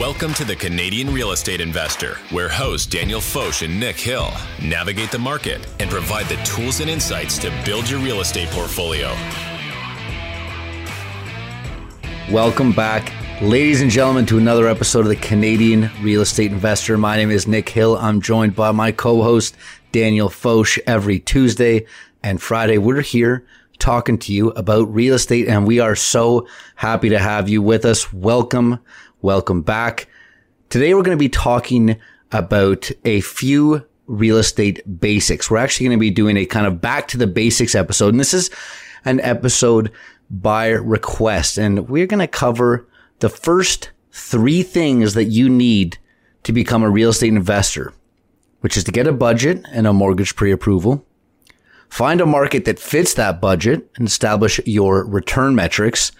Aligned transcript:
Welcome 0.00 0.34
to 0.34 0.44
the 0.44 0.56
Canadian 0.56 1.14
Real 1.14 1.30
Estate 1.30 1.60
Investor, 1.60 2.16
where 2.32 2.48
hosts 2.48 2.84
Daniel 2.84 3.20
Foch 3.20 3.62
and 3.62 3.78
Nick 3.78 3.94
Hill 3.94 4.28
navigate 4.60 5.12
the 5.12 5.20
market 5.20 5.64
and 5.78 5.88
provide 5.88 6.26
the 6.26 6.34
tools 6.42 6.80
and 6.80 6.90
insights 6.90 7.38
to 7.38 7.52
build 7.64 7.88
your 7.88 8.00
real 8.00 8.20
estate 8.20 8.48
portfolio. 8.48 9.14
Welcome 12.28 12.72
back, 12.72 13.12
ladies 13.40 13.82
and 13.82 13.90
gentlemen, 13.90 14.26
to 14.26 14.36
another 14.36 14.66
episode 14.66 15.02
of 15.02 15.10
the 15.10 15.14
Canadian 15.14 15.88
Real 16.02 16.22
Estate 16.22 16.50
Investor. 16.50 16.98
My 16.98 17.16
name 17.16 17.30
is 17.30 17.46
Nick 17.46 17.68
Hill. 17.68 17.96
I'm 17.96 18.20
joined 18.20 18.56
by 18.56 18.72
my 18.72 18.90
co-host 18.90 19.56
Daniel 19.92 20.28
Foch 20.28 20.76
every 20.88 21.20
Tuesday 21.20 21.86
and 22.20 22.42
Friday. 22.42 22.78
We're 22.78 23.00
here 23.00 23.46
talking 23.78 24.18
to 24.18 24.32
you 24.32 24.50
about 24.50 24.92
real 24.92 25.14
estate, 25.14 25.46
and 25.46 25.68
we 25.68 25.78
are 25.78 25.94
so 25.94 26.48
happy 26.74 27.10
to 27.10 27.18
have 27.20 27.48
you 27.48 27.62
with 27.62 27.84
us. 27.84 28.12
Welcome, 28.12 28.80
welcome 29.24 29.62
back. 29.62 30.06
Today, 30.68 30.92
we're 30.92 31.02
going 31.02 31.16
to 31.16 31.22
be 31.22 31.28
talking 31.28 31.96
about 32.30 32.90
a 33.04 33.22
few 33.22 33.86
real 34.06 34.36
estate 34.36 35.00
basics. 35.00 35.50
We're 35.50 35.56
actually 35.56 35.86
going 35.86 35.98
to 35.98 36.00
be 36.00 36.10
doing 36.10 36.36
a 36.36 36.44
kind 36.44 36.66
of 36.66 36.80
back 36.80 37.08
to 37.08 37.16
the 37.16 37.26
basics 37.26 37.74
episode, 37.74 38.10
and 38.10 38.20
this 38.20 38.34
is 38.34 38.50
an 39.04 39.20
episode 39.20 39.90
by 40.30 40.68
request, 40.68 41.56
and 41.56 41.88
we're 41.88 42.06
going 42.06 42.20
to 42.20 42.28
cover 42.28 42.86
the 43.20 43.30
first 43.30 43.90
three 44.12 44.62
things 44.62 45.14
that 45.14 45.24
you 45.24 45.48
need 45.48 45.98
to 46.42 46.52
become 46.52 46.82
a 46.82 46.90
real 46.90 47.08
estate 47.08 47.32
investor, 47.32 47.94
which 48.60 48.76
is 48.76 48.84
to 48.84 48.92
get 48.92 49.06
a 49.06 49.12
budget 49.12 49.64
and 49.72 49.86
a 49.86 49.92
mortgage 49.92 50.36
pre-approval 50.36 51.04
Find 51.88 52.20
a 52.20 52.26
market 52.26 52.64
that 52.64 52.80
fits 52.80 53.14
that 53.14 53.40
budget 53.40 53.88
and 53.94 54.08
establish 54.08 54.58
your 54.66 55.04
return 55.04 55.54
metrics 55.54 56.10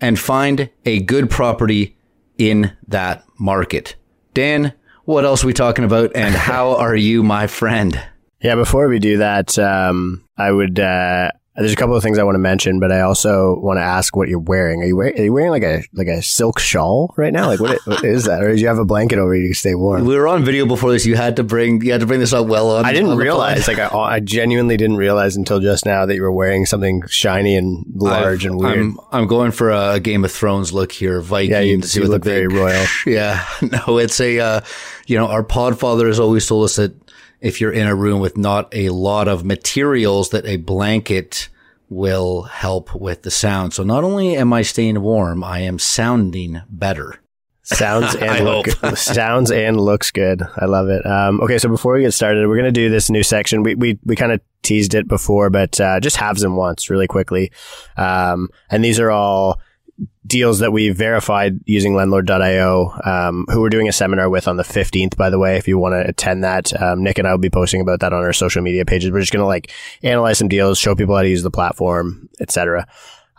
and 0.00 0.16
find 0.20 0.70
a 0.86 1.00
good 1.00 1.28
property 1.28 1.96
in 2.40 2.72
that 2.88 3.22
market. 3.38 3.94
Dan, 4.32 4.72
what 5.04 5.24
else 5.24 5.44
are 5.44 5.46
we 5.46 5.52
talking 5.52 5.84
about 5.84 6.12
and 6.14 6.34
how 6.34 6.76
are 6.76 6.96
you, 6.96 7.22
my 7.22 7.46
friend? 7.46 8.02
Yeah, 8.42 8.54
before 8.54 8.88
we 8.88 8.98
do 8.98 9.18
that, 9.18 9.58
um, 9.58 10.24
I 10.38 10.50
would 10.50 10.80
uh, 10.80 11.30
there's 11.60 11.72
a 11.72 11.76
couple 11.76 11.94
of 11.94 12.02
things 12.02 12.18
I 12.18 12.22
want 12.22 12.34
to 12.34 12.40
mention, 12.40 12.80
but 12.80 12.90
I 12.90 13.02
also 13.02 13.56
want 13.60 13.76
to 13.76 13.82
ask 13.82 14.16
what 14.16 14.28
you're 14.28 14.38
wearing. 14.38 14.82
Are 14.82 14.86
you 14.86 14.96
wearing, 14.96 15.20
are 15.20 15.24
you 15.24 15.32
wearing 15.32 15.50
like 15.50 15.62
a 15.62 15.84
like 15.92 16.08
a 16.08 16.22
silk 16.22 16.58
shawl 16.58 17.12
right 17.16 17.32
now? 17.32 17.48
Like 17.48 17.60
what, 17.60 17.78
what 17.86 18.02
is 18.02 18.24
that? 18.24 18.42
Or 18.42 18.54
do 18.54 18.60
you 18.60 18.66
have 18.66 18.78
a 18.78 18.84
blanket 18.84 19.18
over 19.18 19.34
you 19.34 19.48
to 19.48 19.54
stay 19.54 19.74
warm? 19.74 20.06
We 20.06 20.16
were 20.16 20.26
on 20.26 20.42
video 20.42 20.64
before 20.64 20.90
this. 20.90 21.04
You 21.04 21.16
had 21.16 21.36
to 21.36 21.44
bring 21.44 21.82
you 21.82 21.92
had 21.92 22.00
to 22.00 22.06
bring 22.06 22.20
this 22.20 22.32
up 22.32 22.46
well 22.46 22.70
on. 22.76 22.84
I 22.86 22.92
didn't 22.92 23.10
on 23.10 23.18
realize. 23.18 23.68
Like 23.68 23.78
I, 23.78 23.88
I 23.88 24.20
genuinely 24.20 24.78
didn't 24.78 24.96
realize 24.96 25.36
until 25.36 25.60
just 25.60 25.84
now 25.84 26.06
that 26.06 26.14
you 26.14 26.22
were 26.22 26.32
wearing 26.32 26.64
something 26.64 27.02
shiny 27.08 27.56
and 27.56 27.84
large 27.94 28.46
I've, 28.46 28.52
and 28.52 28.60
weird. 28.60 28.78
I'm, 28.78 29.00
I'm 29.12 29.26
going 29.26 29.50
for 29.50 29.70
a 29.70 30.00
Game 30.00 30.24
of 30.24 30.32
Thrones 30.32 30.72
look 30.72 30.92
here. 30.92 31.20
Vikings. 31.20 31.50
Yeah, 31.94 32.00
you, 32.00 32.06
you 32.06 32.10
look 32.10 32.24
very 32.24 32.46
royal. 32.46 32.86
Yeah, 33.06 33.44
no, 33.62 33.98
it's 33.98 34.20
a 34.20 34.38
uh, 34.38 34.60
you 35.06 35.16
know 35.18 35.26
our 35.26 35.42
podfather 35.42 36.06
has 36.06 36.20
always 36.20 36.46
told 36.46 36.64
us 36.64 36.76
that 36.76 36.94
if 37.40 37.60
you're 37.60 37.72
in 37.72 37.86
a 37.86 37.94
room 37.94 38.20
with 38.20 38.36
not 38.36 38.74
a 38.74 38.90
lot 38.90 39.28
of 39.28 39.44
materials, 39.44 40.30
that 40.30 40.46
a 40.46 40.56
blanket 40.56 41.48
will 41.88 42.42
help 42.42 42.94
with 42.94 43.22
the 43.22 43.30
sound. 43.30 43.74
So 43.74 43.82
not 43.82 44.04
only 44.04 44.36
am 44.36 44.52
I 44.52 44.62
staying 44.62 45.00
warm, 45.02 45.42
I 45.42 45.60
am 45.60 45.78
sounding 45.78 46.62
better. 46.68 47.20
Sounds 47.62 48.14
and 48.20 48.44
look, 48.44 48.68
sounds 48.96 49.50
and 49.50 49.80
looks 49.80 50.10
good. 50.10 50.42
I 50.56 50.66
love 50.66 50.88
it. 50.88 51.04
Um, 51.04 51.40
okay, 51.40 51.58
so 51.58 51.68
before 51.68 51.94
we 51.94 52.02
get 52.02 52.12
started, 52.12 52.46
we're 52.46 52.56
gonna 52.56 52.72
do 52.72 52.88
this 52.88 53.10
new 53.10 53.22
section. 53.22 53.62
We 53.62 53.74
we 53.74 53.98
we 54.04 54.16
kind 54.16 54.32
of 54.32 54.40
teased 54.62 54.94
it 54.94 55.08
before, 55.08 55.50
but 55.50 55.80
uh, 55.80 56.00
just 56.00 56.16
haves 56.16 56.42
and 56.42 56.56
wants 56.56 56.90
really 56.90 57.06
quickly. 57.06 57.52
Um, 57.96 58.48
and 58.70 58.84
these 58.84 59.00
are 59.00 59.10
all 59.10 59.60
deals 60.26 60.60
that 60.60 60.72
we 60.72 60.90
verified 60.90 61.58
using 61.64 61.92
lendlord.io, 61.92 62.94
um, 63.04 63.46
who 63.50 63.60
we're 63.60 63.68
doing 63.68 63.88
a 63.88 63.92
seminar 63.92 64.30
with 64.30 64.46
on 64.46 64.56
the 64.56 64.62
15th, 64.62 65.16
by 65.16 65.28
the 65.28 65.38
way, 65.38 65.56
if 65.56 65.66
you 65.66 65.78
want 65.78 65.92
to 65.92 66.08
attend 66.08 66.44
that. 66.44 66.80
Um, 66.80 67.02
Nick 67.02 67.18
and 67.18 67.26
I 67.26 67.32
will 67.32 67.38
be 67.38 67.50
posting 67.50 67.80
about 67.80 68.00
that 68.00 68.12
on 68.12 68.22
our 68.22 68.32
social 68.32 68.62
media 68.62 68.84
pages. 68.84 69.10
We're 69.10 69.20
just 69.20 69.32
going 69.32 69.42
to 69.42 69.46
like 69.46 69.72
analyze 70.02 70.38
some 70.38 70.48
deals, 70.48 70.78
show 70.78 70.94
people 70.94 71.16
how 71.16 71.22
to 71.22 71.28
use 71.28 71.42
the 71.42 71.50
platform, 71.50 72.28
etc. 72.40 72.86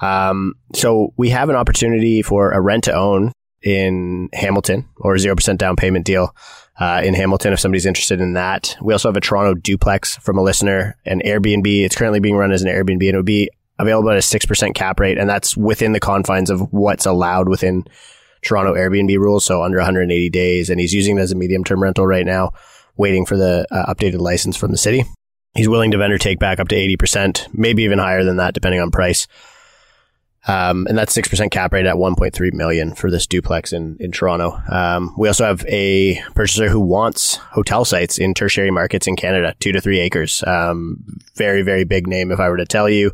Um, 0.01 0.55
so 0.73 1.13
we 1.15 1.29
have 1.29 1.49
an 1.49 1.55
opportunity 1.55 2.21
for 2.21 2.51
a 2.51 2.59
rent 2.59 2.83
to 2.85 2.93
own 2.93 3.31
in 3.63 4.29
Hamilton 4.33 4.89
or 4.97 5.15
a 5.15 5.17
0% 5.17 5.57
down 5.57 5.75
payment 5.75 6.05
deal. 6.05 6.35
Uh, 6.79 6.99
in 7.03 7.13
Hamilton, 7.13 7.53
if 7.53 7.59
somebody's 7.59 7.85
interested 7.85 8.19
in 8.19 8.33
that. 8.33 8.75
We 8.81 8.91
also 8.91 9.07
have 9.07 9.15
a 9.15 9.21
Toronto 9.21 9.53
duplex 9.53 10.15
from 10.15 10.39
a 10.39 10.41
listener, 10.41 10.97
an 11.05 11.21
Airbnb. 11.23 11.85
It's 11.85 11.95
currently 11.95 12.19
being 12.19 12.35
run 12.35 12.51
as 12.51 12.63
an 12.63 12.69
Airbnb 12.69 13.01
and 13.07 13.13
it 13.13 13.17
would 13.17 13.25
be 13.25 13.51
available 13.79 14.09
at 14.09 14.17
a 14.17 14.19
6% 14.19 14.75
cap 14.75 14.99
rate. 14.99 15.17
And 15.17 15.29
that's 15.29 15.57
within 15.57 15.91
the 15.91 15.99
confines 15.99 16.49
of 16.49 16.71
what's 16.73 17.05
allowed 17.05 17.49
within 17.49 17.85
Toronto 18.41 18.73
Airbnb 18.75 19.17
rules. 19.17 19.45
So 19.45 19.63
under 19.63 19.77
180 19.77 20.29
days. 20.29 20.69
And 20.69 20.79
he's 20.79 20.93
using 20.93 21.17
it 21.17 21.21
as 21.21 21.31
a 21.31 21.35
medium 21.35 21.63
term 21.63 21.81
rental 21.81 22.05
right 22.05 22.25
now, 22.25 22.51
waiting 22.97 23.25
for 23.25 23.37
the 23.37 23.65
uh, 23.71 23.93
updated 23.93 24.19
license 24.19 24.57
from 24.57 24.71
the 24.71 24.77
city. 24.77 25.03
He's 25.53 25.67
willing 25.67 25.91
to 25.91 25.97
vendor 25.97 26.17
take 26.17 26.39
back 26.39 26.59
up 26.59 26.69
to 26.69 26.75
80%, 26.75 27.53
maybe 27.53 27.83
even 27.83 27.99
higher 27.99 28.23
than 28.23 28.37
that, 28.37 28.53
depending 28.53 28.79
on 28.79 28.89
price. 28.89 29.27
Um, 30.47 30.87
and 30.87 30.97
that's 30.97 31.15
6% 31.15 31.51
cap 31.51 31.71
rate 31.71 31.85
at 31.85 31.95
1.3 31.95 32.53
million 32.53 32.95
for 32.95 33.11
this 33.11 33.27
duplex 33.27 33.73
in, 33.73 33.97
in 33.99 34.11
Toronto. 34.11 34.59
Um, 34.69 35.13
we 35.17 35.27
also 35.27 35.45
have 35.45 35.63
a 35.67 36.19
purchaser 36.33 36.67
who 36.67 36.79
wants 36.79 37.35
hotel 37.35 37.85
sites 37.85 38.17
in 38.17 38.33
tertiary 38.33 38.71
markets 38.71 39.07
in 39.07 39.15
Canada, 39.15 39.53
two 39.59 39.71
to 39.71 39.81
three 39.81 39.99
acres. 39.99 40.43
Um, 40.47 41.03
very, 41.35 41.61
very 41.61 41.83
big 41.83 42.07
name 42.07 42.31
if 42.31 42.39
I 42.39 42.49
were 42.49 42.57
to 42.57 42.65
tell 42.65 42.89
you. 42.89 43.11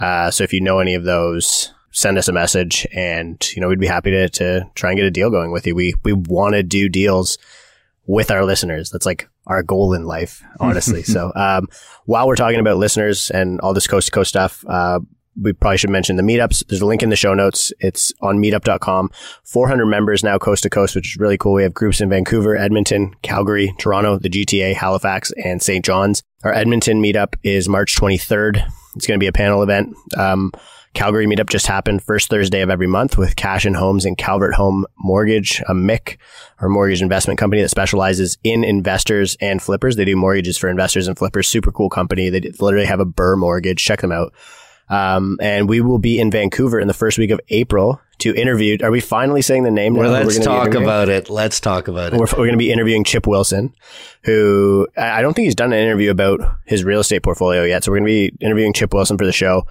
Uh, 0.00 0.30
so 0.30 0.44
if 0.44 0.52
you 0.52 0.60
know 0.60 0.78
any 0.78 0.94
of 0.94 1.04
those, 1.04 1.72
send 1.90 2.18
us 2.18 2.28
a 2.28 2.32
message 2.32 2.86
and, 2.92 3.44
you 3.54 3.60
know, 3.60 3.68
we'd 3.68 3.80
be 3.80 3.86
happy 3.86 4.10
to, 4.10 4.28
to 4.28 4.68
try 4.74 4.90
and 4.90 4.98
get 4.98 5.06
a 5.06 5.10
deal 5.10 5.30
going 5.30 5.50
with 5.50 5.66
you. 5.66 5.74
We, 5.74 5.94
we 6.04 6.12
want 6.12 6.54
to 6.54 6.62
do 6.62 6.88
deals 6.88 7.38
with 8.06 8.30
our 8.30 8.44
listeners. 8.44 8.90
That's 8.90 9.06
like 9.06 9.28
our 9.46 9.62
goal 9.62 9.94
in 9.94 10.04
life, 10.04 10.42
honestly. 10.60 11.02
so, 11.02 11.32
um, 11.34 11.68
while 12.04 12.26
we're 12.26 12.36
talking 12.36 12.60
about 12.60 12.76
listeners 12.76 13.30
and 13.30 13.60
all 13.60 13.74
this 13.74 13.86
coast 13.86 14.06
to 14.06 14.12
coast 14.12 14.30
stuff, 14.30 14.64
uh, 14.68 15.00
we 15.40 15.52
probably 15.52 15.78
should 15.78 15.90
mention 15.90 16.16
the 16.16 16.22
meetups. 16.22 16.66
There's 16.66 16.80
a 16.80 16.86
link 16.86 17.02
in 17.02 17.10
the 17.10 17.16
show 17.16 17.32
notes. 17.32 17.72
It's 17.78 18.12
on 18.20 18.38
meetup.com. 18.38 19.10
400 19.44 19.86
members 19.86 20.24
now 20.24 20.36
coast 20.38 20.64
to 20.64 20.70
coast, 20.70 20.96
which 20.96 21.14
is 21.14 21.16
really 21.16 21.38
cool. 21.38 21.52
We 21.52 21.62
have 21.62 21.74
groups 21.74 22.00
in 22.00 22.08
Vancouver, 22.08 22.56
Edmonton, 22.56 23.14
Calgary, 23.22 23.72
Toronto, 23.78 24.18
the 24.18 24.30
GTA, 24.30 24.74
Halifax, 24.74 25.32
and 25.44 25.62
St. 25.62 25.84
John's. 25.84 26.22
Our 26.42 26.52
Edmonton 26.52 27.00
meetup 27.00 27.34
is 27.44 27.68
March 27.68 27.94
23rd. 27.94 28.68
It's 28.98 29.06
going 29.06 29.18
to 29.18 29.22
be 29.22 29.28
a 29.28 29.32
panel 29.32 29.62
event. 29.62 29.94
Um, 30.16 30.50
Calgary 30.92 31.26
meetup 31.26 31.48
just 31.48 31.68
happened 31.68 32.02
first 32.02 32.28
Thursday 32.28 32.60
of 32.62 32.70
every 32.70 32.88
month 32.88 33.16
with 33.16 33.36
Cash 33.36 33.64
and 33.64 33.76
Homes 33.76 34.04
and 34.04 34.18
Calvert 34.18 34.54
Home 34.54 34.84
Mortgage, 34.98 35.62
a 35.68 35.74
MIC, 35.74 36.18
or 36.60 36.68
mortgage 36.68 37.00
investment 37.00 37.38
company 37.38 37.62
that 37.62 37.68
specializes 37.68 38.36
in 38.42 38.64
investors 38.64 39.36
and 39.40 39.62
flippers. 39.62 39.94
They 39.94 40.04
do 40.04 40.16
mortgages 40.16 40.58
for 40.58 40.68
investors 40.68 41.06
and 41.06 41.16
flippers. 41.16 41.46
Super 41.46 41.70
cool 41.70 41.88
company. 41.88 42.30
They 42.30 42.40
literally 42.58 42.86
have 42.86 42.98
a 42.98 43.06
BRRRR 43.06 43.38
mortgage. 43.38 43.84
Check 43.84 44.00
them 44.00 44.10
out. 44.10 44.34
Um, 44.88 45.38
and 45.40 45.68
we 45.68 45.80
will 45.80 46.00
be 46.00 46.18
in 46.18 46.32
Vancouver 46.32 46.80
in 46.80 46.88
the 46.88 46.94
first 46.94 47.16
week 47.16 47.30
of 47.30 47.40
April 47.50 48.00
to 48.18 48.34
interview. 48.34 48.78
Are 48.82 48.90
we 48.90 49.00
finally 49.00 49.42
saying 49.42 49.62
the 49.62 49.70
name? 49.70 49.94
Well, 49.94 50.10
let's 50.10 50.38
talk 50.38 50.74
about 50.74 51.08
it. 51.08 51.30
Let's 51.30 51.60
talk 51.60 51.88
about 51.88 52.12
it. 52.12 52.18
We're, 52.18 52.26
we're 52.26 52.46
going 52.46 52.52
to 52.52 52.56
be 52.58 52.72
interviewing 52.72 53.04
Chip 53.04 53.26
Wilson, 53.26 53.74
who 54.24 54.88
I 54.96 55.22
don't 55.22 55.34
think 55.34 55.46
he's 55.46 55.54
done 55.54 55.72
an 55.72 55.78
interview 55.78 56.10
about 56.10 56.40
his 56.66 56.84
real 56.84 57.00
estate 57.00 57.22
portfolio 57.22 57.64
yet. 57.64 57.84
So 57.84 57.92
we're 57.92 57.98
going 57.98 58.08
to 58.08 58.30
be 58.30 58.44
interviewing 58.44 58.72
Chip 58.72 58.92
Wilson 58.92 59.18
for 59.18 59.26
the 59.26 59.32
show. 59.32 59.66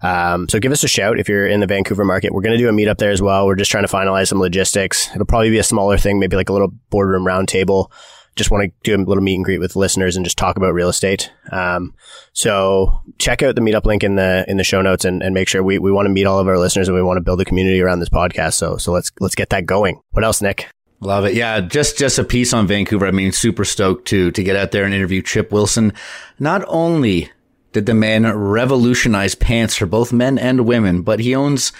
Um, 0.00 0.48
so 0.48 0.60
give 0.60 0.70
us 0.70 0.84
a 0.84 0.88
shout 0.88 1.18
if 1.18 1.28
you're 1.28 1.46
in 1.46 1.60
the 1.60 1.66
Vancouver 1.66 2.04
market. 2.04 2.32
We're 2.32 2.42
going 2.42 2.56
to 2.56 2.58
do 2.58 2.68
a 2.68 2.72
meetup 2.72 2.98
there 2.98 3.10
as 3.10 3.20
well. 3.20 3.46
We're 3.46 3.56
just 3.56 3.70
trying 3.70 3.86
to 3.86 3.92
finalize 3.92 4.28
some 4.28 4.38
logistics. 4.38 5.10
It'll 5.12 5.26
probably 5.26 5.50
be 5.50 5.58
a 5.58 5.64
smaller 5.64 5.98
thing, 5.98 6.20
maybe 6.20 6.36
like 6.36 6.48
a 6.48 6.52
little 6.52 6.72
boardroom 6.90 7.24
roundtable 7.24 7.90
just 8.38 8.50
want 8.50 8.64
to 8.64 8.72
do 8.84 8.96
a 8.96 9.04
little 9.04 9.22
meet 9.22 9.34
and 9.34 9.44
greet 9.44 9.58
with 9.58 9.76
listeners 9.76 10.16
and 10.16 10.24
just 10.24 10.38
talk 10.38 10.56
about 10.56 10.72
real 10.72 10.88
estate. 10.88 11.30
Um, 11.52 11.94
so 12.32 13.02
check 13.18 13.42
out 13.42 13.54
the 13.54 13.60
meetup 13.60 13.84
link 13.84 14.02
in 14.02 14.14
the 14.14 14.46
in 14.48 14.56
the 14.56 14.64
show 14.64 14.80
notes 14.80 15.04
and, 15.04 15.22
and 15.22 15.34
make 15.34 15.48
sure 15.48 15.62
we, 15.62 15.78
we 15.78 15.92
want 15.92 16.06
to 16.06 16.10
meet 16.10 16.24
all 16.24 16.38
of 16.38 16.48
our 16.48 16.58
listeners 16.58 16.88
and 16.88 16.96
we 16.96 17.02
want 17.02 17.18
to 17.18 17.22
build 17.22 17.40
a 17.40 17.44
community 17.44 17.82
around 17.82 18.00
this 18.00 18.08
podcast. 18.08 18.54
So 18.54 18.78
so 18.78 18.92
let's 18.92 19.12
let's 19.20 19.34
get 19.34 19.50
that 19.50 19.66
going. 19.66 20.00
What 20.12 20.24
else, 20.24 20.40
Nick? 20.40 20.68
Love 21.00 21.26
it. 21.26 21.34
Yeah, 21.34 21.60
just 21.60 21.98
just 21.98 22.18
a 22.18 22.24
piece 22.24 22.52
on 22.52 22.66
Vancouver. 22.66 23.06
I 23.06 23.10
mean, 23.10 23.32
super 23.32 23.64
stoked 23.64 24.08
to 24.08 24.30
to 24.30 24.42
get 24.42 24.56
out 24.56 24.70
there 24.70 24.84
and 24.84 24.94
interview 24.94 25.20
Chip 25.20 25.52
Wilson. 25.52 25.92
Not 26.38 26.64
only 26.66 27.30
did 27.72 27.86
the 27.86 27.94
man 27.94 28.26
revolutionize 28.34 29.34
pants 29.34 29.74
for 29.74 29.86
both 29.86 30.12
men 30.12 30.38
and 30.38 30.66
women, 30.66 31.02
but 31.02 31.20
he 31.20 31.34
owns 31.34 31.72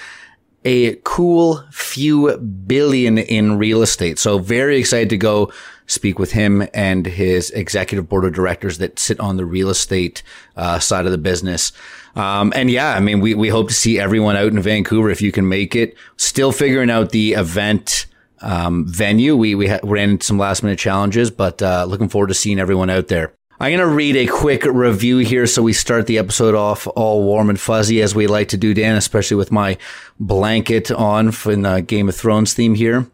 a 0.65 0.97
cool 1.05 1.65
few 1.71 2.37
billion 2.37 3.19
in 3.19 3.59
real 3.59 3.83
estate. 3.83 4.19
So 4.19 4.39
very 4.39 4.79
excited 4.79 5.11
to 5.11 5.17
go 5.17 5.53
speak 5.89 6.19
with 6.19 6.33
him 6.33 6.69
and 6.73 7.05
his 7.07 7.51
executive 7.51 8.09
board 8.09 8.25
of 8.25 8.33
directors 8.33 8.79
that 8.79 8.99
sit 8.99 9.19
on 9.19 9.37
the 9.37 9.45
real 9.45 9.69
estate 9.69 10.23
uh, 10.57 10.79
side 10.79 11.07
of 11.07 11.13
the 11.13 11.19
business. 11.19 11.73
Um, 12.15 12.53
and 12.55 12.71
yeah, 12.71 12.95
I 12.95 13.01
mean, 13.01 13.21
we, 13.21 13.35
we 13.35 13.49
hope 13.49 13.69
to 13.69 13.75
see 13.75 13.99
everyone 13.99 14.37
out 14.37 14.53
in 14.53 14.61
Vancouver 14.61 15.11
if 15.11 15.21
you 15.21 15.33
can 15.33 15.49
make 15.49 15.75
it. 15.75 15.97
Still 16.17 16.53
figuring 16.53 16.91
out 16.91 17.11
the 17.11 17.33
event 17.33 18.07
um, 18.41 18.87
venue. 18.87 19.37
We 19.37 19.55
we 19.55 19.69
ha- 19.69 19.81
ran 19.83 20.11
into 20.11 20.27
some 20.27 20.39
last 20.39 20.63
minute 20.63 20.79
challenges, 20.79 21.31
but 21.31 21.61
uh, 21.61 21.85
looking 21.89 22.09
forward 22.09 22.29
to 22.29 22.35
seeing 22.35 22.61
everyone 22.61 22.91
out 22.91 23.09
there. 23.09 23.35
I'm 23.61 23.73
going 23.73 23.81
to 23.81 23.93
read 23.93 24.15
a 24.15 24.29
quick 24.29 24.65
review 24.65 25.19
here 25.19 25.45
so 25.49 25.63
we 25.63 25.73
start 25.73 26.07
the 26.07 26.19
episode 26.19 26.55
off 26.55 26.87
all 26.95 27.25
warm 27.25 27.51
and 27.51 27.59
fuzzy 27.59 28.01
as 28.01 28.15
we 28.15 28.29
like 28.29 28.49
to 28.51 28.57
do, 28.57 28.73
Dan, 28.73 28.95
especially 28.95 29.37
with 29.37 29.51
my 29.51 29.77
blanket 30.21 30.93
on 30.93 31.33
in 31.47 31.63
the 31.63 31.81
Game 31.81 32.09
of 32.09 32.15
Thrones 32.15 32.55
theme 32.55 32.77
here. 32.77 33.09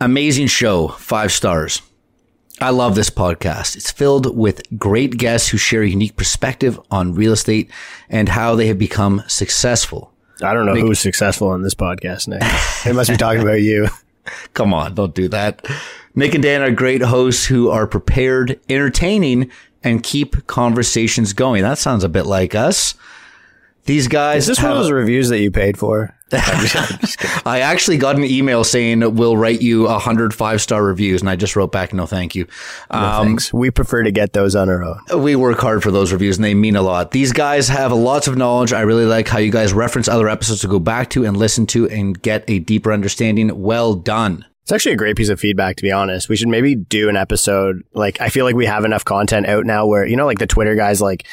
Amazing 0.00 0.48
show, 0.48 0.88
five 0.88 1.30
stars. 1.30 1.80
I 2.60 2.70
love 2.70 2.94
this 2.94 3.10
podcast. 3.10 3.74
It's 3.76 3.90
filled 3.90 4.36
with 4.36 4.62
great 4.78 5.16
guests 5.16 5.48
who 5.48 5.56
share 5.58 5.82
a 5.82 5.88
unique 5.88 6.16
perspective 6.16 6.78
on 6.90 7.14
real 7.14 7.32
estate 7.32 7.70
and 8.08 8.28
how 8.28 8.54
they 8.54 8.68
have 8.68 8.78
become 8.78 9.22
successful. 9.26 10.12
I 10.42 10.54
don't 10.54 10.66
know 10.66 10.74
Nick, 10.74 10.84
who's 10.84 11.00
successful 11.00 11.48
on 11.48 11.62
this 11.62 11.74
podcast, 11.74 12.28
Nick. 12.28 12.42
they 12.84 12.92
must 12.92 13.10
be 13.10 13.16
talking 13.16 13.42
about 13.42 13.60
you. 13.60 13.88
Come 14.54 14.72
on, 14.72 14.94
don't 14.94 15.14
do 15.14 15.28
that. 15.28 15.66
Nick 16.14 16.34
and 16.34 16.42
Dan 16.42 16.62
are 16.62 16.70
great 16.70 17.02
hosts 17.02 17.44
who 17.44 17.70
are 17.70 17.86
prepared, 17.86 18.58
entertaining, 18.68 19.50
and 19.82 20.02
keep 20.02 20.46
conversations 20.46 21.32
going. 21.32 21.62
That 21.62 21.78
sounds 21.78 22.04
a 22.04 22.08
bit 22.08 22.24
like 22.24 22.54
us. 22.54 22.94
These 23.86 24.08
guys. 24.08 24.44
Is 24.44 24.46
this 24.46 24.62
one 24.62 24.72
of 24.72 24.78
those 24.78 24.90
reviews 24.90 25.28
that 25.28 25.40
you 25.40 25.50
paid 25.50 25.76
for? 25.76 26.14
I 26.32 27.60
actually 27.62 27.98
got 27.98 28.16
an 28.16 28.24
email 28.24 28.64
saying 28.64 29.14
we'll 29.14 29.36
write 29.36 29.60
you 29.60 29.86
a 29.86 29.98
hundred 29.98 30.34
five 30.34 30.60
star 30.60 30.82
reviews, 30.82 31.20
and 31.20 31.28
I 31.28 31.36
just 31.36 31.54
wrote 31.54 31.70
back, 31.70 31.92
no, 31.92 32.06
thank 32.06 32.34
you. 32.34 32.46
No, 32.90 32.98
um, 32.98 33.26
thanks. 33.26 33.52
We 33.52 33.70
prefer 33.70 34.02
to 34.02 34.10
get 34.10 34.32
those 34.32 34.56
on 34.56 34.68
our 34.68 34.82
own. 34.82 35.22
We 35.22 35.36
work 35.36 35.60
hard 35.60 35.82
for 35.82 35.90
those 35.90 36.12
reviews, 36.12 36.36
and 36.36 36.44
they 36.44 36.54
mean 36.54 36.76
a 36.76 36.82
lot. 36.82 37.10
These 37.10 37.32
guys 37.32 37.68
have 37.68 37.92
lots 37.92 38.26
of 38.26 38.36
knowledge. 38.36 38.72
I 38.72 38.80
really 38.80 39.04
like 39.04 39.28
how 39.28 39.38
you 39.38 39.52
guys 39.52 39.72
reference 39.72 40.08
other 40.08 40.28
episodes 40.28 40.62
to 40.62 40.68
go 40.68 40.80
back 40.80 41.10
to 41.10 41.24
and 41.24 41.36
listen 41.36 41.66
to 41.68 41.88
and 41.88 42.20
get 42.20 42.44
a 42.48 42.58
deeper 42.58 42.92
understanding. 42.92 43.60
Well 43.60 43.94
done. 43.94 44.44
It's 44.62 44.72
actually 44.72 44.92
a 44.92 44.96
great 44.96 45.16
piece 45.16 45.28
of 45.28 45.38
feedback, 45.38 45.76
to 45.76 45.82
be 45.82 45.92
honest. 45.92 46.30
We 46.30 46.36
should 46.36 46.48
maybe 46.48 46.74
do 46.74 47.10
an 47.10 47.16
episode. 47.16 47.84
Like, 47.92 48.18
I 48.22 48.30
feel 48.30 48.46
like 48.46 48.56
we 48.56 48.64
have 48.64 48.86
enough 48.86 49.04
content 49.04 49.46
out 49.46 49.66
now 49.66 49.86
where, 49.86 50.06
you 50.06 50.16
know, 50.16 50.24
like 50.24 50.38
the 50.38 50.46
Twitter 50.46 50.74
guys, 50.74 51.02
like, 51.02 51.26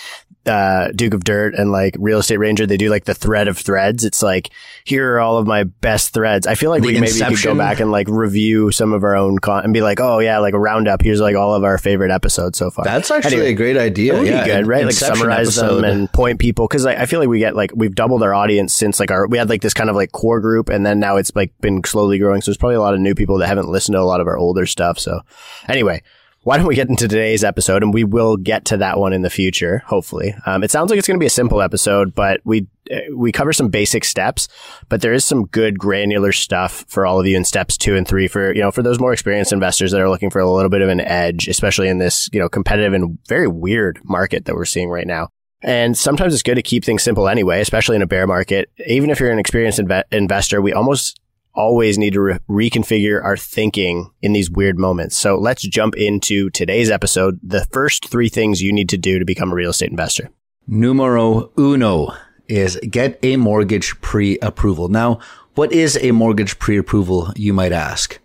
uh, 0.46 0.92
Duke 0.96 1.14
of 1.14 1.24
Dirt 1.24 1.54
and 1.56 1.72
like 1.72 1.96
Real 2.00 2.20
Estate 2.20 2.38
Ranger, 2.38 2.66
they 2.66 2.78
do 2.78 2.90
like 2.90 3.06
the 3.06 3.14
thread 3.14 3.48
of 3.48 3.58
threads. 3.58 4.04
It's 4.04 4.24
like, 4.24 4.50
here 4.84 5.16
are 5.16 5.20
all 5.20 5.38
of 5.38 5.46
my 5.46 5.66
best 5.66 6.14
threads. 6.14 6.48
I 6.48 6.56
feel 6.56 6.70
like 6.70 6.82
the 6.82 6.88
we 6.88 6.98
Inception. 6.98 7.20
maybe 7.20 7.36
could 7.36 7.44
go 7.44 7.56
back 7.56 7.80
and 7.80 7.92
like 7.92 8.08
review 8.08 8.72
some 8.72 8.94
of 8.94 9.04
our 9.04 9.16
own 9.16 9.40
con 9.40 9.64
and 9.64 9.74
be 9.74 9.82
like, 9.82 10.00
oh 10.00 10.20
yeah, 10.20 10.40
like 10.40 10.54
a 10.54 10.60
roundup. 10.60 11.02
Here's 11.02 11.22
like 11.22 11.36
all 11.36 11.54
of 11.54 11.64
our 11.64 11.78
favorite 11.78 12.12
episodes 12.12 12.58
so 12.58 12.72
far. 12.72 12.86
That's 12.86 13.12
actually 13.12 13.36
anyway, 13.36 13.52
a 13.52 13.56
great 13.56 13.78
idea. 13.78 14.14
That 14.14 14.20
would 14.20 14.28
yeah, 14.28 14.44
be 14.44 14.52
good, 14.52 14.68
right? 14.68 14.84
Inception 14.84 15.10
like 15.10 15.18
summarize 15.18 15.58
episode. 15.58 15.76
them 15.78 15.86
and 15.86 16.12
point 16.12 16.40
people. 16.40 16.68
Cause 16.68 16.86
I, 16.86 16.94
I 16.94 17.06
feel 17.06 17.20
like 17.20 17.30
we 17.30 17.40
get 17.40 17.56
like, 17.56 17.72
we've 17.76 17.96
doubled 17.96 18.24
our 18.24 18.34
audience 18.34 18.74
since 18.74 19.00
like 19.00 19.12
our, 19.12 19.28
we 19.28 19.38
had 19.38 19.50
like 19.50 19.62
this 19.62 19.74
kind 19.74 19.90
of 19.90 19.96
like 19.96 20.12
core 20.12 20.40
group 20.40 20.70
and 20.70 20.86
then 20.86 21.00
now 21.00 21.18
it's 21.18 21.36
like 21.36 21.54
been 21.62 21.84
slowly 21.84 22.18
growing. 22.18 22.42
So 22.42 22.52
there's 22.52 22.58
probably 22.58 22.76
a 22.76 22.82
lot 22.82 22.94
of 22.94 23.00
new 23.00 23.16
people 23.16 23.38
that 23.38 23.48
haven't 23.48 23.70
listened 23.70 23.94
to 23.94 24.00
a 24.00 24.04
lot 24.04 24.22
of 24.22 24.28
our 24.28 24.38
older 24.38 24.66
stuff. 24.66 24.98
So 24.98 25.22
anyway, 25.68 26.02
why 26.44 26.58
don't 26.58 26.66
we 26.66 26.76
get 26.76 26.90
into 26.90 27.08
today's 27.08 27.44
episode 27.44 27.84
and 27.84 27.94
we 27.94 28.04
will 28.04 28.36
get 28.36 28.66
to 28.66 28.78
that 28.78 28.98
one 28.98 29.14
in 29.14 29.22
the 29.22 29.30
future, 29.30 29.84
hopefully. 29.86 30.34
Um, 30.46 30.64
it 30.64 30.72
sounds 30.72 30.90
like 30.90 30.98
it's 30.98 31.08
going 31.08 31.20
to 31.20 31.24
be 31.24 31.28
a 31.28 31.30
simple 31.30 31.62
episode, 31.62 32.16
but 32.16 32.42
we, 32.44 32.68
uh, 32.92 33.16
we 33.16 33.32
cover 33.32 33.54
some 33.54 33.70
basic 33.70 34.04
steps, 34.04 34.48
but 34.90 35.02
there 35.02 35.14
is 35.14 35.24
some 35.24 35.46
good 35.46 35.78
granular 35.78 36.32
stuff 36.32 36.84
for 36.88 37.06
all 37.06 37.20
of 37.20 37.28
you 37.28 37.38
in 37.38 37.46
steps 37.46 37.78
two 37.78 37.96
and 37.96 38.08
three 38.08 38.28
for, 38.28 38.54
you 38.54 38.62
know, 38.62 38.72
for 38.72 38.82
those 38.82 39.00
more 39.00 39.14
experienced 39.14 39.54
investors 39.54 39.92
that 39.92 40.02
are 40.02 40.10
looking 40.10 40.32
for 40.32 40.40
a 40.40 40.52
little 40.52 40.70
bit 40.70 40.82
of 40.82 40.90
an 40.90 41.02
edge, 41.02 41.48
especially 41.48 41.90
in 41.90 42.00
this, 42.00 42.28
you 42.34 42.40
know, 42.40 42.50
competitive 42.50 42.94
and 42.94 43.20
very 43.28 43.48
weird 43.48 44.00
market 44.04 44.46
that 44.46 44.56
we're 44.56 44.66
seeing 44.66 44.90
right 44.90 45.08
now. 45.08 45.30
And 45.62 45.96
sometimes 45.96 46.34
it's 46.34 46.42
good 46.42 46.56
to 46.56 46.64
keep 46.64 46.84
things 46.84 47.04
simple 47.04 47.30
anyway, 47.30 47.62
especially 47.62 47.96
in 47.96 48.02
a 48.02 48.08
bear 48.08 48.26
market. 48.26 48.72
Even 48.88 49.12
if 49.12 49.20
you're 49.20 49.32
an 49.32 49.38
experienced 49.38 49.78
inve- 49.78 50.06
investor, 50.12 50.60
we 50.60 50.74
almost 50.74 51.20
always 51.54 51.98
need 51.98 52.14
to 52.14 52.22
re- 52.22 52.40
reconfigure 52.50 53.24
our 53.24 53.38
thinking 53.38 54.12
in 54.22 54.34
these 54.34 54.50
weird 54.50 54.78
moments. 54.80 55.18
So 55.18 55.38
let's 55.38 55.64
jump 55.64 55.96
into 55.96 56.50
today's 56.50 56.90
episode. 56.90 57.40
The 57.44 57.66
first 57.72 58.10
three 58.10 58.30
things 58.30 58.62
you 58.62 58.72
need 58.72 58.90
to 58.90 58.98
do 58.98 59.20
to 59.20 59.26
become 59.26 59.52
a 59.52 59.56
real 59.56 59.72
estate 59.72 59.92
investor. 59.92 60.30
Numero 60.68 61.52
uno 61.58 62.14
is 62.48 62.78
get 62.90 63.20
a 63.24 63.38
mortgage 63.38 64.00
pre-approval. 64.02 64.90
Now, 64.90 65.20
what 65.56 65.72
is 65.72 65.98
a 66.02 66.12
mortgage 66.12 66.60
pre-approval, 66.60 67.34
you 67.36 67.54
might 67.54 67.72
ask? 67.72 68.20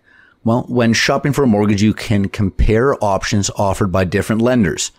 Well, 0.45 0.65
when 0.69 0.93
shopping 0.93 1.33
for 1.33 1.43
a 1.43 1.49
mortgage, 1.49 1.83
you 1.83 1.93
can 1.93 2.29
compare 2.29 3.03
options 3.03 3.51
offered 3.57 3.91
by 3.91 4.05
different 4.05 4.43
lenders. 4.43 4.93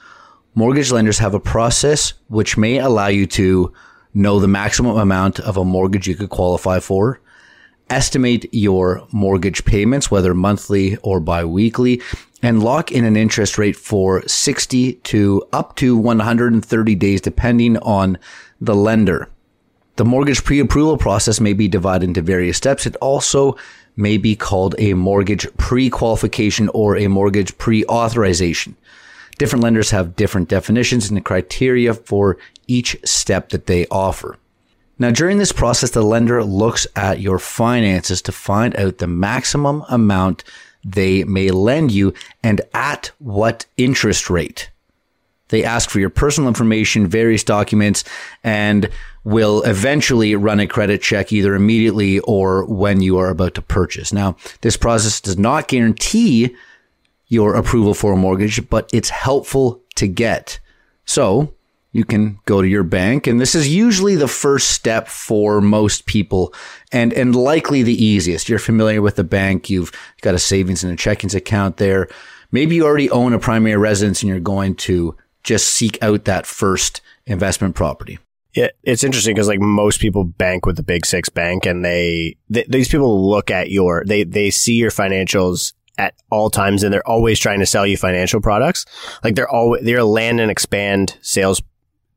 Mortgage 0.56 0.92
lenders 0.92 1.20
have 1.20 1.34
a 1.34 1.40
process 1.40 2.14
which 2.28 2.58
may 2.58 2.80
allow 2.80 3.08
you 3.08 3.26
to 3.28 3.72
know 4.14 4.40
the 4.40 4.48
maximum 4.48 4.98
amount 4.98 5.40
of 5.40 5.56
a 5.56 5.64
mortgage 5.64 6.08
you 6.08 6.16
could 6.16 6.30
qualify 6.30 6.80
for, 6.80 7.22
estimate 7.90 8.46
your 8.52 9.08
mortgage 9.12 9.66
payments, 9.66 10.12
whether 10.12 10.34
monthly 10.34 10.98
or 10.98 11.20
biweekly, 11.20 12.02
and 12.42 12.64
lock 12.64 12.92
in 12.92 13.06
an 13.06 13.16
interest 13.16 13.58
rate 13.58 13.76
for 13.76 14.28
60 14.28 14.94
to 14.94 15.44
up 15.54 15.76
to 15.78 15.98
130 15.98 16.96
days, 16.96 17.22
depending 17.22 17.78
on 17.78 18.18
the 18.62 18.76
lender. 18.76 19.30
The 19.96 20.06
mortgage 20.06 20.44
pre-approval 20.44 20.98
process 20.98 21.40
may 21.40 21.54
be 21.54 21.68
divided 21.68 22.06
into 22.06 22.22
various 22.22 22.58
steps. 22.58 22.86
It 22.86 22.96
also 22.98 23.58
may 23.96 24.18
be 24.18 24.36
called 24.36 24.76
a 24.78 24.94
mortgage 24.94 25.48
pre-qualification 25.58 26.70
or 26.70 26.96
a 26.96 27.08
mortgage 27.08 27.58
pre-authorization. 27.58 28.76
Different 29.40 29.64
lenders 29.64 29.90
have 29.90 30.16
different 30.16 30.50
definitions 30.50 31.10
and 31.10 31.26
criteria 31.26 31.94
for 31.94 32.38
each 32.68 32.98
step 33.04 33.50
that 33.50 33.66
they 33.66 33.88
offer. 33.88 34.38
Now, 35.00 35.12
during 35.12 35.38
this 35.38 35.52
process, 35.52 35.92
the 35.92 36.02
lender 36.02 36.44
looks 36.44 36.88
at 36.96 37.20
your 37.20 37.40
finances 37.40 38.22
to 38.24 38.32
find 38.32 38.76
out 38.78 38.98
the 38.98 39.08
maximum 39.08 39.84
amount 39.90 40.44
they 40.84 41.24
may 41.24 41.52
lend 41.52 41.92
you 41.92 42.14
and 42.44 42.62
at 42.74 43.12
what 43.20 43.66
interest 43.78 44.30
rate. 44.30 44.72
They 45.50 45.64
ask 45.64 45.90
for 45.90 46.00
your 46.00 46.10
personal 46.10 46.48
information, 46.48 47.08
various 47.08 47.44
documents, 47.44 48.04
and 48.44 48.90
will 49.24 49.62
eventually 49.64 50.36
run 50.36 50.60
a 50.60 50.68
credit 50.68 51.02
check 51.02 51.32
either 51.32 51.56
immediately 51.56 52.20
or 52.20 52.66
when 52.66 53.02
you 53.02 53.18
are 53.18 53.30
about 53.30 53.54
to 53.56 53.62
purchase. 53.62 54.12
Now, 54.12 54.36
this 54.62 54.78
process 54.78 55.22
does 55.22 55.38
not 55.38 55.68
guarantee 55.68 56.56
your 57.28 57.56
approval 57.56 57.94
for 57.94 58.14
a 58.14 58.18
mortgage, 58.18 58.68
but 58.70 58.90
it's 58.94 59.10
helpful 59.10 59.82
to 59.96 60.08
get. 60.08 60.60
So 61.06 61.54
you 61.98 62.06
can 62.06 62.40
go 62.46 62.62
to 62.62 62.68
your 62.68 62.84
bank. 62.84 63.26
And 63.26 63.42
this 63.42 63.56
is 63.56 63.74
usually 63.74 64.16
the 64.16 64.28
first 64.28 64.70
step 64.70 65.08
for 65.08 65.62
most 65.62 66.06
people 66.06 66.54
and 66.92 67.12
and 67.12 67.36
likely 67.36 67.82
the 67.82 68.04
easiest. 68.06 68.48
You're 68.48 68.60
familiar 68.60 69.02
with 69.02 69.16
the 69.16 69.24
bank. 69.24 69.68
You've 69.68 69.92
got 70.22 70.36
a 70.36 70.40
savings 70.40 70.84
and 70.84 70.94
a 70.94 70.96
checkings 70.96 71.34
account 71.34 71.78
there. 71.78 72.08
Maybe 72.52 72.76
you 72.76 72.86
already 72.86 73.10
own 73.10 73.34
a 73.34 73.40
primary 73.40 73.78
residence 73.78 74.22
and 74.22 74.30
you're 74.30 74.40
going 74.40 74.76
to 74.76 75.18
just 75.44 75.70
seek 75.70 75.98
out 76.04 76.26
that 76.26 76.46
first 76.46 77.02
investment 77.26 77.74
property. 77.74 78.20
Yeah, 78.54 78.70
it's 78.84 79.04
interesting 79.04 79.34
because 79.34 79.48
like 79.48 79.60
most 79.60 80.00
people 80.00 80.24
bank 80.24 80.66
with 80.66 80.78
the 80.78 80.84
big 80.84 81.06
six 81.06 81.30
bank 81.30 81.66
and 81.66 81.84
they, 81.84 82.38
these 82.50 82.90
people 82.90 83.30
look 83.30 83.52
at 83.52 83.70
your, 83.70 84.04
they, 84.08 84.24
they 84.24 84.50
see 84.50 84.74
your 84.74 84.90
financials 84.90 85.74
at 85.98 86.16
all 86.32 86.50
times 86.50 86.84
and 86.84 86.94
they're 86.94 87.08
always 87.08 87.40
trying 87.40 87.60
to 87.60 87.66
sell 87.66 87.86
you 87.86 87.98
financial 87.98 88.42
products. 88.42 88.86
Like 89.24 89.36
they're 89.36 89.50
always, 89.50 89.84
they're 89.84 90.00
a 90.00 90.06
land 90.06 90.40
and 90.40 90.50
expand 90.50 91.18
sales 91.22 91.62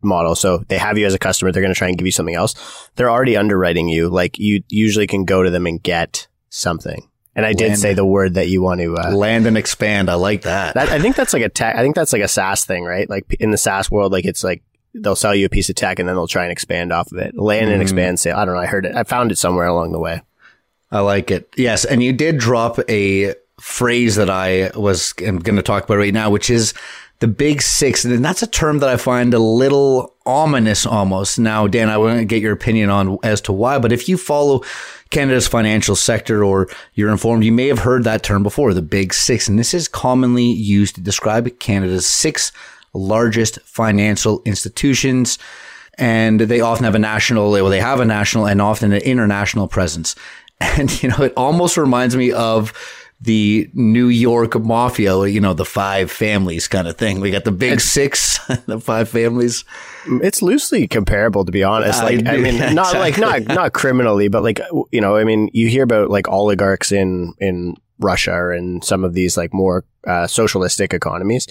model. 0.03 0.35
So 0.35 0.59
they 0.69 0.79
have 0.79 0.99
you 0.99 1.07
as 1.07 1.15
a 1.15 1.19
customer. 1.19 1.53
They're 1.53 1.63
going 1.63 1.75
to 1.75 1.79
try 1.79 1.89
and 1.89 1.99
give 1.99 2.07
you 2.07 2.13
something 2.13 2.35
else. 2.35 2.55
They're 2.97 3.11
already 3.11 3.37
underwriting 3.37 3.89
you. 3.89 4.09
Like 4.09 4.39
you 4.39 4.63
usually 4.69 5.07
can 5.07 5.25
go 5.25 5.43
to 5.43 5.51
them 5.51 5.67
and 5.67 5.83
get 5.83 6.29
something. 6.49 7.07
And 7.37 7.47
I 7.47 7.53
did 7.53 7.79
say 7.79 7.95
the 7.95 8.05
word 8.05 8.35
that 8.35 8.49
you 8.49 8.61
want 8.61 8.81
to 8.81 8.97
uh, 8.97 9.13
land 9.13 9.47
and 9.47 9.57
expand. 9.57 10.11
I 10.11 10.15
like 10.15 10.43
that. 10.43 10.75
that. 10.75 10.89
I 10.89 10.99
think 10.99 11.15
that's 11.15 11.33
like 11.33 11.45
a 11.45 11.49
tech. 11.49 11.77
I 11.77 11.83
think 11.83 11.95
that's 11.95 12.13
like 12.13 12.23
a 12.23 12.29
SaaS 12.29 12.65
thing, 12.65 12.85
right? 12.85 13.09
Like 13.09 13.35
in 13.39 13.51
the 13.51 13.57
SaaS 13.57 13.91
world, 13.91 14.13
like 14.13 14.25
it's 14.25 14.43
like 14.43 14.63
they'll 14.95 15.17
sell 15.17 15.35
you 15.35 15.47
a 15.47 15.49
piece 15.49 15.71
of 15.71 15.77
tech 15.77 16.01
and 16.01 16.09
then 16.09 16.17
they'll 16.17 16.27
try 16.27 16.43
and 16.43 16.53
expand 16.53 16.93
off 16.93 17.13
of 17.13 17.19
it. 17.19 17.39
Land 17.39 17.69
mm. 17.69 17.75
and 17.75 17.83
expand 17.83 18.19
sale. 18.19 18.37
I 18.37 18.45
don't 18.45 18.55
know. 18.55 18.61
I 18.61 18.67
heard 18.67 18.85
it. 18.85 18.97
I 18.97 19.05
found 19.05 19.31
it 19.31 19.39
somewhere 19.39 19.67
along 19.67 19.93
the 19.93 20.01
way. 20.01 20.23
I 20.91 21.01
like 21.01 21.31
it. 21.31 21.53
Yes, 21.57 21.85
and 21.85 22.03
you 22.03 22.13
did 22.13 22.39
drop 22.39 22.81
a 22.89 23.35
phrase 23.61 24.17
that 24.17 24.29
I 24.29 24.71
was 24.75 25.13
going 25.13 25.45
to 25.45 25.63
talk 25.63 25.85
about 25.85 25.99
right 25.99 26.13
now, 26.13 26.31
which 26.31 26.51
is 26.51 26.75
the 27.21 27.29
big 27.29 27.63
six. 27.63 28.05
And 28.05 28.25
that's 28.25 28.43
a 28.43 28.47
term 28.47 28.81
that 28.81 28.89
I 28.89 28.97
find 28.97 29.33
a 29.33 29.39
little 29.39 30.15
ominous 30.27 30.87
almost. 30.87 31.39
Now, 31.39 31.67
Dan, 31.67 31.89
I 31.89 31.99
want 31.99 32.19
to 32.19 32.25
get 32.25 32.43
your 32.43 32.53
opinion 32.53 32.91
on 32.91 33.19
as 33.23 33.41
to 33.43 33.53
why, 33.53 33.79
but 33.79 33.93
if 33.93 34.09
you 34.09 34.17
follow 34.17 34.63
Canada's 35.11 35.47
financial 35.47 35.97
sector 35.97 36.43
or 36.43 36.69
you're 36.95 37.11
informed, 37.11 37.45
you 37.45 37.53
may 37.53 37.67
have 37.69 37.81
heard 37.81 38.05
that 38.05 38.23
term 38.23 38.43
before, 38.43 38.73
the 38.73 38.83
big 38.83 39.13
six. 39.13 39.49
And 39.49 39.59
this 39.59 39.75
is 39.75 39.87
commonly 39.87 40.45
used 40.45 40.95
to 40.95 41.01
describe 41.01 41.59
Canada's 41.59 42.07
six 42.07 42.53
largest 42.95 43.61
financial 43.63 44.43
institutions. 44.47 45.39
And 45.99 46.41
they 46.41 46.61
often 46.61 46.85
have 46.85 46.95
a 46.95 47.01
national, 47.01 47.51
well, 47.51 47.69
they 47.69 47.81
have 47.81 48.01
a 48.01 48.05
national 48.07 48.47
and 48.47 48.63
often 48.63 48.93
an 48.93 49.03
international 49.03 49.69
presence. 49.69 50.17
And, 50.63 51.03
you 51.03 51.09
know, 51.09 51.23
it 51.23 51.33
almost 51.39 51.79
reminds 51.79 52.15
me 52.15 52.33
of 52.33 52.75
the 53.23 53.71
New 53.75 54.09
York 54.09 54.59
mafia, 54.59 55.27
you 55.27 55.41
know, 55.41 55.53
the 55.53 55.65
five 55.65 56.11
families 56.11 56.67
kind 56.67 56.89
of 56.89 56.97
thing. 56.97 57.21
We 57.21 57.31
got 57.31 57.45
the 57.45 57.53
big 57.53 57.81
six, 57.81 58.39
the 58.67 58.81
five 58.81 59.09
families. 59.09 59.65
It's 60.07 60.41
loosely 60.41 60.89
comparable, 60.89 61.45
to 61.45 61.53
be 61.53 61.63
honest. 61.63 62.03
Like, 62.03 62.27
I, 62.27 62.35
I 62.35 62.37
mean, 62.39 62.55
yeah, 62.55 62.73
not 62.73 62.95
exactly. 62.95 63.01
like 63.01 63.47
not 63.47 63.55
not 63.55 63.73
criminally, 63.75 64.29
but 64.29 64.43
like 64.43 64.61
you 64.91 65.01
know, 65.01 65.17
I 65.17 65.25
mean, 65.25 65.51
you 65.53 65.69
hear 65.69 65.83
about 65.83 66.09
like 66.09 66.29
oligarchs 66.29 66.93
in 66.93 67.35
in 67.39 67.77
Russia 67.99 68.51
and 68.51 68.83
some 68.83 69.05
of 69.05 69.13
these 69.13 69.37
like 69.37 69.53
more 69.53 69.85
uh, 70.07 70.27
socialistic 70.27 70.95
economies. 70.95 71.47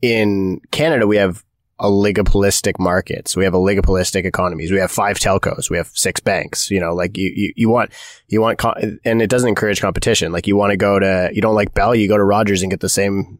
In 0.00 0.60
Canada, 0.72 1.06
we 1.06 1.16
have 1.16 1.44
oligopolistic 1.80 2.78
markets. 2.78 3.36
We 3.36 3.44
have 3.44 3.54
oligopolistic 3.54 4.24
economies. 4.24 4.70
We 4.70 4.78
have 4.78 4.90
five 4.90 5.18
telcos. 5.18 5.68
We 5.70 5.76
have 5.76 5.88
six 5.94 6.20
banks. 6.20 6.70
You 6.70 6.80
know, 6.80 6.94
like 6.94 7.16
you, 7.16 7.32
you, 7.34 7.52
you 7.56 7.68
want, 7.70 7.90
you 8.28 8.40
want, 8.40 8.58
co- 8.58 8.74
and 9.04 9.20
it 9.22 9.28
doesn't 9.30 9.48
encourage 9.48 9.80
competition. 9.80 10.32
Like 10.32 10.46
you 10.46 10.56
want 10.56 10.70
to 10.70 10.76
go 10.76 10.98
to, 10.98 11.30
you 11.32 11.42
don't 11.42 11.54
like 11.54 11.74
Bell, 11.74 11.94
you 11.94 12.08
go 12.08 12.16
to 12.16 12.24
Rogers 12.24 12.62
and 12.62 12.70
get 12.70 12.80
the 12.80 12.88
same. 12.88 13.38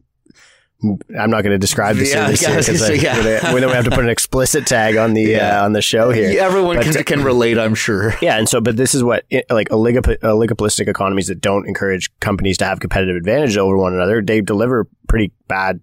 I'm 1.17 1.29
not 1.31 1.43
going 1.43 1.51
to 1.53 1.57
describe 1.57 1.95
the 1.95 2.03
Yeah, 2.05 2.25
service 2.25 2.41
yeah, 2.41 2.47
I 2.47 2.51
here 2.51 2.57
was 2.57 2.67
gonna 2.67 2.91
because 2.91 3.03
yeah. 3.03 3.53
we 3.53 3.61
have 3.61 3.85
to 3.85 3.91
put 3.91 4.03
an 4.03 4.09
explicit 4.09 4.67
tag 4.67 4.97
on 4.97 5.13
the 5.13 5.21
Yeah. 5.31 5.61
uh, 5.61 5.65
on 5.65 5.71
the 5.71 5.81
show 5.81 6.11
here. 6.11 6.37
Everyone 6.41 6.75
But- 6.75 6.83
can, 6.93 7.03
can 7.05 7.23
relate, 7.23 7.57
I'm 7.57 7.73
sure. 7.75 8.13
Yeah, 8.21 8.37
and 8.37 8.49
so, 8.49 8.59
but 8.59 8.75
this 8.75 8.93
is 8.93 9.01
what 9.01 9.23
like 9.49 9.69
oligop- 9.69 10.19
oligopolistic 10.19 10.89
economies 10.89 11.27
that 11.27 11.39
don't 11.39 11.65
encourage 11.69 12.11
companies 12.19 12.57
to 12.57 12.65
have 12.65 12.81
competitive 12.81 13.15
advantage 13.15 13.55
over 13.55 13.77
one 13.77 13.93
another. 13.93 14.21
They 14.21 14.41
deliver 14.41 14.89
pretty 15.07 15.31
bad 15.47 15.79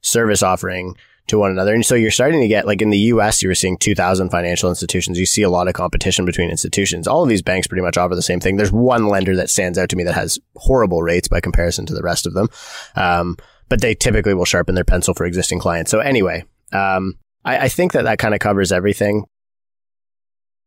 service 0.00 0.42
offering 0.42 0.96
to 1.28 1.38
one 1.38 1.50
another, 1.50 1.74
and 1.74 1.84
so 1.84 1.94
you're 1.94 2.10
starting 2.10 2.40
to 2.40 2.48
get 2.48 2.66
like 2.66 2.82
in 2.82 2.90
the 2.90 2.98
U.S. 2.98 3.42
You 3.42 3.48
were 3.48 3.54
seeing 3.54 3.78
2,000 3.78 4.30
financial 4.30 4.68
institutions. 4.68 5.18
You 5.18 5.26
see 5.26 5.42
a 5.42 5.50
lot 5.50 5.68
of 5.68 5.74
competition 5.74 6.24
between 6.24 6.50
institutions. 6.50 7.08
All 7.08 7.22
of 7.22 7.28
these 7.28 7.42
banks 7.42 7.66
pretty 7.66 7.82
much 7.82 7.96
offer 7.96 8.14
the 8.14 8.22
same 8.22 8.40
thing. 8.40 8.56
There's 8.56 8.72
one 8.72 9.08
lender 9.08 9.36
that 9.36 9.50
stands 9.50 9.78
out 9.78 9.88
to 9.90 9.96
me 9.96 10.04
that 10.04 10.14
has 10.14 10.38
horrible 10.56 11.02
rates 11.02 11.28
by 11.28 11.40
comparison 11.40 11.86
to 11.86 11.94
the 11.94 12.02
rest 12.02 12.26
of 12.26 12.34
them, 12.34 12.48
um, 12.96 13.36
but 13.68 13.80
they 13.80 13.94
typically 13.94 14.34
will 14.34 14.44
sharpen 14.44 14.74
their 14.74 14.84
pencil 14.84 15.14
for 15.14 15.24
existing 15.24 15.60
clients. 15.60 15.90
So 15.90 16.00
anyway, 16.00 16.44
um, 16.72 17.14
I, 17.44 17.58
I 17.58 17.68
think 17.68 17.92
that 17.92 18.04
that 18.04 18.18
kind 18.18 18.34
of 18.34 18.40
covers 18.40 18.72
everything 18.72 19.24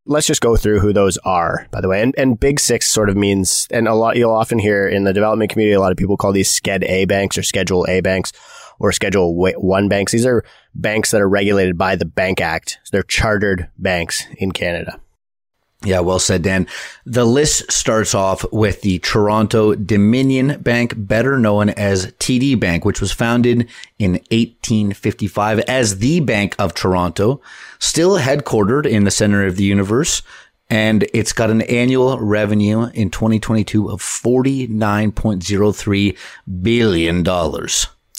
let's 0.08 0.26
just 0.28 0.42
go 0.42 0.56
through 0.56 0.80
who 0.80 0.94
those 0.94 1.18
are, 1.20 1.68
by 1.72 1.82
the 1.82 1.90
way. 1.90 2.02
And, 2.02 2.16
and 2.18 2.40
Big 2.40 2.60
Six 2.60 2.88
sort 2.90 3.10
of 3.10 3.18
means, 3.18 3.68
and 3.70 3.88
a 3.88 3.94
lot, 3.94 4.16
you'll 4.16 4.32
often 4.32 4.58
hear 4.58 4.88
in 4.88 5.04
the 5.04 5.14
development 5.14 5.52
community, 5.52 5.74
a 5.74 5.80
lot 5.80 5.92
of 5.92 5.98
people 5.98 6.18
call 6.18 6.32
these 6.32 6.52
Sched 6.52 6.84
A 6.84 7.06
banks 7.06 7.38
or 7.38 7.44
Schedule 7.44 7.86
A 7.88 8.02
banks 8.02 8.32
or 8.80 8.92
Schedule 8.92 9.36
1 9.36 9.88
banks. 9.88 10.12
These 10.12 10.26
are 10.26 10.44
banks 10.76 11.12
that 11.12 11.22
are 11.22 11.30
regulated 11.30 11.78
by 11.78 11.96
the 11.96 12.06
Bank 12.06 12.42
Act. 12.42 12.80
They're 12.92 13.04
chartered 13.04 13.70
banks 13.78 14.26
in 14.38 14.52
Canada. 14.52 15.00
Yeah, 15.84 16.00
well 16.00 16.18
said, 16.18 16.42
Dan. 16.42 16.66
The 17.06 17.24
list 17.24 17.72
starts 17.72 18.16
off 18.16 18.44
with 18.52 18.82
the 18.82 18.98
Toronto 18.98 19.76
Dominion 19.76 20.60
Bank, 20.60 20.96
better 20.98 21.38
known 21.38 21.70
as 21.70 22.08
TD 22.14 22.60
Bank, 22.60 22.84
which 22.84 23.00
was 23.00 23.12
founded 23.12 23.70
in 24.00 24.14
1855 24.32 25.60
as 25.60 26.00
the 26.00 26.20
Bank 26.20 26.56
of 26.58 26.74
Toronto, 26.74 27.42
still 27.78 28.18
headquartered 28.18 28.88
in 28.88 29.04
the 29.04 29.12
center 29.12 29.46
of 29.46 29.56
the 29.56 29.66
universe. 29.66 30.24
And 30.68 31.08
it's 31.14 31.32
got 31.32 31.52
an 31.52 31.62
annual 31.62 32.20
revenue 32.20 32.86
in 32.94 33.12
2022 33.12 33.90
of 33.90 34.02
$49.03 34.02 36.18
billion. 36.62 37.24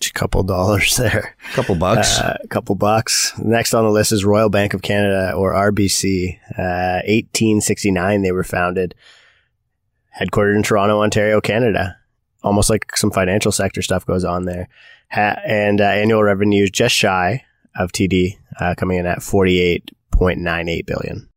A 0.07 0.11
couple 0.13 0.43
dollars 0.43 0.97
there. 0.99 1.35
A 1.51 1.55
couple 1.55 1.75
bucks. 1.75 2.19
Uh, 2.19 2.37
a 2.43 2.49
couple 2.49 2.75
bucks. 2.75 3.33
Next 3.39 3.75
on 3.75 3.85
the 3.85 3.91
list 3.91 4.13
is 4.13 4.25
Royal 4.25 4.49
Bank 4.49 4.75
of 4.75 4.83
Canada 4.83 5.33
or 5.33 5.53
RBC. 5.53 6.39
Uh, 6.59 7.03
1869 7.07 8.23
they 8.23 8.33
were 8.33 8.45
founded, 8.45 8.95
headquartered 10.19 10.57
in 10.57 10.63
Toronto, 10.63 11.01
Ontario, 11.03 11.41
Canada. 11.41 11.97
Almost 12.43 12.71
like 12.71 12.97
some 12.97 13.11
financial 13.11 13.51
sector 13.53 13.83
stuff 13.83 14.07
goes 14.07 14.25
on 14.25 14.45
there. 14.45 14.69
Ha- 15.11 15.41
and 15.45 15.81
uh, 15.81 15.85
annual 15.85 16.23
revenues 16.23 16.71
just 16.71 16.95
shy 16.95 17.45
of 17.77 17.91
TD, 17.93 18.39
uh, 18.61 18.75
coming 18.77 18.99
in 18.99 19.07
at 19.07 19.19
48.98 19.19 20.87
billion. 20.87 21.29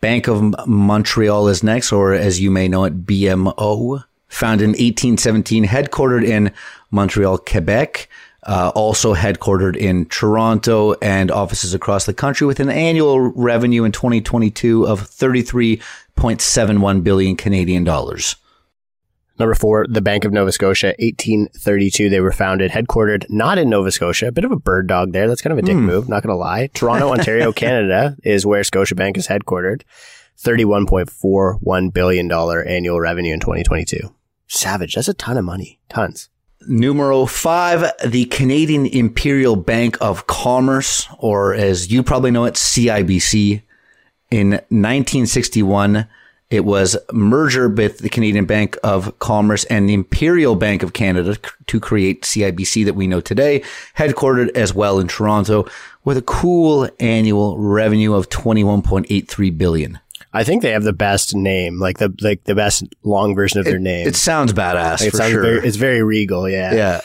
Bank 0.00 0.28
of 0.28 0.66
Montreal 0.68 1.48
is 1.48 1.62
next, 1.62 1.92
or 1.92 2.12
as 2.12 2.40
you 2.40 2.50
may 2.50 2.68
know 2.68 2.84
it, 2.84 3.04
BMO. 3.04 4.04
Founded 4.28 4.64
in 4.64 4.70
1817, 4.70 5.66
headquartered 5.66 6.24
in 6.24 6.52
Montreal, 6.90 7.38
Quebec. 7.38 8.08
Uh, 8.44 8.70
also 8.74 9.14
headquartered 9.14 9.76
in 9.76 10.06
Toronto 10.06 10.94
and 11.02 11.30
offices 11.30 11.74
across 11.74 12.06
the 12.06 12.14
country 12.14 12.46
with 12.46 12.60
an 12.60 12.70
annual 12.70 13.18
revenue 13.18 13.84
in 13.84 13.92
2022 13.92 14.86
of 14.86 15.02
33.71 15.02 17.02
billion 17.02 17.36
Canadian 17.36 17.84
dollars. 17.84 18.36
Number 19.38 19.54
four, 19.54 19.86
the 19.88 20.00
Bank 20.00 20.24
of 20.24 20.32
Nova 20.32 20.50
Scotia, 20.50 20.94
1832. 20.98 22.08
They 22.08 22.20
were 22.20 22.32
founded, 22.32 22.72
headquartered 22.72 23.26
not 23.28 23.56
in 23.56 23.70
Nova 23.70 23.92
Scotia. 23.92 24.28
A 24.28 24.32
bit 24.32 24.44
of 24.44 24.50
a 24.50 24.58
bird 24.58 24.88
dog 24.88 25.12
there. 25.12 25.28
That's 25.28 25.42
kind 25.42 25.52
of 25.52 25.58
a 25.58 25.62
dick 25.62 25.76
move, 25.76 26.08
not 26.08 26.22
going 26.22 26.32
to 26.32 26.36
lie. 26.36 26.68
Toronto, 26.74 27.08
Ontario, 27.12 27.52
Canada 27.52 28.16
is 28.24 28.44
where 28.44 28.62
Scotiabank 28.62 29.16
is 29.16 29.28
headquartered. 29.28 29.82
$31.41 30.38 31.92
billion 31.92 32.32
annual 32.32 33.00
revenue 33.00 33.34
in 33.34 33.40
2022. 33.40 34.12
Savage. 34.48 34.94
That's 34.94 35.08
a 35.08 35.14
ton 35.14 35.36
of 35.36 35.44
money. 35.44 35.78
Tons. 35.88 36.28
Numero 36.66 37.24
five, 37.26 37.92
the 38.04 38.24
Canadian 38.26 38.86
Imperial 38.86 39.54
Bank 39.56 39.96
of 40.00 40.26
Commerce, 40.26 41.06
or 41.18 41.54
as 41.54 41.90
you 41.92 42.02
probably 42.02 42.30
know 42.30 42.44
it, 42.44 42.54
CIBC. 42.54 43.62
In 44.30 44.50
1961, 44.50 46.06
it 46.50 46.64
was 46.64 46.96
merger 47.12 47.68
with 47.68 47.98
the 47.98 48.08
Canadian 48.08 48.46
Bank 48.46 48.76
of 48.82 49.18
Commerce 49.18 49.64
and 49.64 49.88
the 49.88 49.94
Imperial 49.94 50.56
Bank 50.56 50.82
of 50.82 50.92
Canada 50.92 51.36
to 51.66 51.80
create 51.80 52.22
CIBC 52.22 52.84
that 52.86 52.94
we 52.94 53.06
know 53.06 53.20
today, 53.20 53.62
headquartered 53.96 54.50
as 54.56 54.74
well 54.74 54.98
in 54.98 55.08
Toronto, 55.08 55.66
with 56.04 56.16
a 56.16 56.22
cool 56.22 56.88
annual 56.98 57.58
revenue 57.58 58.14
of 58.14 58.30
21.83 58.30 59.56
billion. 59.58 59.98
I 60.38 60.44
think 60.44 60.62
they 60.62 60.70
have 60.72 60.84
the 60.84 60.92
best 60.92 61.34
name, 61.34 61.78
like 61.80 61.98
the 61.98 62.14
like 62.20 62.44
the 62.44 62.54
best 62.54 62.84
long 63.02 63.34
version 63.34 63.58
of 63.60 63.64
their 63.66 63.78
name. 63.78 64.06
It 64.06 64.16
sounds 64.16 64.52
badass 64.52 65.00
Like, 65.00 65.08
it 65.08 65.10
for 65.10 65.16
sounds 65.18 65.32
sure. 65.32 65.42
very, 65.42 65.66
it's 65.66 65.76
very 65.76 66.02
regal. 66.02 66.48
Yeah. 66.48 67.00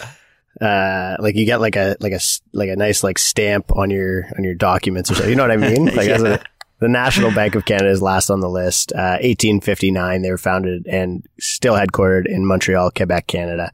yeah. 0.61 0.65
uh, 0.67 1.17
like 1.19 1.35
you 1.35 1.45
get 1.45 1.59
like 1.59 1.75
a 1.75 1.97
like 1.99 2.13
a 2.13 2.19
like 2.53 2.69
a 2.69 2.75
nice 2.75 3.03
like 3.03 3.17
stamp 3.17 3.75
on 3.75 3.89
your 3.89 4.25
on 4.37 4.43
your 4.43 4.55
documents 4.55 5.09
or 5.11 5.15
something. 5.15 5.29
You 5.31 5.35
know 5.35 5.43
what 5.43 5.51
I 5.51 5.57
mean? 5.57 5.85
Like 5.95 6.07
that's 6.07 6.23
a- 6.23 6.43
the 6.79 6.89
National 6.89 7.31
Bank 7.31 7.55
of 7.55 7.63
Canada 7.63 7.89
is 7.89 8.01
last 8.01 8.29
on 8.29 8.41
the 8.41 8.49
list. 8.49 8.91
Uh, 8.91 9.15
1859, 9.23 10.21
they 10.21 10.29
were 10.31 10.37
founded 10.37 10.85
and 10.85 11.25
still 11.39 11.75
headquartered 11.75 12.25
in 12.25 12.45
Montreal, 12.45 12.91
Quebec, 12.91 13.25
Canada. 13.27 13.71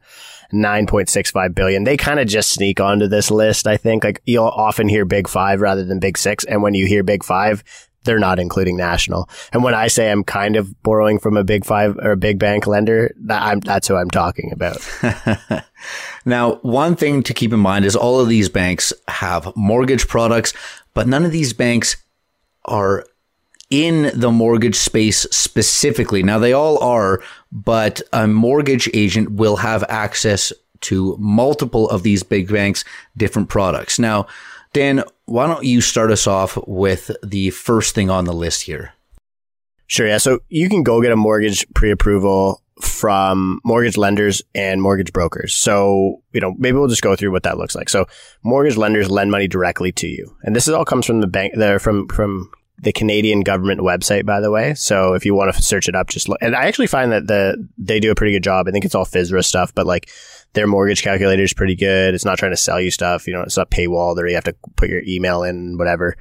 9.65 0.52 1.54
billion. 1.54 1.84
They 1.84 1.96
kind 1.96 2.20
of 2.20 2.26
just 2.28 2.50
sneak 2.50 2.80
onto 2.80 3.06
this 3.08 3.30
list. 3.30 3.66
I 3.66 3.76
think 3.76 4.04
like 4.04 4.20
you'll 4.26 4.44
often 4.46 4.88
hear 4.88 5.04
big 5.04 5.28
five 5.28 5.60
rather 5.60 5.84
than 5.84 5.98
big 5.98 6.18
six. 6.18 6.44
And 6.44 6.62
when 6.62 6.74
you 6.74 6.86
hear 6.86 7.02
big 7.02 7.24
five, 7.24 7.64
they're 8.04 8.18
not 8.18 8.38
including 8.38 8.76
national. 8.76 9.28
And 9.52 9.62
when 9.62 9.74
I 9.74 9.88
say 9.88 10.10
I'm 10.10 10.24
kind 10.24 10.56
of 10.56 10.82
borrowing 10.82 11.18
from 11.18 11.36
a 11.36 11.44
big 11.44 11.64
five 11.64 11.96
or 11.98 12.12
a 12.12 12.16
big 12.16 12.38
bank 12.38 12.66
lender, 12.66 13.14
I'm, 13.28 13.60
that's 13.60 13.88
who 13.88 13.96
I'm 13.96 14.10
talking 14.10 14.52
about. 14.52 14.78
Now, 16.24 16.56
one 16.56 16.96
thing 16.96 17.22
to 17.22 17.34
keep 17.34 17.52
in 17.52 17.60
mind 17.60 17.84
is 17.84 17.96
all 17.96 18.20
of 18.20 18.28
these 18.28 18.48
banks 18.48 18.92
have 19.08 19.54
mortgage 19.56 20.06
products, 20.08 20.52
but 20.94 21.08
none 21.08 21.24
of 21.24 21.32
these 21.32 21.52
banks 21.52 21.96
are 22.66 23.06
in 23.70 24.10
the 24.14 24.30
mortgage 24.30 24.76
space 24.76 25.20
specifically. 25.30 26.22
Now, 26.22 26.38
they 26.38 26.52
all 26.52 26.82
are, 26.82 27.22
but 27.52 28.02
a 28.12 28.26
mortgage 28.26 28.90
agent 28.92 29.32
will 29.32 29.56
have 29.56 29.84
access 29.88 30.52
to 30.82 31.16
multiple 31.18 31.88
of 31.90 32.02
these 32.02 32.22
big 32.22 32.50
banks' 32.50 32.84
different 33.16 33.48
products. 33.48 33.98
Now, 33.98 34.26
Dan, 34.72 35.02
why 35.24 35.46
don't 35.46 35.64
you 35.64 35.80
start 35.80 36.10
us 36.10 36.26
off 36.26 36.58
with 36.66 37.10
the 37.22 37.50
first 37.50 37.94
thing 37.94 38.10
on 38.10 38.24
the 38.24 38.32
list 38.32 38.62
here? 38.62 38.92
Sure. 39.86 40.06
Yeah. 40.06 40.18
So 40.18 40.40
you 40.48 40.68
can 40.68 40.84
go 40.84 41.02
get 41.02 41.10
a 41.10 41.16
mortgage 41.16 41.66
pre-approval 41.74 42.62
from 42.80 43.60
mortgage 43.64 43.96
lenders 43.96 44.40
and 44.54 44.80
mortgage 44.80 45.12
brokers. 45.12 45.54
So, 45.54 46.22
you 46.32 46.40
know, 46.40 46.54
maybe 46.58 46.78
we'll 46.78 46.88
just 46.88 47.02
go 47.02 47.16
through 47.16 47.32
what 47.32 47.42
that 47.42 47.58
looks 47.58 47.74
like. 47.74 47.88
So 47.88 48.06
mortgage 48.42 48.76
lenders 48.76 49.10
lend 49.10 49.30
money 49.30 49.48
directly 49.48 49.92
to 49.92 50.06
you. 50.06 50.36
And 50.42 50.54
this 50.54 50.68
is 50.68 50.74
all 50.74 50.84
comes 50.84 51.06
from 51.06 51.20
the 51.20 51.26
bank, 51.26 51.54
the, 51.56 51.78
from, 51.78 52.08
from 52.08 52.50
the 52.78 52.92
Canadian 52.92 53.40
government 53.40 53.80
website, 53.80 54.24
by 54.24 54.40
the 54.40 54.50
way. 54.50 54.74
So 54.74 55.14
if 55.14 55.26
you 55.26 55.34
want 55.34 55.54
to 55.54 55.60
search 55.60 55.88
it 55.88 55.94
up, 55.94 56.08
just 56.08 56.28
look. 56.28 56.38
And 56.40 56.56
I 56.56 56.64
actually 56.64 56.86
find 56.86 57.12
that 57.12 57.26
the, 57.26 57.68
they 57.76 58.00
do 58.00 58.10
a 58.10 58.14
pretty 58.14 58.32
good 58.32 58.44
job. 58.44 58.66
I 58.68 58.70
think 58.70 58.84
it's 58.84 58.94
all 58.94 59.04
FISRA 59.04 59.44
stuff, 59.44 59.74
but 59.74 59.86
like 59.86 60.08
their 60.52 60.66
mortgage 60.66 61.02
calculator 61.02 61.42
is 61.42 61.52
pretty 61.52 61.76
good. 61.76 62.14
It's 62.14 62.24
not 62.24 62.38
trying 62.38 62.52
to 62.52 62.56
sell 62.56 62.80
you 62.80 62.90
stuff. 62.90 63.26
You 63.26 63.34
know, 63.34 63.42
it's 63.42 63.56
not 63.56 63.70
paywalled 63.70 64.18
or 64.18 64.26
you 64.26 64.34
have 64.34 64.44
to 64.44 64.56
put 64.76 64.88
your 64.88 65.02
email 65.06 65.42
in, 65.42 65.78
whatever. 65.78 66.16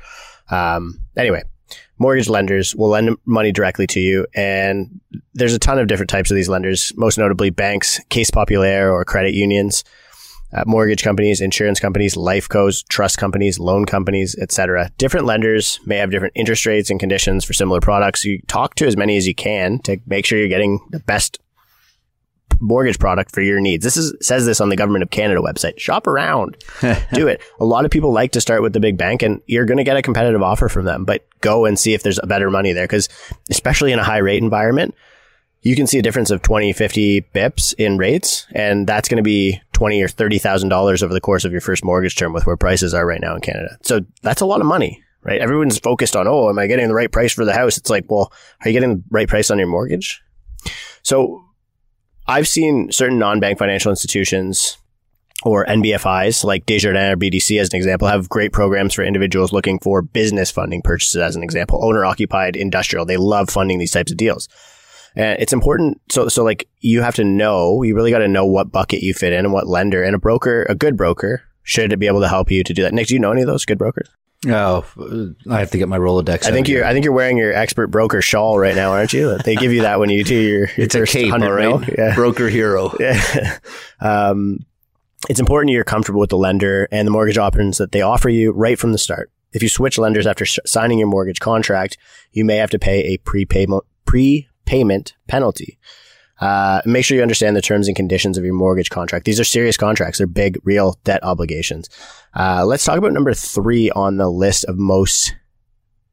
Um, 0.52 1.00
anyway, 1.18 1.44
mortgage 1.98 2.30
lenders 2.30 2.76
will 2.76 2.90
lend 2.90 3.18
money 3.26 3.52
directly 3.52 3.88
to 3.88 4.00
you. 4.00 4.26
And 4.36 5.00
there's 5.34 5.54
a 5.54 5.60
ton 5.60 5.80
of 5.80 5.88
different 5.88 6.10
types 6.10 6.32
of 6.32 6.36
these 6.36 6.50
lenders, 6.50 6.94
most 6.96 7.18
notably 7.18 7.50
banks, 7.50 8.00
Caisse 8.10 8.32
Populaire 8.32 8.92
or 8.92 9.04
credit 9.04 9.34
unions, 9.34 9.84
uh, 10.52 10.64
mortgage 10.66 11.04
companies, 11.04 11.42
insurance 11.42 11.80
companies, 11.80 12.18
life 12.18 12.50
cos, 12.50 12.84
trust 12.84 13.18
companies, 13.18 13.60
loan 13.60 13.86
companies, 13.86 14.36
etc. 14.40 14.92
Different 14.98 15.26
lenders 15.26 15.80
may 15.86 15.98
have 15.98 16.10
different 16.10 16.34
interest 16.36 16.66
rates 16.66 16.90
and 16.90 17.00
conditions 17.00 17.46
for 17.46 17.54
similar 17.54 17.80
products. 17.80 18.26
You 18.26 18.42
talk 18.48 18.76
to 18.76 18.88
as 18.88 18.98
many 18.98 19.18
as 19.18 19.28
you 19.28 19.36
can 19.36 19.80
to 19.80 19.98
make 20.08 20.26
sure 20.26 20.40
you're 20.40 20.48
getting 20.48 20.80
the 20.90 21.00
best 21.00 21.40
mortgage 22.60 23.00
product 23.00 23.34
for 23.34 23.42
your 23.42 23.60
needs. 23.60 23.84
This 23.84 23.98
is 23.98 24.14
says 24.22 24.46
this 24.46 24.62
on 24.62 24.70
the 24.70 24.76
government 24.76 25.04
of 25.04 25.10
Canada 25.10 25.42
website. 25.42 25.80
Shop 25.80 26.08
around. 26.08 26.58
Do 27.14 27.28
it. 27.28 27.42
A 27.60 27.66
lot 27.66 27.86
of 27.86 27.92
people 27.92 28.12
like 28.12 28.32
to 28.34 28.42
start 28.42 28.62
with 28.62 28.74
the 28.74 28.80
big 28.80 28.98
bank 28.98 29.22
and 29.22 29.42
you're 29.48 29.66
going 29.66 29.78
to 29.78 29.84
get 29.84 29.98
a 29.98 30.02
competitive 30.02 30.42
offer 30.42 30.70
from 30.70 30.86
them, 30.86 31.06
but 31.06 31.26
go 31.42 31.66
and 31.66 31.80
see 31.80 31.94
if 31.94 32.04
there's 32.04 32.20
a 32.22 32.28
better 32.28 32.50
money 32.50 32.74
there 32.74 32.88
cuz 32.88 33.10
especially 33.50 33.92
in 33.92 34.00
a 34.00 34.04
high 34.04 34.18
rate 34.18 34.44
environment, 34.44 34.94
you 35.62 35.76
can 35.76 35.88
see 35.88 36.00
a 36.00 36.02
difference 36.02 36.32
of 36.32 36.42
20, 36.42 36.72
50 36.74 37.22
bips 37.34 37.74
in 37.78 37.98
rates, 37.98 38.48
and 38.54 38.88
that's 38.88 39.10
going 39.10 39.18
to 39.18 39.24
be 39.24 39.62
twenty 39.74 40.02
or 40.02 40.08
thirty 40.08 40.40
thousand 40.40 40.70
dollars 40.70 41.04
over 41.04 41.14
the 41.14 41.22
course 41.22 41.46
of 41.46 41.52
your 41.52 41.62
first 41.62 41.84
mortgage 41.84 42.16
term 42.16 42.34
with 42.34 42.46
where 42.46 42.58
prices 42.58 42.94
are 42.94 43.06
right 43.06 43.22
now 43.22 43.36
in 43.36 43.42
Canada. 43.42 43.78
So 43.82 44.02
that's 44.22 44.42
a 44.42 44.46
lot 44.46 44.62
of 44.62 44.68
money, 44.68 45.04
right? 45.24 45.42
Everyone's 45.42 45.80
focused 45.80 46.16
on, 46.16 46.28
oh, 46.28 46.50
am 46.50 46.60
I 46.60 46.68
getting 46.68 46.88
the 46.88 46.94
right 46.94 47.12
price 47.12 47.34
for 47.34 47.46
the 47.46 47.54
house? 47.54 47.78
It's 47.78 47.90
like, 47.90 48.06
well, 48.10 48.32
are 48.62 48.70
you 48.70 48.74
getting 48.74 48.96
the 48.98 49.04
right 49.10 49.28
price 49.28 49.52
on 49.52 49.58
your 49.58 49.68
mortgage? 49.68 50.22
So 51.02 51.44
I've 52.30 52.48
seen 52.48 52.92
certain 52.92 53.18
non-bank 53.18 53.58
financial 53.58 53.90
institutions 53.90 54.78
or 55.42 55.66
NBFIs 55.66 56.44
like 56.44 56.68
Desjardins 56.68 57.14
or 57.14 57.18
BDC 57.18 57.60
as 57.60 57.70
an 57.70 57.76
example 57.76 58.08
have 58.08 58.30
great 58.30 58.54
programs 58.54 58.94
for 58.94 59.04
individuals 59.04 59.52
looking 59.52 59.80
for 59.80 60.04
business 60.04 60.52
funding 60.52 60.84
purchases 60.84 61.16
as 61.16 61.36
an 61.36 61.42
example. 61.42 61.84
Owner 61.84 62.06
occupied 62.06 62.56
industrial. 62.56 63.04
They 63.04 63.18
love 63.18 63.50
funding 63.50 63.80
these 63.80 63.90
types 63.90 64.12
of 64.12 64.18
deals. 64.18 64.48
And 65.16 65.42
it's 65.42 65.54
important. 65.54 66.02
So, 66.12 66.28
so 66.28 66.44
like 66.44 66.70
you 66.82 67.02
have 67.02 67.16
to 67.16 67.24
know, 67.24 67.82
you 67.82 67.96
really 67.96 68.12
got 68.12 68.20
to 68.20 68.28
know 68.28 68.46
what 68.46 68.72
bucket 68.72 69.02
you 69.02 69.16
fit 69.16 69.34
in 69.34 69.46
and 69.46 69.52
what 69.52 69.66
lender 69.66 70.04
and 70.04 70.14
a 70.14 70.20
broker, 70.20 70.68
a 70.70 70.76
good 70.76 70.96
broker 70.96 71.42
should 71.64 71.98
be 71.98 72.06
able 72.06 72.22
to 72.22 72.28
help 72.28 72.52
you 72.52 72.64
to 72.64 72.74
do 72.76 72.84
that. 72.84 72.94
Nick, 72.94 73.08
do 73.08 73.16
you 73.16 73.20
know 73.20 73.32
any 73.32 73.42
of 73.42 73.48
those 73.48 73.66
good 73.66 73.80
brokers? 73.80 74.08
Oh, 74.48 74.86
I 75.50 75.60
have 75.60 75.72
to 75.72 75.78
get 75.78 75.90
my 75.90 75.98
Rolodex. 75.98 76.46
I 76.46 76.52
think 76.52 76.70
you're. 76.70 76.86
I 76.86 76.94
think 76.94 77.04
you're 77.04 77.14
wearing 77.14 77.38
your 77.38 77.54
expert 77.54 77.88
broker 77.88 78.22
shawl 78.22 78.58
right 78.58 78.76
now, 78.76 78.92
aren't 78.92 79.12
you? 79.12 79.38
They 79.40 79.56
give 79.56 79.74
you 79.74 79.82
that 79.82 80.00
when 80.00 80.10
you 80.10 80.24
do 80.24 80.36
your. 80.36 80.60
your 80.60 80.70
it's 80.78 80.96
a 80.96 81.06
cape, 81.06 81.34
right? 81.34 81.94
Yeah. 81.98 82.16
Broker 82.16 82.48
hero. 82.48 82.96
Yeah. 83.00 83.58
um, 84.00 84.60
it's 85.28 85.42
important 85.42 85.74
you're 85.74 85.84
comfortable 85.84 86.22
with 86.22 86.30
the 86.30 86.38
lender 86.38 86.88
and 86.92 87.06
the 87.06 87.12
mortgage 87.12 87.38
options 87.38 87.78
that 87.80 87.92
they 87.92 88.02
offer 88.02 88.30
you 88.30 88.52
right 88.52 88.80
from 88.80 88.94
the 88.94 88.98
start. 88.98 89.30
If 89.52 89.62
you 89.62 89.68
switch 89.68 89.98
lenders 89.98 90.26
after 90.26 90.46
sh- 90.46 90.60
signing 90.66 91.00
your 91.00 91.10
mortgage 91.10 91.42
contract, 91.42 91.98
you 92.32 92.46
may 92.46 92.56
have 92.58 92.70
to 92.70 92.80
pay 92.80 93.14
a 93.14 93.18
prepayment 93.18 93.84
prepayment 94.06 95.16
penalty. 95.28 95.78
Uh, 96.40 96.82
make 96.86 97.04
sure 97.04 97.18
you 97.18 97.22
understand 97.22 97.56
the 97.56 97.62
terms 97.62 97.88
and 97.88 97.96
conditions 97.96 98.38
of 98.38 98.46
your 98.46 98.54
mortgage 98.54 98.90
contract. 98.90 99.26
These 99.26 99.40
are 99.40 99.44
serious 99.44 99.78
contracts. 99.78 100.20
They're 100.20 100.28
big, 100.28 100.58
real 100.64 100.98
debt 101.04 101.24
obligations. 101.24 101.90
Uh, 102.34 102.66
let's 102.66 102.86
talk 102.86 102.98
about 102.98 103.12
number 103.12 103.34
three 103.34 103.92
on 103.92 104.18
the 104.18 104.30
list 104.30 104.64
of 104.66 104.78
most 104.78 105.36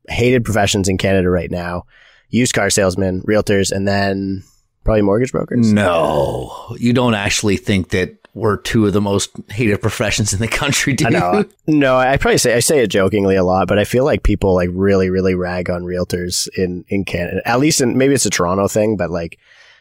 hated 0.09 0.45
professions 0.45 0.89
in 0.89 0.99
Canada 0.99 1.31
right 1.31 1.51
now. 1.51 1.85
Used 2.29 2.55
car 2.55 2.71
salesmen, 2.71 3.23
realtors, 3.23 3.71
and 3.71 3.87
then 3.87 4.43
probably 4.85 5.03
mortgage 5.03 5.33
brokers. 5.33 5.73
No, 5.73 6.75
you 6.79 6.93
don't 6.93 7.15
actually 7.15 7.57
think 7.57 7.91
that 7.91 8.17
we're 8.35 8.59
two 8.59 8.87
of 8.87 8.93
the 8.93 9.01
most 9.01 9.31
hated 9.49 9.81
professions 9.81 10.33
in 10.33 10.41
the 10.41 10.49
country. 10.49 10.93
Do 10.93 11.07
I 11.07 11.11
know. 11.11 11.45
No, 11.67 11.97
I 11.97 12.17
probably 12.17 12.39
say 12.39 12.55
I 12.55 12.61
say 12.61 12.81
it 12.81 12.89
jokingly 12.89 13.37
a 13.37 13.45
lot, 13.45 13.69
but 13.69 13.79
I 13.79 13.85
feel 13.85 14.05
like 14.05 14.23
people 14.25 14.55
like 14.55 14.71
really, 14.73 15.09
really 15.09 15.35
rag 15.35 15.71
on 15.71 15.85
realtors 15.85 16.49
in 16.57 16.85
in 16.89 17.05
Canada. 17.05 17.41
At 17.47 17.61
least, 17.61 17.81
in 17.81 17.97
maybe 17.97 18.15
it's 18.15 18.27
a 18.27 18.31
Toronto 18.31 18.69
thing, 18.69 18.97
but 18.97 19.11
like 19.11 19.39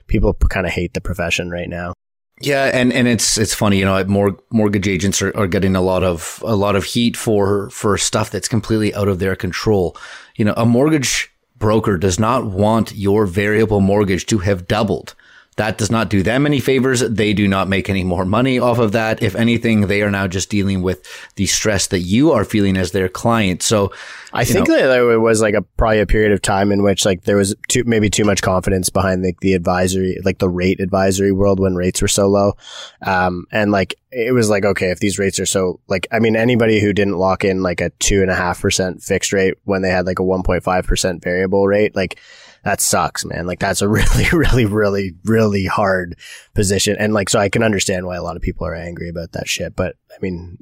people 0.07 0.33
kind 0.33 0.65
of 0.65 0.71
hate 0.71 0.93
the 0.93 1.01
profession 1.01 1.49
right 1.49 1.69
now. 1.69 1.93
Yeah, 2.41 2.65
and, 2.65 2.91
and 2.91 3.07
it's 3.07 3.37
it's 3.37 3.53
funny, 3.53 3.79
you 3.79 3.85
know, 3.85 4.37
mortgage 4.49 4.87
agents 4.87 5.21
are, 5.21 5.35
are 5.37 5.47
getting 5.47 5.75
a 5.75 5.81
lot 5.81 6.03
of 6.03 6.43
a 6.45 6.55
lot 6.55 6.75
of 6.75 6.83
heat 6.83 7.15
for 7.15 7.69
for 7.69 7.97
stuff 7.97 8.29
that's 8.29 8.49
completely 8.49 8.93
out 8.93 9.07
of 9.07 9.19
their 9.19 9.37
control. 9.37 9.95
You 10.35 10.45
know, 10.45 10.53
a 10.57 10.65
mortgage 10.65 11.31
broker 11.55 11.97
does 11.97 12.19
not 12.19 12.45
want 12.45 12.93
your 12.93 13.25
variable 13.25 13.79
mortgage 13.79 14.25
to 14.27 14.39
have 14.39 14.67
doubled. 14.67 15.15
That 15.57 15.77
does 15.77 15.89
not 15.89 16.09
do 16.09 16.21
them 16.21 16.45
any 16.45 16.59
favors. 16.59 16.99
They 16.99 17.33
do 17.33 17.47
not 17.47 17.69
make 17.69 17.89
any 17.89 18.03
more 18.03 18.25
money 18.25 18.59
off 18.59 18.77
of 18.77 18.91
that. 18.91 19.23
If 19.23 19.35
anything, 19.35 19.87
they 19.87 20.01
are 20.01 20.11
now 20.11 20.27
just 20.27 20.49
dealing 20.49 20.81
with 20.81 21.07
the 21.35 21.45
stress 21.45 21.87
that 21.87 21.99
you 21.99 22.33
are 22.33 22.43
feeling 22.43 22.75
as 22.75 22.91
their 22.91 23.07
client. 23.07 23.63
So 23.63 23.93
I 24.33 24.43
think 24.43 24.67
know, 24.67 24.75
that 24.75 24.87
there 24.87 25.19
was 25.19 25.41
like 25.41 25.53
a 25.53 25.61
probably 25.61 26.01
a 26.01 26.05
period 26.05 26.33
of 26.33 26.41
time 26.41 26.73
in 26.73 26.83
which 26.83 27.05
like 27.05 27.23
there 27.23 27.37
was 27.37 27.55
too 27.69 27.85
maybe 27.85 28.09
too 28.09 28.25
much 28.25 28.41
confidence 28.41 28.89
behind 28.89 29.23
like 29.23 29.39
the 29.39 29.53
advisory 29.53 30.19
like 30.25 30.39
the 30.39 30.49
rate 30.49 30.81
advisory 30.81 31.31
world 31.31 31.61
when 31.61 31.75
rates 31.75 32.01
were 32.01 32.09
so 32.09 32.27
low. 32.27 32.57
Um, 33.01 33.45
and 33.49 33.71
like 33.71 33.95
it 34.11 34.33
was 34.33 34.49
like, 34.49 34.65
okay, 34.65 34.91
if 34.91 34.99
these 34.99 35.17
rates 35.17 35.39
are 35.39 35.45
so 35.45 35.79
like, 35.87 36.05
I 36.11 36.19
mean, 36.19 36.35
anybody 36.35 36.81
who 36.81 36.91
didn't 36.91 37.17
lock 37.17 37.45
in 37.45 37.63
like 37.63 37.79
a 37.79 37.91
two 37.99 38.21
and 38.21 38.29
a 38.29 38.35
half 38.35 38.61
percent 38.61 39.01
fixed 39.01 39.31
rate 39.31 39.53
when 39.63 39.83
they 39.83 39.89
had 39.89 40.05
like 40.05 40.19
a 40.19 40.23
1.5 40.23 40.85
percent 40.85 41.23
variable 41.23 41.65
rate, 41.65 41.95
like 41.95 42.19
that 42.65 42.81
sucks, 42.81 43.23
man. 43.23 43.45
Like 43.45 43.59
that's 43.59 43.81
a 43.81 43.87
really, 43.89 44.25
really, 44.33 44.65
really, 44.65 45.13
really 45.23 45.65
hard 45.65 46.17
position. 46.53 46.97
And 46.99 47.13
like, 47.13 47.29
so 47.29 47.39
I 47.39 47.47
can 47.47 47.63
understand 47.63 48.05
why 48.05 48.17
a 48.17 48.23
lot 48.23 48.35
of 48.35 48.41
people 48.41 48.67
are 48.67 48.75
angry 48.75 49.07
about 49.07 49.31
that 49.31 49.47
shit. 49.47 49.75
But 49.75 49.95
I 50.11 50.17
mean, 50.21 50.57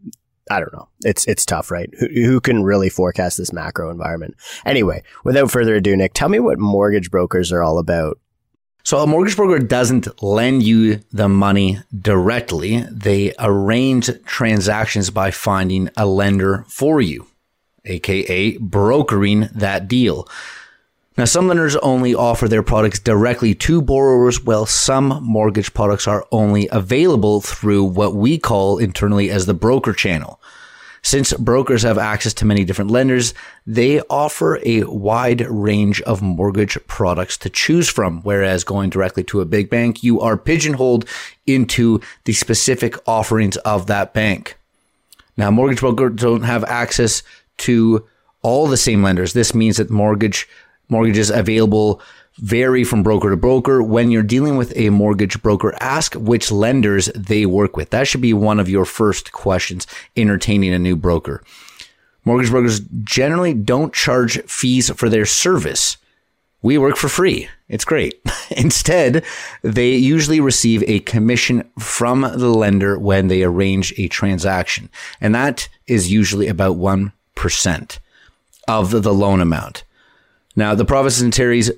I 0.52 0.60
don't 0.60 0.74
know. 0.74 0.90
It's 1.04 1.26
it's 1.26 1.46
tough, 1.46 1.72
right? 1.72 1.90
Who, 2.00 2.08
who 2.08 2.42
can 2.42 2.64
really 2.64 2.90
forecast 2.90 3.38
this 3.38 3.54
macro 3.54 3.90
environment? 3.90 4.36
Anyway, 4.66 5.04
without 5.24 5.50
further 5.50 5.76
ado, 5.76 5.96
Nick, 5.96 6.14
tell 6.14 6.30
me 6.30 6.40
what 6.40 6.60
mortgage 6.60 7.10
brokers 7.10 7.52
are 7.52 7.64
all 7.64 7.80
about. 7.80 8.20
So 8.86 8.98
a 8.98 9.08
mortgage 9.08 9.38
broker 9.38 9.60
doesn't 9.60 10.22
lend 10.22 10.62
you 10.62 11.00
the 11.14 11.30
money 11.30 11.80
directly. 11.98 12.82
They 12.92 13.34
arrange 13.40 14.10
transactions 14.26 15.10
by 15.10 15.32
finding 15.32 15.90
a 15.96 16.06
lender 16.06 16.66
for 16.68 17.00
you, 17.00 17.28
aka 17.86 18.58
brokering 18.58 19.48
that 19.56 19.88
deal. 19.88 20.28
Now, 21.16 21.26
some 21.26 21.48
lenders 21.48 21.76
only 21.78 22.16
offer 22.16 22.48
their 22.48 22.64
products 22.64 23.00
directly 23.00 23.54
to 23.56 23.84
borrowers, 23.84 24.44
while 24.44 24.66
some 24.66 25.20
mortgage 25.22 25.74
products 25.74 26.08
are 26.08 26.26
only 26.32 26.68
available 26.72 27.40
through 27.40 27.84
what 27.84 28.16
we 28.16 28.40
call 28.40 28.80
internally 28.80 29.30
as 29.30 29.46
the 29.46 29.54
broker 29.54 29.94
channel. 29.94 30.42
Since 31.04 31.34
brokers 31.34 31.84
have 31.84 31.98
access 31.98 32.34
to 32.36 32.46
many 32.46 32.64
different 32.64 32.90
lenders, 32.90 33.34
they 33.68 34.00
offer 34.10 34.60
a 34.66 34.84
wide 34.86 35.42
range 35.42 36.02
of 36.02 36.22
mortgage 36.22 36.78
products 36.88 37.38
to 37.40 37.50
choose 37.50 37.90
from. 37.90 38.22
Whereas 38.22 38.64
going 38.64 38.90
directly 38.90 39.24
to 39.26 39.42
a 39.42 39.46
big 39.46 39.70
bank, 39.70 40.02
you 40.02 40.22
are 40.22 40.38
pigeonholed 40.38 41.06
into 41.46 42.00
the 42.24 42.34
specific 42.34 42.96
offerings 43.06 43.58
of 43.58 43.86
that 43.88 44.14
bank. 44.14 44.58
Now, 45.36 45.52
mortgage 45.52 45.82
brokers 45.82 46.16
don't 46.16 46.44
have 46.44 46.64
access 46.64 47.22
to 47.58 48.08
all 48.42 48.68
the 48.68 48.78
same 48.78 49.04
lenders. 49.04 49.34
This 49.34 49.54
means 49.54 49.78
that 49.78 49.90
mortgage 49.90 50.48
mortgages 50.90 51.30
available 51.30 52.02
vary 52.38 52.84
from 52.84 53.04
broker 53.04 53.30
to 53.30 53.38
broker. 53.38 53.82
When 53.84 54.12
you're 54.12 54.24
dealing 54.24 54.58
with 54.58 54.76
a 54.76 54.90
mortgage 54.90 55.42
broker, 55.42 55.74
ask 55.80 56.14
which 56.16 56.52
lenders 56.52 57.08
they 57.16 57.46
work 57.46 57.78
with. 57.78 57.92
That 57.92 58.08
should 58.08 58.22
be 58.22 58.34
one 58.34 58.60
of 58.60 58.70
your 58.70 58.86
first 58.86 59.32
questions 59.32 59.88
entertaining 60.16 60.74
a 60.74 60.80
new 60.80 60.96
broker. 60.96 61.44
Mortgage 62.26 62.52
brokers 62.52 62.82
generally 63.04 63.54
don't 63.54 63.94
charge 63.94 64.42
fees 64.44 64.90
for 64.92 65.10
their 65.10 65.26
service. 65.26 65.98
We 66.62 66.78
work 66.78 66.96
for 66.96 67.10
free. 67.10 67.50
It's 67.68 67.84
great. 67.84 68.22
Instead, 68.52 69.26
they 69.62 69.96
usually 69.96 70.40
receive 70.40 70.82
a 70.84 71.02
commission 71.02 71.70
from 71.78 72.22
the 72.22 72.50
lender 72.50 72.98
when 72.98 73.28
they 73.28 73.44
arrange 73.44 73.94
a 73.98 74.08
transaction. 74.08 74.90
And 75.20 75.36
that 75.36 75.68
is 75.88 76.12
usually 76.12 76.48
about 76.48 76.78
1% 76.78 78.00
of 78.70 79.04
the 79.04 79.14
loan 79.14 79.42
amount. 79.42 79.84
Now, 80.56 80.76
the 80.76 80.86
provinces 80.86 81.22
and 81.22 81.34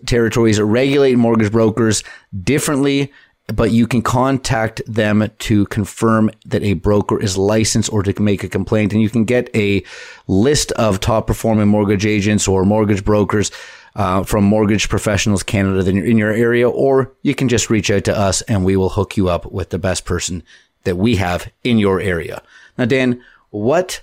territories 0.08 0.60
regulate 0.60 1.16
mortgage 1.16 1.52
brokers 1.52 2.04
differently, 2.44 3.12
but 3.48 3.72
you 3.72 3.88
can 3.88 4.02
contact 4.02 4.82
them 4.88 5.30
to 5.40 5.66
confirm 5.68 6.32
that 6.46 6.64
a 6.64 6.74
broker 6.74 7.22
is 7.22 7.38
licensed 7.38 7.94
or 7.94 8.04
to 8.04 8.22
make 8.22 8.44
a 8.44 8.50
complaint. 8.50 8.92
And 8.92 9.02
you 9.02 9.10
can 9.10 9.24
get 9.24 9.50
a 9.56 9.84
list 10.28 10.72
of 10.74 11.00
top 11.00 11.28
performing 11.28 11.68
mortgage 11.68 12.06
agents 12.06 12.48
or 12.48 12.66
mortgage 12.66 13.06
brokers 13.06 13.52
uh, 13.96 14.24
from 14.24 14.44
Mortgage 14.44 14.90
Professionals 14.90 15.44
Canada 15.44 15.90
in 15.90 16.18
your 16.18 16.34
area, 16.34 16.70
or 16.70 17.14
you 17.22 17.34
can 17.34 17.48
just 17.48 17.70
reach 17.70 17.90
out 17.90 18.04
to 18.06 18.18
us 18.18 18.42
and 18.44 18.66
we 18.66 18.76
will 18.76 18.90
hook 18.90 19.16
you 19.16 19.30
up 19.30 19.50
with 19.52 19.70
the 19.70 19.80
best 19.80 20.04
person 20.04 20.44
that 20.84 20.98
we 20.98 21.16
have 21.16 21.50
in 21.64 21.78
your 21.78 22.02
area. 22.02 22.42
Now, 22.78 22.86
Dan, 22.86 23.24
what 23.52 24.02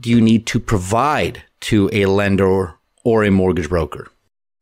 do 0.00 0.10
you 0.10 0.20
need 0.20 0.46
to 0.46 0.58
provide 0.58 1.42
to 1.60 1.88
a 1.92 2.06
lender 2.06 2.74
or 3.08 3.24
a 3.24 3.30
mortgage 3.30 3.68
broker? 3.68 4.10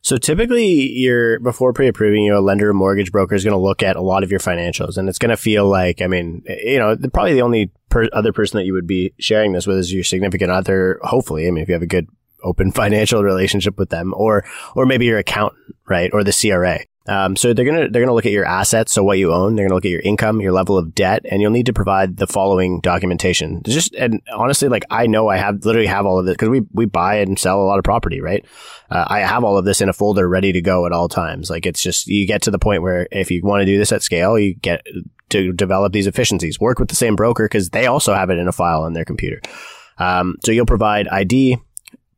So 0.02 0.16
typically, 0.16 0.92
you're 0.92 1.40
before 1.40 1.72
pre-approving 1.72 2.22
you, 2.22 2.38
a 2.38 2.40
lender 2.40 2.70
or 2.70 2.74
mortgage 2.74 3.10
broker 3.10 3.34
is 3.34 3.42
going 3.42 3.56
to 3.56 3.58
look 3.58 3.82
at 3.82 3.96
a 3.96 4.00
lot 4.00 4.22
of 4.22 4.30
your 4.30 4.38
financials, 4.38 4.96
and 4.96 5.08
it's 5.08 5.18
going 5.18 5.30
to 5.30 5.36
feel 5.36 5.68
like, 5.68 6.00
I 6.00 6.06
mean, 6.06 6.44
eh, 6.46 6.74
you 6.74 6.78
know, 6.78 6.96
probably 7.12 7.34
the 7.34 7.42
only 7.42 7.72
per- 7.88 8.08
other 8.12 8.32
person 8.32 8.58
that 8.58 8.66
you 8.66 8.72
would 8.72 8.86
be 8.86 9.14
sharing 9.18 9.52
this 9.52 9.66
with 9.66 9.78
is 9.78 9.92
your 9.92 10.04
significant 10.04 10.52
other. 10.52 11.00
Hopefully, 11.02 11.48
I 11.48 11.50
mean, 11.50 11.62
if 11.62 11.68
you 11.68 11.74
have 11.74 11.82
a 11.82 11.88
good 11.88 12.06
open 12.44 12.70
financial 12.82 13.24
relationship 13.24 13.78
with 13.78 13.90
them, 13.90 14.14
or 14.16 14.44
or 14.76 14.86
maybe 14.86 15.06
your 15.06 15.18
accountant, 15.18 15.74
right, 15.88 16.10
or 16.12 16.22
the 16.22 16.32
CRA. 16.32 16.84
Um, 17.08 17.36
so 17.36 17.52
they're 17.52 17.64
gonna 17.64 17.88
they're 17.88 18.02
gonna 18.02 18.14
look 18.14 18.26
at 18.26 18.32
your 18.32 18.44
assets, 18.44 18.92
so 18.92 19.02
what 19.02 19.18
you 19.18 19.32
own. 19.32 19.54
They're 19.54 19.66
gonna 19.66 19.74
look 19.74 19.84
at 19.84 19.90
your 19.90 20.00
income, 20.00 20.40
your 20.40 20.52
level 20.52 20.76
of 20.76 20.94
debt, 20.94 21.24
and 21.30 21.40
you'll 21.40 21.50
need 21.50 21.66
to 21.66 21.72
provide 21.72 22.16
the 22.16 22.26
following 22.26 22.80
documentation. 22.80 23.62
Just 23.64 23.94
and 23.94 24.20
honestly, 24.34 24.68
like 24.68 24.84
I 24.90 25.06
know 25.06 25.28
I 25.28 25.36
have 25.36 25.64
literally 25.64 25.86
have 25.86 26.06
all 26.06 26.18
of 26.18 26.26
this 26.26 26.34
because 26.34 26.48
we 26.48 26.62
we 26.72 26.86
buy 26.86 27.16
and 27.16 27.38
sell 27.38 27.60
a 27.60 27.64
lot 27.64 27.78
of 27.78 27.84
property, 27.84 28.20
right? 28.20 28.44
Uh, 28.90 29.04
I 29.06 29.20
have 29.20 29.44
all 29.44 29.56
of 29.56 29.64
this 29.64 29.80
in 29.80 29.88
a 29.88 29.92
folder 29.92 30.28
ready 30.28 30.52
to 30.52 30.60
go 30.60 30.86
at 30.86 30.92
all 30.92 31.08
times. 31.08 31.50
Like 31.50 31.66
it's 31.66 31.82
just 31.82 32.06
you 32.06 32.26
get 32.26 32.42
to 32.42 32.50
the 32.50 32.58
point 32.58 32.82
where 32.82 33.08
if 33.12 33.30
you 33.30 33.40
want 33.42 33.60
to 33.60 33.66
do 33.66 33.78
this 33.78 33.92
at 33.92 34.02
scale, 34.02 34.38
you 34.38 34.54
get 34.54 34.84
to 35.30 35.52
develop 35.52 35.92
these 35.92 36.06
efficiencies. 36.06 36.60
Work 36.60 36.78
with 36.78 36.88
the 36.88 36.96
same 36.96 37.16
broker 37.16 37.44
because 37.44 37.70
they 37.70 37.86
also 37.86 38.14
have 38.14 38.30
it 38.30 38.38
in 38.38 38.48
a 38.48 38.52
file 38.52 38.82
on 38.82 38.92
their 38.92 39.04
computer. 39.04 39.40
Um, 39.98 40.36
so 40.44 40.52
you'll 40.52 40.66
provide 40.66 41.08
ID, 41.08 41.58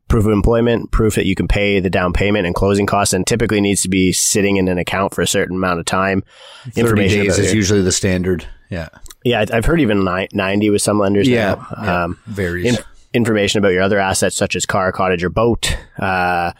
proof 0.08 0.24
of 0.24 0.32
employment, 0.32 0.90
proof 0.90 1.14
that 1.14 1.26
you 1.26 1.34
can 1.34 1.46
pay 1.46 1.80
the 1.80 1.90
down 1.90 2.12
payment 2.12 2.46
and 2.46 2.54
closing 2.54 2.86
costs, 2.86 3.14
and 3.14 3.26
typically 3.26 3.60
needs 3.60 3.82
to 3.82 3.88
be 3.88 4.12
sitting 4.12 4.56
in 4.56 4.68
an 4.68 4.78
account 4.78 5.14
for 5.14 5.22
a 5.22 5.26
certain 5.26 5.56
amount 5.56 5.78
of 5.78 5.86
time. 5.86 6.24
Thirty 6.72 7.08
days 7.08 7.38
is 7.38 7.54
usually 7.54 7.82
the 7.82 7.92
standard. 7.92 8.46
Yeah, 8.70 8.88
yeah, 9.24 9.44
I've 9.52 9.64
heard 9.64 9.80
even 9.80 10.04
ninety 10.04 10.70
with 10.70 10.82
some 10.82 10.98
lenders. 10.98 11.28
Yeah, 11.28 11.54
now. 11.54 11.82
yeah 11.82 12.04
um, 12.04 12.18
varies. 12.26 12.66
In, 12.66 12.84
information 13.14 13.58
about 13.58 13.72
your 13.72 13.82
other 13.82 13.98
assets, 13.98 14.36
such 14.36 14.56
as 14.56 14.66
car, 14.66 14.92
cottage, 14.92 15.24
or 15.24 15.30
boat. 15.30 15.76
Uh, 15.98 16.52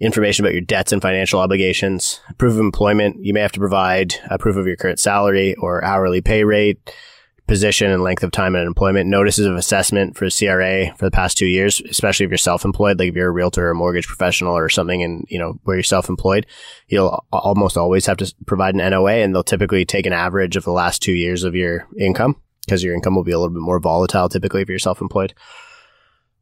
information 0.00 0.44
about 0.44 0.52
your 0.52 0.60
debts 0.60 0.92
and 0.92 1.00
financial 1.00 1.40
obligations. 1.40 2.20
Proof 2.36 2.54
of 2.54 2.60
employment. 2.60 3.24
You 3.24 3.32
may 3.32 3.40
have 3.40 3.52
to 3.52 3.60
provide 3.60 4.14
a 4.28 4.38
proof 4.38 4.56
of 4.56 4.66
your 4.66 4.76
current 4.76 4.98
salary 4.98 5.54
or 5.54 5.84
hourly 5.84 6.20
pay 6.20 6.44
rate 6.44 6.78
position 7.46 7.90
and 7.90 8.02
length 8.02 8.22
of 8.22 8.30
time 8.30 8.56
in 8.56 8.66
employment, 8.66 9.08
notices 9.08 9.46
of 9.46 9.56
assessment 9.56 10.16
for 10.16 10.30
CRA 10.30 10.94
for 10.96 11.04
the 11.04 11.10
past 11.10 11.36
two 11.36 11.46
years, 11.46 11.82
especially 11.90 12.24
if 12.24 12.30
you're 12.30 12.38
self-employed, 12.38 12.98
like 12.98 13.10
if 13.10 13.14
you're 13.14 13.28
a 13.28 13.32
realtor 13.32 13.68
or 13.68 13.74
mortgage 13.74 14.06
professional 14.06 14.56
or 14.56 14.68
something 14.68 15.02
and, 15.02 15.26
you 15.28 15.38
know, 15.38 15.58
where 15.64 15.76
you're 15.76 15.82
self-employed, 15.82 16.46
you'll 16.88 17.24
almost 17.32 17.76
always 17.76 18.06
have 18.06 18.16
to 18.16 18.34
provide 18.46 18.74
an 18.74 18.90
NOA 18.90 19.16
and 19.16 19.34
they'll 19.34 19.44
typically 19.44 19.84
take 19.84 20.06
an 20.06 20.12
average 20.12 20.56
of 20.56 20.64
the 20.64 20.72
last 20.72 21.02
two 21.02 21.12
years 21.12 21.44
of 21.44 21.54
your 21.54 21.86
income 21.98 22.40
because 22.64 22.82
your 22.82 22.94
income 22.94 23.14
will 23.14 23.24
be 23.24 23.32
a 23.32 23.38
little 23.38 23.52
bit 23.52 23.60
more 23.60 23.78
volatile 23.78 24.28
typically 24.28 24.62
if 24.62 24.68
you're 24.68 24.78
self-employed. 24.78 25.34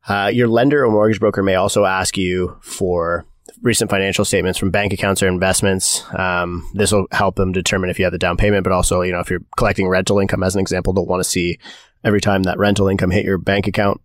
Uh, 0.09 0.31
your 0.33 0.49
lender 0.49 0.85
or 0.85 0.91
mortgage 0.91 1.21
broker 1.21 1.43
may 1.43 1.55
also 1.55 1.85
ask 1.85 2.17
you 2.17 2.57
for 2.61 3.25
recent 3.62 3.90
financial 3.90 4.25
statements 4.25 4.59
from 4.59 4.70
bank 4.70 4.92
accounts 4.92 5.22
or 5.22 5.29
investments. 5.29 6.05
Um, 6.18 6.68
this 6.75 6.92
will 6.92 7.07
help 7.12 7.37
them 7.37 7.53
determine 7.53 7.90
if 7.90 7.98
you 7.98 8.05
have 8.05 8.12
the 8.12 8.18
down 8.18 8.37
payment, 8.37 8.64
but 8.64 8.72
also, 8.72 9.03
you 9.03 9.12
know, 9.12 9.20
if 9.20 9.31
you're 9.31 9.44
collecting 9.57 9.88
rental 9.88 10.18
income 10.18 10.42
as 10.42 10.55
an 10.55 10.61
example, 10.61 10.92
they'll 10.92 11.07
want 11.07 11.22
to 11.22 11.29
see 11.29 11.59
every 12.05 12.20
time 12.20 12.42
that 12.42 12.59
rental 12.59 12.88
income 12.88 13.11
hit 13.11 13.25
your 13.25 13.38
bank 13.38 13.66
account. 13.66 14.01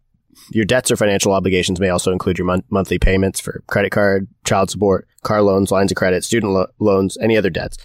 Your 0.51 0.65
debts 0.65 0.91
or 0.91 0.95
financial 0.95 1.33
obligations 1.33 1.79
may 1.79 1.89
also 1.89 2.11
include 2.11 2.37
your 2.37 2.45
mon- 2.45 2.63
monthly 2.69 2.99
payments 2.99 3.39
for 3.39 3.63
credit 3.65 3.89
card, 3.91 4.27
child 4.45 4.69
support, 4.69 5.07
car 5.23 5.41
loans, 5.41 5.71
lines 5.71 5.91
of 5.91 5.97
credit, 5.97 6.23
student 6.23 6.53
lo- 6.53 6.67
loans, 6.79 7.17
any 7.19 7.35
other 7.35 7.49
debts. 7.49 7.77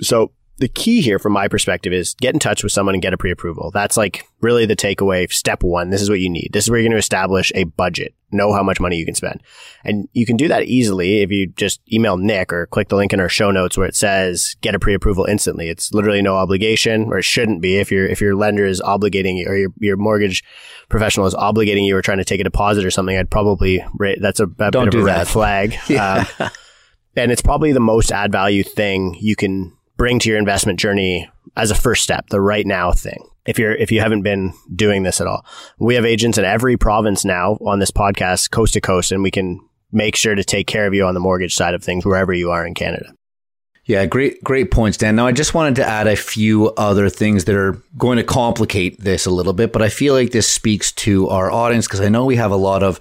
So 0.00 0.32
the 0.62 0.68
key 0.68 1.00
here 1.00 1.18
from 1.18 1.32
my 1.32 1.48
perspective 1.48 1.92
is 1.92 2.14
get 2.20 2.34
in 2.34 2.38
touch 2.38 2.62
with 2.62 2.70
someone 2.70 2.94
and 2.94 3.02
get 3.02 3.12
a 3.12 3.18
pre-approval. 3.18 3.72
That's 3.74 3.96
like 3.96 4.28
really 4.40 4.64
the 4.64 4.76
takeaway. 4.76 5.28
Step 5.32 5.64
one. 5.64 5.90
This 5.90 6.00
is 6.00 6.08
what 6.08 6.20
you 6.20 6.30
need. 6.30 6.50
This 6.52 6.66
is 6.66 6.70
where 6.70 6.78
you're 6.78 6.84
going 6.84 6.92
to 6.92 6.98
establish 6.98 7.50
a 7.56 7.64
budget, 7.64 8.14
know 8.30 8.52
how 8.52 8.62
much 8.62 8.78
money 8.78 8.94
you 8.96 9.04
can 9.04 9.16
spend. 9.16 9.42
And 9.84 10.08
you 10.12 10.24
can 10.24 10.36
do 10.36 10.46
that 10.46 10.66
easily 10.66 11.20
if 11.22 11.32
you 11.32 11.48
just 11.48 11.80
email 11.92 12.16
Nick 12.16 12.52
or 12.52 12.66
click 12.66 12.90
the 12.90 12.94
link 12.94 13.12
in 13.12 13.18
our 13.18 13.28
show 13.28 13.50
notes 13.50 13.76
where 13.76 13.88
it 13.88 13.96
says 13.96 14.54
get 14.60 14.76
a 14.76 14.78
pre-approval 14.78 15.24
instantly. 15.24 15.68
It's 15.68 15.92
literally 15.92 16.22
no 16.22 16.36
obligation 16.36 17.06
or 17.06 17.18
it 17.18 17.24
shouldn't 17.24 17.60
be 17.60 17.78
if 17.78 17.90
your, 17.90 18.06
if 18.06 18.20
your 18.20 18.36
lender 18.36 18.64
is 18.64 18.80
obligating 18.80 19.38
you 19.38 19.48
or 19.48 19.56
your, 19.56 19.70
your 19.80 19.96
mortgage 19.96 20.44
professional 20.88 21.26
is 21.26 21.34
obligating 21.34 21.84
you 21.84 21.96
or 21.96 22.02
trying 22.02 22.18
to 22.18 22.24
take 22.24 22.40
a 22.40 22.44
deposit 22.44 22.84
or 22.84 22.92
something. 22.92 23.18
I'd 23.18 23.30
probably, 23.30 23.84
that's 24.20 24.38
a, 24.38 24.44
a 24.60 24.70
Don't 24.70 24.84
bit 24.84 24.94
of 24.94 25.00
a 25.00 25.04
red 25.04 25.20
that. 25.22 25.26
flag. 25.26 25.74
yeah. 25.88 26.24
um, 26.38 26.50
and 27.16 27.32
it's 27.32 27.42
probably 27.42 27.72
the 27.72 27.80
most 27.80 28.12
add 28.12 28.30
value 28.30 28.62
thing 28.62 29.16
you 29.20 29.34
can 29.34 29.76
bring 30.02 30.18
to 30.18 30.28
your 30.28 30.36
investment 30.36 30.80
journey 30.80 31.30
as 31.56 31.70
a 31.70 31.76
first 31.76 32.02
step, 32.02 32.28
the 32.30 32.40
right 32.40 32.66
now 32.66 32.90
thing. 32.90 33.24
If 33.46 33.56
you're, 33.56 33.72
if 33.72 33.92
you 33.92 34.00
haven't 34.00 34.22
been 34.22 34.52
doing 34.74 35.04
this 35.04 35.20
at 35.20 35.28
all, 35.28 35.46
we 35.78 35.94
have 35.94 36.04
agents 36.04 36.38
in 36.38 36.44
every 36.44 36.76
province 36.76 37.24
now 37.24 37.56
on 37.64 37.78
this 37.78 37.92
podcast, 37.92 38.50
coast 38.50 38.74
to 38.74 38.80
coast, 38.80 39.12
and 39.12 39.22
we 39.22 39.30
can 39.30 39.60
make 39.92 40.16
sure 40.16 40.34
to 40.34 40.42
take 40.42 40.66
care 40.66 40.88
of 40.88 40.92
you 40.92 41.06
on 41.06 41.14
the 41.14 41.20
mortgage 41.20 41.54
side 41.54 41.72
of 41.72 41.84
things 41.84 42.04
wherever 42.04 42.32
you 42.32 42.50
are 42.50 42.66
in 42.66 42.74
Canada. 42.74 43.14
Yeah, 43.84 44.04
great, 44.06 44.42
great 44.42 44.72
points, 44.72 44.98
Dan. 44.98 45.14
Now, 45.14 45.28
I 45.28 45.30
just 45.30 45.54
wanted 45.54 45.76
to 45.76 45.86
add 45.86 46.08
a 46.08 46.16
few 46.16 46.70
other 46.70 47.08
things 47.08 47.44
that 47.44 47.54
are 47.54 47.80
going 47.96 48.16
to 48.16 48.24
complicate 48.24 48.98
this 48.98 49.24
a 49.24 49.30
little 49.30 49.52
bit, 49.52 49.72
but 49.72 49.82
I 49.82 49.88
feel 49.88 50.14
like 50.14 50.32
this 50.32 50.48
speaks 50.48 50.90
to 50.90 51.28
our 51.28 51.48
audience 51.48 51.86
because 51.86 52.00
I 52.00 52.08
know 52.08 52.24
we 52.24 52.34
have 52.34 52.50
a 52.50 52.56
lot 52.56 52.82
of 52.82 52.98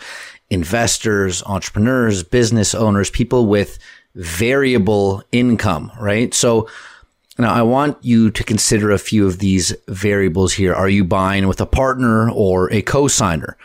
investors, 0.52 1.42
entrepreneurs, 1.48 2.22
business 2.22 2.76
owners, 2.76 3.10
people 3.10 3.48
with 3.48 3.80
variable 4.14 5.24
income, 5.32 5.92
right? 6.00 6.32
So 6.34 6.68
now, 7.42 7.54
I 7.54 7.62
want 7.62 7.98
you 8.02 8.32
to 8.32 8.44
consider 8.44 8.92
a 8.92 8.98
few 8.98 9.28
of 9.28 9.40
these 9.40 9.76
variables 9.88 10.54
here. 10.54 10.74
Are 10.74 10.90
you 10.90 11.04
buying 11.04 11.48
with 11.48 11.60
a 11.60 11.66
partner 11.66 12.30
or 12.30 12.72
a 12.72 12.82
co-signer? 12.82 13.58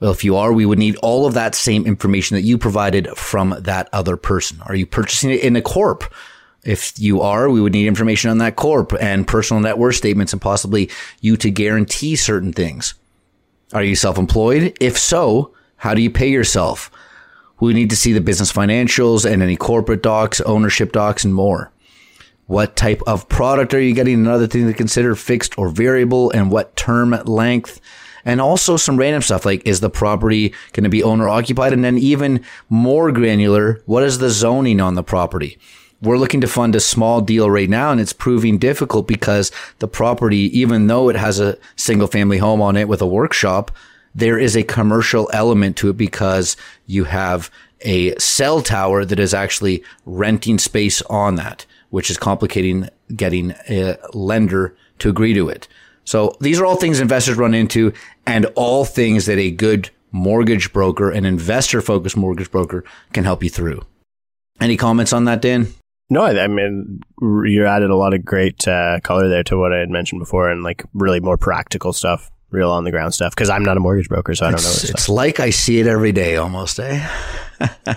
Well, 0.00 0.12
if 0.12 0.24
you 0.24 0.36
are, 0.36 0.52
we 0.52 0.66
would 0.66 0.78
need 0.78 0.96
all 0.96 1.26
of 1.26 1.34
that 1.34 1.54
same 1.54 1.86
information 1.86 2.34
that 2.34 2.42
you 2.42 2.58
provided 2.58 3.08
from 3.16 3.54
that 3.60 3.88
other 3.92 4.16
person. 4.16 4.60
Are 4.66 4.74
you 4.74 4.86
purchasing 4.86 5.30
it 5.30 5.42
in 5.42 5.56
a 5.56 5.62
corp? 5.62 6.04
If 6.64 6.98
you 6.98 7.20
are, 7.20 7.50
we 7.50 7.60
would 7.60 7.72
need 7.72 7.86
information 7.86 8.30
on 8.30 8.38
that 8.38 8.56
corp 8.56 8.92
and 9.00 9.26
personal 9.26 9.62
net 9.62 9.78
worth 9.78 9.96
statements 9.96 10.32
and 10.32 10.40
possibly 10.40 10.90
you 11.20 11.36
to 11.36 11.50
guarantee 11.50 12.16
certain 12.16 12.52
things. 12.52 12.94
Are 13.72 13.82
you 13.82 13.96
self-employed? 13.96 14.76
If 14.80 14.98
so, 14.98 15.52
how 15.76 15.94
do 15.94 16.02
you 16.02 16.10
pay 16.10 16.28
yourself? 16.30 16.90
We 17.60 17.72
need 17.72 17.90
to 17.90 17.96
see 17.96 18.12
the 18.12 18.20
business 18.20 18.52
financials 18.52 19.30
and 19.30 19.42
any 19.42 19.56
corporate 19.56 20.02
docs, 20.02 20.40
ownership 20.40 20.92
docs, 20.92 21.24
and 21.24 21.34
more. 21.34 21.70
What 22.46 22.76
type 22.76 23.02
of 23.06 23.28
product 23.28 23.72
are 23.72 23.80
you 23.80 23.94
getting? 23.94 24.14
Another 24.14 24.46
thing 24.46 24.66
to 24.66 24.74
consider 24.74 25.14
fixed 25.14 25.56
or 25.56 25.70
variable 25.70 26.30
and 26.30 26.50
what 26.50 26.76
term 26.76 27.10
length. 27.24 27.80
And 28.26 28.40
also 28.40 28.76
some 28.76 28.96
random 28.96 29.22
stuff 29.22 29.44
like 29.44 29.66
is 29.66 29.80
the 29.80 29.90
property 29.90 30.54
going 30.72 30.84
to 30.84 30.90
be 30.90 31.02
owner 31.02 31.28
occupied? 31.28 31.72
And 31.72 31.84
then 31.84 31.98
even 31.98 32.44
more 32.68 33.12
granular, 33.12 33.82
what 33.86 34.02
is 34.02 34.18
the 34.18 34.30
zoning 34.30 34.80
on 34.80 34.94
the 34.94 35.02
property? 35.02 35.58
We're 36.02 36.18
looking 36.18 36.42
to 36.42 36.46
fund 36.46 36.74
a 36.74 36.80
small 36.80 37.22
deal 37.22 37.50
right 37.50 37.68
now 37.68 37.90
and 37.90 38.00
it's 38.00 38.12
proving 38.12 38.58
difficult 38.58 39.06
because 39.06 39.50
the 39.78 39.88
property, 39.88 40.58
even 40.58 40.86
though 40.86 41.08
it 41.08 41.16
has 41.16 41.40
a 41.40 41.56
single 41.76 42.08
family 42.08 42.38
home 42.38 42.60
on 42.60 42.76
it 42.76 42.88
with 42.88 43.00
a 43.00 43.06
workshop, 43.06 43.70
there 44.14 44.38
is 44.38 44.54
a 44.54 44.62
commercial 44.62 45.30
element 45.32 45.78
to 45.78 45.88
it 45.88 45.96
because 45.96 46.58
you 46.86 47.04
have 47.04 47.50
a 47.80 48.14
cell 48.16 48.60
tower 48.60 49.04
that 49.04 49.18
is 49.18 49.32
actually 49.32 49.82
renting 50.04 50.58
space 50.58 51.00
on 51.02 51.36
that 51.36 51.64
which 51.94 52.10
is 52.10 52.18
complicating 52.18 52.88
getting 53.14 53.52
a 53.70 53.96
lender 54.14 54.76
to 54.98 55.08
agree 55.08 55.32
to 55.32 55.48
it. 55.48 55.68
So 56.02 56.36
these 56.40 56.58
are 56.58 56.66
all 56.66 56.74
things 56.74 56.98
investors 56.98 57.36
run 57.36 57.54
into 57.54 57.92
and 58.26 58.46
all 58.56 58.84
things 58.84 59.26
that 59.26 59.38
a 59.38 59.52
good 59.52 59.90
mortgage 60.10 60.72
broker, 60.72 61.12
an 61.12 61.24
investor 61.24 61.80
focused 61.80 62.16
mortgage 62.16 62.50
broker 62.50 62.82
can 63.12 63.22
help 63.22 63.44
you 63.44 63.48
through. 63.48 63.80
Any 64.60 64.76
comments 64.76 65.12
on 65.12 65.26
that, 65.26 65.40
Dan? 65.40 65.68
No, 66.10 66.24
I 66.24 66.48
mean, 66.48 67.00
you 67.20 67.64
added 67.64 67.90
a 67.90 67.96
lot 67.96 68.12
of 68.12 68.24
great 68.24 68.66
uh, 68.66 68.98
color 69.04 69.28
there 69.28 69.44
to 69.44 69.56
what 69.56 69.72
I 69.72 69.78
had 69.78 69.88
mentioned 69.88 70.18
before 70.18 70.50
and 70.50 70.64
like 70.64 70.82
really 70.94 71.20
more 71.20 71.36
practical 71.36 71.92
stuff, 71.92 72.28
real 72.50 72.72
on 72.72 72.82
the 72.82 72.90
ground 72.90 73.14
stuff. 73.14 73.36
Cause 73.36 73.48
I'm 73.48 73.62
not 73.62 73.76
a 73.76 73.80
mortgage 73.80 74.08
broker, 74.08 74.34
so 74.34 74.46
I 74.46 74.50
don't 74.50 74.64
know. 74.64 74.68
It's 74.68 74.88
stuff. 74.88 75.08
like 75.08 75.38
I 75.38 75.50
see 75.50 75.78
it 75.78 75.86
every 75.86 76.10
day 76.10 76.38
almost, 76.38 76.80
eh? 76.80 77.08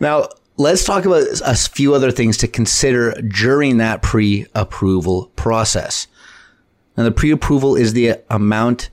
now, 0.00 0.28
let's 0.56 0.84
talk 0.84 1.04
about 1.04 1.26
a 1.44 1.54
few 1.54 1.94
other 1.94 2.10
things 2.10 2.36
to 2.38 2.48
consider 2.48 3.12
during 3.22 3.78
that 3.78 4.02
pre 4.02 4.46
approval 4.54 5.30
process. 5.36 6.06
Now, 6.96 7.04
the 7.04 7.10
pre 7.10 7.30
approval 7.30 7.76
is 7.76 7.92
the 7.92 8.20
amount, 8.30 8.90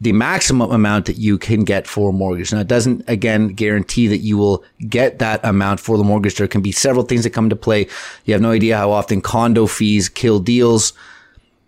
the 0.00 0.12
maximum 0.12 0.70
amount 0.70 1.06
that 1.06 1.16
you 1.16 1.38
can 1.38 1.64
get 1.64 1.86
for 1.86 2.10
a 2.10 2.12
mortgage. 2.12 2.52
Now, 2.52 2.60
it 2.60 2.68
doesn't, 2.68 3.08
again, 3.08 3.48
guarantee 3.48 4.08
that 4.08 4.18
you 4.18 4.36
will 4.36 4.64
get 4.88 5.20
that 5.20 5.44
amount 5.44 5.80
for 5.80 5.96
the 5.96 6.04
mortgage. 6.04 6.36
There 6.36 6.48
can 6.48 6.62
be 6.62 6.72
several 6.72 7.04
things 7.04 7.22
that 7.24 7.30
come 7.30 7.46
into 7.46 7.56
play. 7.56 7.86
You 8.24 8.34
have 8.34 8.42
no 8.42 8.50
idea 8.50 8.76
how 8.76 8.90
often 8.90 9.20
condo 9.20 9.66
fees 9.66 10.08
kill 10.08 10.40
deals. 10.40 10.92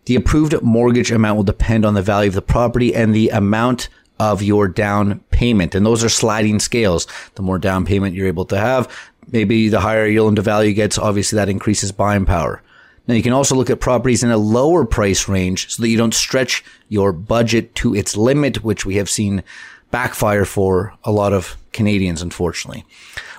The 0.06 0.16
approved 0.16 0.60
mortgage 0.62 1.12
amount 1.12 1.36
will 1.36 1.44
depend 1.44 1.84
on 1.84 1.94
the 1.94 2.02
value 2.02 2.28
of 2.28 2.34
the 2.34 2.42
property 2.42 2.94
and 2.94 3.14
the 3.14 3.28
amount 3.28 3.88
of 4.18 4.42
your 4.42 4.66
down 4.66 5.20
payment. 5.30 5.74
And 5.74 5.86
those 5.86 6.02
are 6.02 6.08
sliding 6.08 6.58
scales. 6.58 7.06
The 7.36 7.42
more 7.42 7.58
down 7.58 7.84
payment 7.84 8.16
you're 8.16 8.26
able 8.26 8.46
to 8.46 8.58
have, 8.58 8.88
maybe 9.32 9.68
the 9.68 9.80
higher 9.80 10.06
yield 10.06 10.36
to 10.36 10.42
value 10.42 10.72
gets, 10.72 10.98
obviously 10.98 11.36
that 11.36 11.48
increases 11.48 11.92
buying 11.92 12.24
power. 12.24 12.62
Now 13.06 13.14
you 13.14 13.22
can 13.22 13.32
also 13.32 13.54
look 13.54 13.70
at 13.70 13.80
properties 13.80 14.22
in 14.22 14.30
a 14.30 14.36
lower 14.36 14.84
price 14.84 15.28
range 15.28 15.70
so 15.70 15.82
that 15.82 15.88
you 15.88 15.96
don't 15.96 16.14
stretch 16.14 16.62
your 16.88 17.12
budget 17.12 17.74
to 17.76 17.94
its 17.94 18.16
limit, 18.16 18.62
which 18.62 18.84
we 18.84 18.96
have 18.96 19.08
seen 19.08 19.42
backfire 19.90 20.44
for 20.44 20.94
a 21.04 21.12
lot 21.12 21.32
of 21.32 21.56
Canadians, 21.72 22.20
unfortunately. 22.20 22.84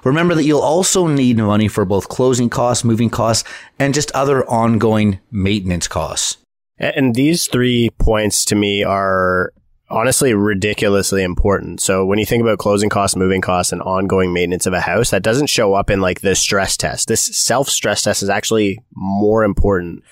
Remember 0.04 0.34
that 0.34 0.44
you'll 0.44 0.62
also 0.62 1.08
need 1.08 1.38
money 1.38 1.68
for 1.68 1.86
both 1.86 2.10
closing 2.10 2.50
costs, 2.50 2.84
moving 2.84 3.10
costs, 3.10 3.48
and 3.78 3.94
just 3.94 4.12
other 4.12 4.44
ongoing 4.50 5.20
maintenance 5.30 5.88
costs. 5.88 6.38
And 6.80 7.14
these 7.14 7.48
three 7.48 7.90
points 8.00 8.46
to 8.46 8.56
me 8.56 8.84
are 8.84 9.52
honestly 9.90 10.34
ridiculously 10.34 11.24
important. 11.24 11.82
So 11.82 12.06
when 12.06 12.20
you 12.20 12.26
think 12.26 12.42
about 12.42 12.60
closing 12.60 12.90
costs, 12.90 13.16
moving 13.16 13.42
costs, 13.42 13.72
and 13.72 13.82
ongoing 13.82 14.34
maintenance 14.34 14.66
of 14.66 14.74
a 14.74 14.82
house, 14.82 15.10
that 15.10 15.24
doesn't 15.24 15.48
show 15.48 15.74
up 15.74 15.90
in 15.90 16.02
like 16.02 16.22
the 16.22 16.36
stress 16.36 16.78
test. 16.78 17.08
This 17.08 17.22
self 17.22 17.70
stress 17.70 18.02
test 18.02 18.24
is 18.24 18.30
actually 18.30 18.80
more 18.94 19.44
important. 19.44 20.04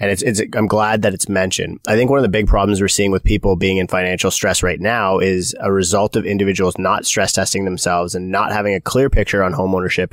And 0.00 0.10
it's, 0.10 0.22
it's, 0.22 0.40
I'm 0.54 0.66
glad 0.66 1.02
that 1.02 1.14
it's 1.14 1.28
mentioned. 1.28 1.78
I 1.86 1.94
think 1.94 2.10
one 2.10 2.18
of 2.18 2.24
the 2.24 2.28
big 2.28 2.48
problems 2.48 2.80
we're 2.80 2.88
seeing 2.88 3.12
with 3.12 3.22
people 3.22 3.54
being 3.54 3.76
in 3.76 3.86
financial 3.86 4.30
stress 4.30 4.62
right 4.62 4.80
now 4.80 5.18
is 5.18 5.54
a 5.60 5.72
result 5.72 6.16
of 6.16 6.26
individuals 6.26 6.78
not 6.78 7.06
stress 7.06 7.32
testing 7.32 7.64
themselves 7.64 8.14
and 8.14 8.30
not 8.30 8.50
having 8.50 8.74
a 8.74 8.80
clear 8.80 9.08
picture 9.08 9.42
on 9.42 9.52
homeownership. 9.52 10.10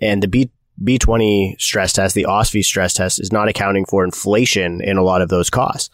And 0.00 0.22
the 0.22 0.28
B, 0.28 0.50
B20 0.82 1.60
stress 1.60 1.92
test, 1.92 2.14
the 2.14 2.26
OSFI 2.28 2.64
stress 2.64 2.94
test 2.94 3.20
is 3.20 3.32
not 3.32 3.48
accounting 3.48 3.84
for 3.84 4.04
inflation 4.04 4.80
in 4.80 4.96
a 4.96 5.02
lot 5.02 5.22
of 5.22 5.28
those 5.28 5.50
costs. 5.50 5.90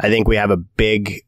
I 0.00 0.08
think 0.08 0.26
we 0.26 0.36
have 0.36 0.50
a 0.50 0.56
big 0.56 1.22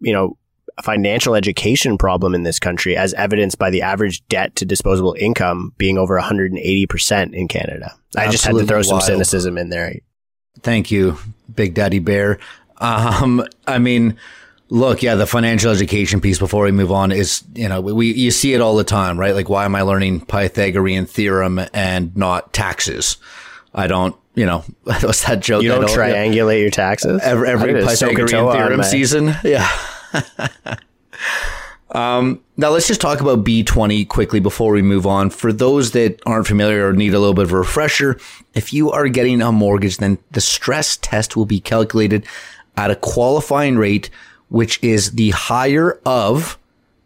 you 0.00 0.12
know, 0.12 0.36
financial 0.82 1.34
education 1.34 1.98
problem 1.98 2.34
in 2.34 2.42
this 2.42 2.58
country, 2.58 2.96
as 2.96 3.14
evidenced 3.14 3.58
by 3.58 3.70
the 3.70 3.82
average 3.82 4.26
debt 4.28 4.56
to 4.56 4.64
disposable 4.64 5.14
income 5.18 5.72
being 5.78 5.98
over 5.98 6.18
180% 6.18 7.34
in 7.34 7.48
Canada. 7.48 7.94
I 8.16 8.26
Absolutely 8.26 8.32
just 8.32 8.44
had 8.44 8.56
to 8.56 8.66
throw 8.66 8.82
some 8.82 9.00
cynicism 9.00 9.58
in 9.58 9.68
there. 9.68 9.94
Thank 10.60 10.90
you, 10.90 11.18
Big 11.54 11.74
Daddy 11.74 11.98
Bear. 11.98 12.38
Um, 12.78 13.44
I 13.66 13.78
mean, 13.78 14.16
look, 14.68 15.02
yeah, 15.02 15.14
the 15.14 15.26
financial 15.26 15.70
education 15.70 16.20
piece 16.20 16.38
before 16.38 16.64
we 16.64 16.72
move 16.72 16.92
on 16.92 17.12
is, 17.12 17.44
you 17.54 17.68
know, 17.68 17.80
we, 17.80 18.12
you 18.12 18.30
see 18.30 18.54
it 18.54 18.60
all 18.60 18.76
the 18.76 18.84
time, 18.84 19.18
right? 19.18 19.34
Like, 19.34 19.48
why 19.48 19.64
am 19.64 19.74
I 19.74 19.82
learning 19.82 20.22
Pythagorean 20.22 21.06
theorem 21.06 21.60
and 21.72 22.16
not 22.16 22.52
taxes? 22.52 23.16
I 23.74 23.86
don't, 23.86 24.16
you 24.34 24.46
know, 24.46 24.64
what's 24.84 25.24
that 25.26 25.40
joke? 25.40 25.62
You 25.62 25.70
don't, 25.70 25.82
don't 25.86 25.96
triangulate 25.96 26.60
your 26.60 26.70
taxes 26.70 27.20
every, 27.22 27.48
every 27.48 27.74
Pythagorean 27.74 28.28
theorem 28.28 28.82
season. 28.82 29.34
Yeah. 29.44 29.68
um, 31.90 32.42
now 32.56 32.70
let's 32.70 32.86
just 32.88 33.00
talk 33.00 33.20
about 33.20 33.44
B20 33.44 34.08
quickly 34.08 34.40
before 34.40 34.72
we 34.72 34.82
move 34.82 35.06
on. 35.06 35.30
For 35.30 35.52
those 35.52 35.92
that 35.92 36.20
aren't 36.26 36.46
familiar 36.46 36.88
or 36.88 36.92
need 36.92 37.14
a 37.14 37.18
little 37.18 37.34
bit 37.34 37.44
of 37.44 37.52
a 37.52 37.58
refresher, 37.58 38.18
if 38.54 38.72
you 38.72 38.90
are 38.90 39.08
getting 39.08 39.40
a 39.40 39.52
mortgage, 39.52 39.98
then 39.98 40.18
the 40.32 40.40
stress 40.40 40.96
test 40.96 41.36
will 41.36 41.46
be 41.46 41.60
calculated 41.60 42.26
at 42.76 42.90
a 42.90 42.96
qualifying 42.96 43.76
rate, 43.76 44.10
which 44.48 44.82
is 44.82 45.12
the 45.12 45.30
higher 45.30 46.00
of 46.04 46.58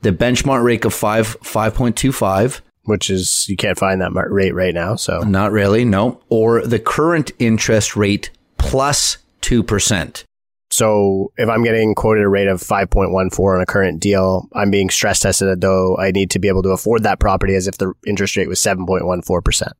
the 0.03 0.13
benchmark 0.13 0.63
rate 0.63 0.85
of 0.85 0.93
five, 0.93 1.39
5.25 1.41 2.61
which 2.85 3.11
is 3.11 3.47
you 3.49 3.57
can't 3.57 3.79
find 3.79 4.01
that 4.01 4.13
rate 4.31 4.55
right 4.55 4.75
now. 4.75 4.97
So 4.97 5.21
not 5.21 5.53
really, 5.53 5.85
no. 5.85 6.21
Or 6.29 6.63
the 6.63 6.79
current 6.79 7.31
interest 7.39 7.97
rate 7.97 8.31
plus 8.59 9.19
two 9.41 9.63
percent. 9.63 10.25
So 10.71 11.31
if 11.37 11.49
I'm 11.49 11.63
getting 11.63 11.95
quoted 11.95 12.25
a 12.25 12.29
rate 12.29 12.49
of 12.49 12.61
5.14 12.61 13.39
on 13.39 13.61
a 13.61 13.67
current 13.67 14.01
deal, 14.01 14.49
I'm 14.55 14.73
being 14.73 14.91
stress 14.91 15.21
tested 15.21 15.61
though 15.61 15.97
I 15.97 16.11
need 16.11 16.31
to 16.33 16.41
be 16.41 16.49
able 16.49 16.65
to 16.65 16.71
afford 16.71 17.05
that 17.05 17.21
property 17.21 17.55
as 17.55 17.69
if 17.69 17.79
the 17.79 17.93
interest 18.07 18.37
rate 18.37 18.49
was 18.49 18.59
7.14%. 18.59 19.73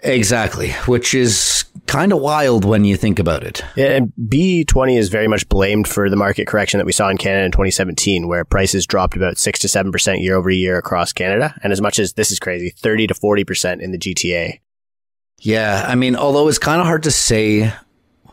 Exactly, 0.00 0.72
which 0.86 1.14
is 1.14 1.64
kind 1.86 2.12
of 2.12 2.20
wild 2.20 2.64
when 2.64 2.84
you 2.84 2.96
think 2.96 3.18
about 3.18 3.42
it. 3.42 3.62
Yeah, 3.76 3.92
and 3.92 4.12
B20 4.20 4.98
is 4.98 5.08
very 5.08 5.28
much 5.28 5.48
blamed 5.48 5.88
for 5.88 6.10
the 6.10 6.16
market 6.16 6.46
correction 6.46 6.78
that 6.78 6.86
we 6.86 6.92
saw 6.92 7.08
in 7.08 7.16
Canada 7.16 7.46
in 7.46 7.52
2017, 7.52 8.28
where 8.28 8.44
prices 8.44 8.86
dropped 8.86 9.16
about 9.16 9.38
6 9.38 9.58
to 9.60 9.66
7% 9.66 10.20
year 10.20 10.36
over 10.36 10.50
year 10.50 10.76
across 10.76 11.12
Canada. 11.12 11.54
And 11.62 11.72
as 11.72 11.80
much 11.80 11.98
as 11.98 12.14
this 12.14 12.30
is 12.30 12.38
crazy, 12.38 12.70
30 12.70 13.06
to 13.08 13.14
40% 13.14 13.80
in 13.80 13.92
the 13.92 13.98
GTA. 13.98 14.60
Yeah, 15.38 15.84
I 15.86 15.94
mean, 15.94 16.16
although 16.16 16.48
it's 16.48 16.58
kind 16.58 16.80
of 16.80 16.86
hard 16.86 17.02
to 17.04 17.10
say 17.10 17.72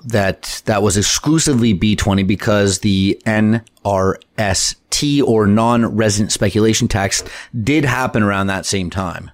that 0.06 0.62
that 0.66 0.82
was 0.82 0.98
exclusively 0.98 1.74
B20 1.78 2.26
because 2.26 2.80
the 2.80 3.22
NRST 3.26 5.24
or 5.24 5.48
non-resident 5.48 6.32
speculation 6.32 6.88
tax 6.88 7.24
did 7.64 7.86
happen 7.86 8.24
around 8.24 8.48
that 8.48 8.66
same 8.66 8.90
time. 8.90 9.32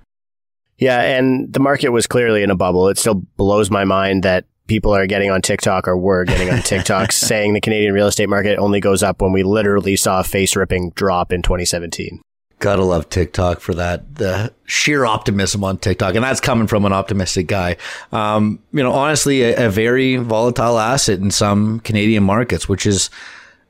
Yeah, 0.77 1.01
and 1.01 1.51
the 1.51 1.59
market 1.59 1.89
was 1.89 2.05
clearly 2.07 2.43
in 2.43 2.51
a 2.51 2.55
bubble. 2.55 2.87
It 2.87 2.97
still 2.97 3.15
blows 3.15 3.71
my 3.71 3.83
mind 3.83 4.23
that 4.23 4.45
people 4.67 4.93
are 4.93 5.07
getting 5.07 5.31
on 5.31 5.41
TikTok 5.41 5.87
or 5.87 5.97
were 5.97 6.25
getting 6.25 6.49
on 6.49 6.61
TikTok 6.61 7.11
saying 7.13 7.53
the 7.53 7.61
Canadian 7.61 7.93
real 7.93 8.07
estate 8.07 8.29
market 8.29 8.59
only 8.59 8.79
goes 8.79 9.01
up 9.01 9.21
when 9.21 9.31
we 9.31 9.43
literally 9.43 9.95
saw 9.95 10.19
a 10.19 10.23
face 10.23 10.55
ripping 10.55 10.91
drop 10.91 11.31
in 11.31 11.41
2017. 11.41 12.21
Gotta 12.59 12.83
love 12.83 13.09
TikTok 13.09 13.59
for 13.59 13.75
that. 13.75 14.15
The 14.15 14.51
sheer 14.65 15.05
optimism 15.05 15.63
on 15.63 15.77
TikTok. 15.77 16.15
And 16.15 16.23
that's 16.23 16.41
coming 16.41 16.67
from 16.67 16.85
an 16.85 16.93
optimistic 16.93 17.47
guy. 17.47 17.77
Um, 18.11 18.59
you 18.71 18.81
know, 18.81 18.93
honestly, 18.93 19.43
a, 19.43 19.67
a, 19.67 19.69
very 19.69 20.15
volatile 20.15 20.79
asset 20.79 21.19
in 21.19 21.29
some 21.29 21.79
Canadian 21.81 22.23
markets, 22.23 22.67
which 22.67 22.87
is 22.87 23.11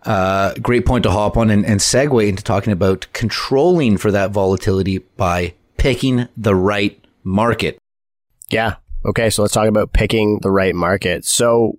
a 0.05 0.09
uh, 0.09 0.53
great 0.61 0.85
point 0.85 1.03
to 1.03 1.11
hop 1.11 1.35
on 1.35 1.49
and, 1.49 1.65
and 1.65 1.81
segue 1.81 2.29
into 2.29 2.41
talking 2.41 2.71
about 2.71 3.07
controlling 3.11 3.97
for 3.97 4.09
that 4.09 4.31
volatility 4.31 4.99
by 4.99 5.53
picking 5.77 6.27
the 6.35 6.55
right 6.55 7.03
market. 7.23 7.77
Yeah. 8.49 8.75
Okay. 9.05 9.29
So 9.29 9.41
let's 9.41 9.53
talk 9.53 9.67
about 9.67 9.93
picking 9.93 10.39
the 10.41 10.51
right 10.51 10.75
market. 10.75 11.25
So 11.25 11.77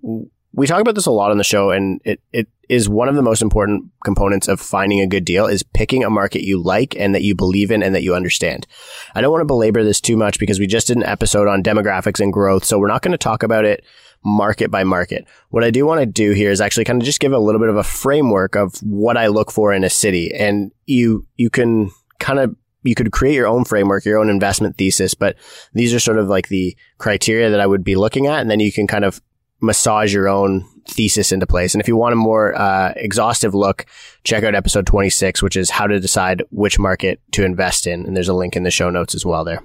we 0.53 0.67
talk 0.67 0.81
about 0.81 0.95
this 0.95 1.07
a 1.07 1.11
lot 1.11 1.31
on 1.31 1.39
the 1.39 1.45
show 1.45 1.71
and 1.71 2.01
it, 2.05 2.21
it 2.33 2.49
is 2.69 2.89
one 2.89 3.09
of 3.09 3.15
the 3.15 3.23
most 3.23 3.43
important 3.43 3.91
components 4.05 4.49
of 4.49 4.61
finding 4.61 5.01
a 5.01 5.07
good 5.07 5.25
deal 5.25 5.47
is 5.47 5.63
picking 5.63 6.05
a 6.05 6.11
market 6.11 6.43
you 6.43 6.63
like 6.63 6.95
and 6.97 7.15
that 7.15 7.23
you 7.23 7.35
believe 7.35 7.71
in 7.71 7.83
and 7.83 7.95
that 7.95 8.03
you 8.03 8.15
understand. 8.15 8.67
I 9.15 9.21
don't 9.21 9.33
want 9.33 9.43
to 9.43 9.47
belabor 9.47 9.85
this 9.85 10.01
too 10.01 10.17
much 10.17 10.39
because 10.39 10.59
we 10.59 10.67
just 10.67 10.89
did 10.89 10.97
an 10.97 11.05
episode 11.05 11.49
on 11.49 11.63
demographics 11.63 12.21
and 12.21 12.33
growth. 12.33 12.65
So 12.65 12.79
we're 12.79 12.89
not 12.89 13.03
going 13.03 13.13
to 13.13 13.19
talk 13.19 13.43
about 13.43 13.65
it 13.65 13.85
market 14.25 14.71
by 14.71 14.85
market. 14.85 15.27
What 15.51 15.65
I 15.65 15.71
do 15.71 15.87
want 15.87 16.01
to 16.01 16.07
do 16.07 16.33
here 16.33 16.51
is 16.51 16.61
actually 16.61 16.85
kind 16.85 17.01
of 17.01 17.07
just 17.07 17.21
give 17.21 17.33
a 17.33 17.39
little 17.39 17.61
bit 17.61 17.71
of 17.71 17.77
a 17.77 17.85
framework 17.85 18.57
of 18.57 18.75
what 18.83 19.17
I 19.17 19.29
look 19.29 19.51
for 19.51 19.73
in 19.73 19.85
a 19.85 19.91
city 19.91 20.35
and 20.35 20.73
you, 20.87 21.27
you 21.37 21.51
can 21.51 21.91
kind 22.19 22.39
of 22.39 22.57
you 22.83 22.95
could 22.95 23.13
create 23.13 23.35
your 23.35 23.47
own 23.47 23.65
framework, 23.65 24.05
your 24.05 24.19
own 24.19 24.31
investment 24.31 24.77
thesis, 24.77 25.15
but 25.15 25.37
these 25.73 25.93
are 25.93 26.01
sort 26.01 26.19
of 26.19 26.29
like 26.29 26.49
the 26.49 26.77
criteria 26.99 27.51
that 27.51 27.61
I 27.61 27.67
would 27.67 27.85
be 27.85 27.97
looking 27.97 28.27
at. 28.27 28.41
And 28.41 28.51
then 28.51 28.61
you 28.61 28.73
can 28.73 28.87
kind 28.87 29.05
of 29.05 29.21
massage 29.61 30.13
your 30.13 30.29
own 30.29 30.65
thesis 30.87 31.33
into 31.33 31.47
place. 31.47 31.75
And 31.75 31.81
if 31.81 31.89
you 31.89 31.97
want 31.97 32.13
a 32.13 32.17
more 32.17 32.55
uh, 32.55 32.93
exhaustive 32.97 33.55
look, 33.55 33.87
check 34.25 34.45
out 34.45 34.55
episode 34.55 34.87
26, 34.87 35.43
which 35.43 35.57
is 35.57 35.71
how 35.71 35.87
to 35.87 36.01
decide 36.01 36.43
which 36.51 36.79
market 36.79 37.21
to 37.33 37.45
invest 37.45 37.87
in. 37.87 38.07
And 38.07 38.17
there's 38.17 38.29
a 38.29 38.35
link 38.35 38.57
in 38.57 38.63
the 38.63 38.71
show 38.71 38.91
notes 38.91 39.15
as 39.15 39.27
well 39.27 39.45
there. 39.45 39.63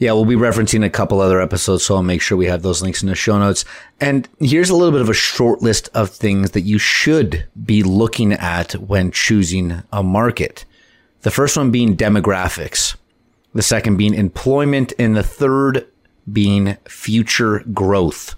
Yeah, 0.00 0.12
we'll 0.12 0.24
be 0.24 0.34
referencing 0.34 0.82
a 0.82 0.88
couple 0.88 1.20
other 1.20 1.42
episodes, 1.42 1.84
so 1.84 1.94
I'll 1.94 2.02
make 2.02 2.22
sure 2.22 2.38
we 2.38 2.46
have 2.46 2.62
those 2.62 2.80
links 2.80 3.02
in 3.02 3.08
the 3.10 3.14
show 3.14 3.38
notes. 3.38 3.66
And 4.00 4.26
here's 4.38 4.70
a 4.70 4.74
little 4.74 4.92
bit 4.92 5.02
of 5.02 5.10
a 5.10 5.14
short 5.14 5.60
list 5.60 5.90
of 5.92 6.08
things 6.08 6.52
that 6.52 6.62
you 6.62 6.78
should 6.78 7.46
be 7.66 7.82
looking 7.82 8.32
at 8.32 8.72
when 8.72 9.10
choosing 9.10 9.82
a 9.92 10.02
market. 10.02 10.64
The 11.22 11.30
first 11.30 11.56
one 11.56 11.70
being 11.70 11.96
demographics, 11.96 12.96
the 13.54 13.62
second 13.62 13.96
being 13.96 14.14
employment, 14.14 14.92
and 14.98 15.14
the 15.14 15.22
third 15.22 15.86
being 16.30 16.76
future 16.88 17.60
growth. 17.72 18.36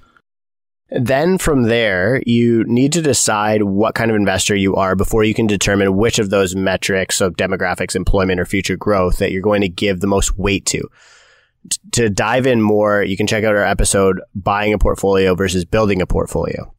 Then 0.91 1.39
from 1.39 1.65
there, 1.65 2.23
you 2.27 2.65
need 2.65 2.93
to 2.93 3.03
decide 3.03 3.63
what 3.63 3.95
kind 3.95 4.11
of 4.11 4.17
investor 4.17 4.55
you 4.55 4.75
are 4.77 4.95
before 4.95 5.25
you 5.25 5.33
can 5.33 5.47
determine 5.47 5.97
which 5.97 6.19
of 6.19 6.31
those 6.31 6.55
metrics, 6.55 7.17
so 7.17 7.31
demographics, 7.31 7.97
employment, 7.97 8.41
or 8.41 8.45
future 8.45 8.77
growth, 8.77 9.19
that 9.19 9.33
you're 9.33 9.41
going 9.41 9.63
to 9.63 9.69
give 9.69 10.01
the 10.01 10.07
most 10.07 10.37
weight 10.37 10.67
to. 10.67 10.83
To 11.93 12.11
dive 12.11 12.47
in 12.47 12.61
more, 12.61 13.03
you 13.03 13.17
can 13.17 13.27
check 13.27 13.45
out 13.45 13.55
our 13.55 13.65
episode, 13.65 14.21
Buying 14.35 14.75
a 14.75 14.79
Portfolio 14.79 15.35
versus 15.35 15.65
Building 15.65 16.03
a 16.03 16.07
Portfolio. 16.07 16.75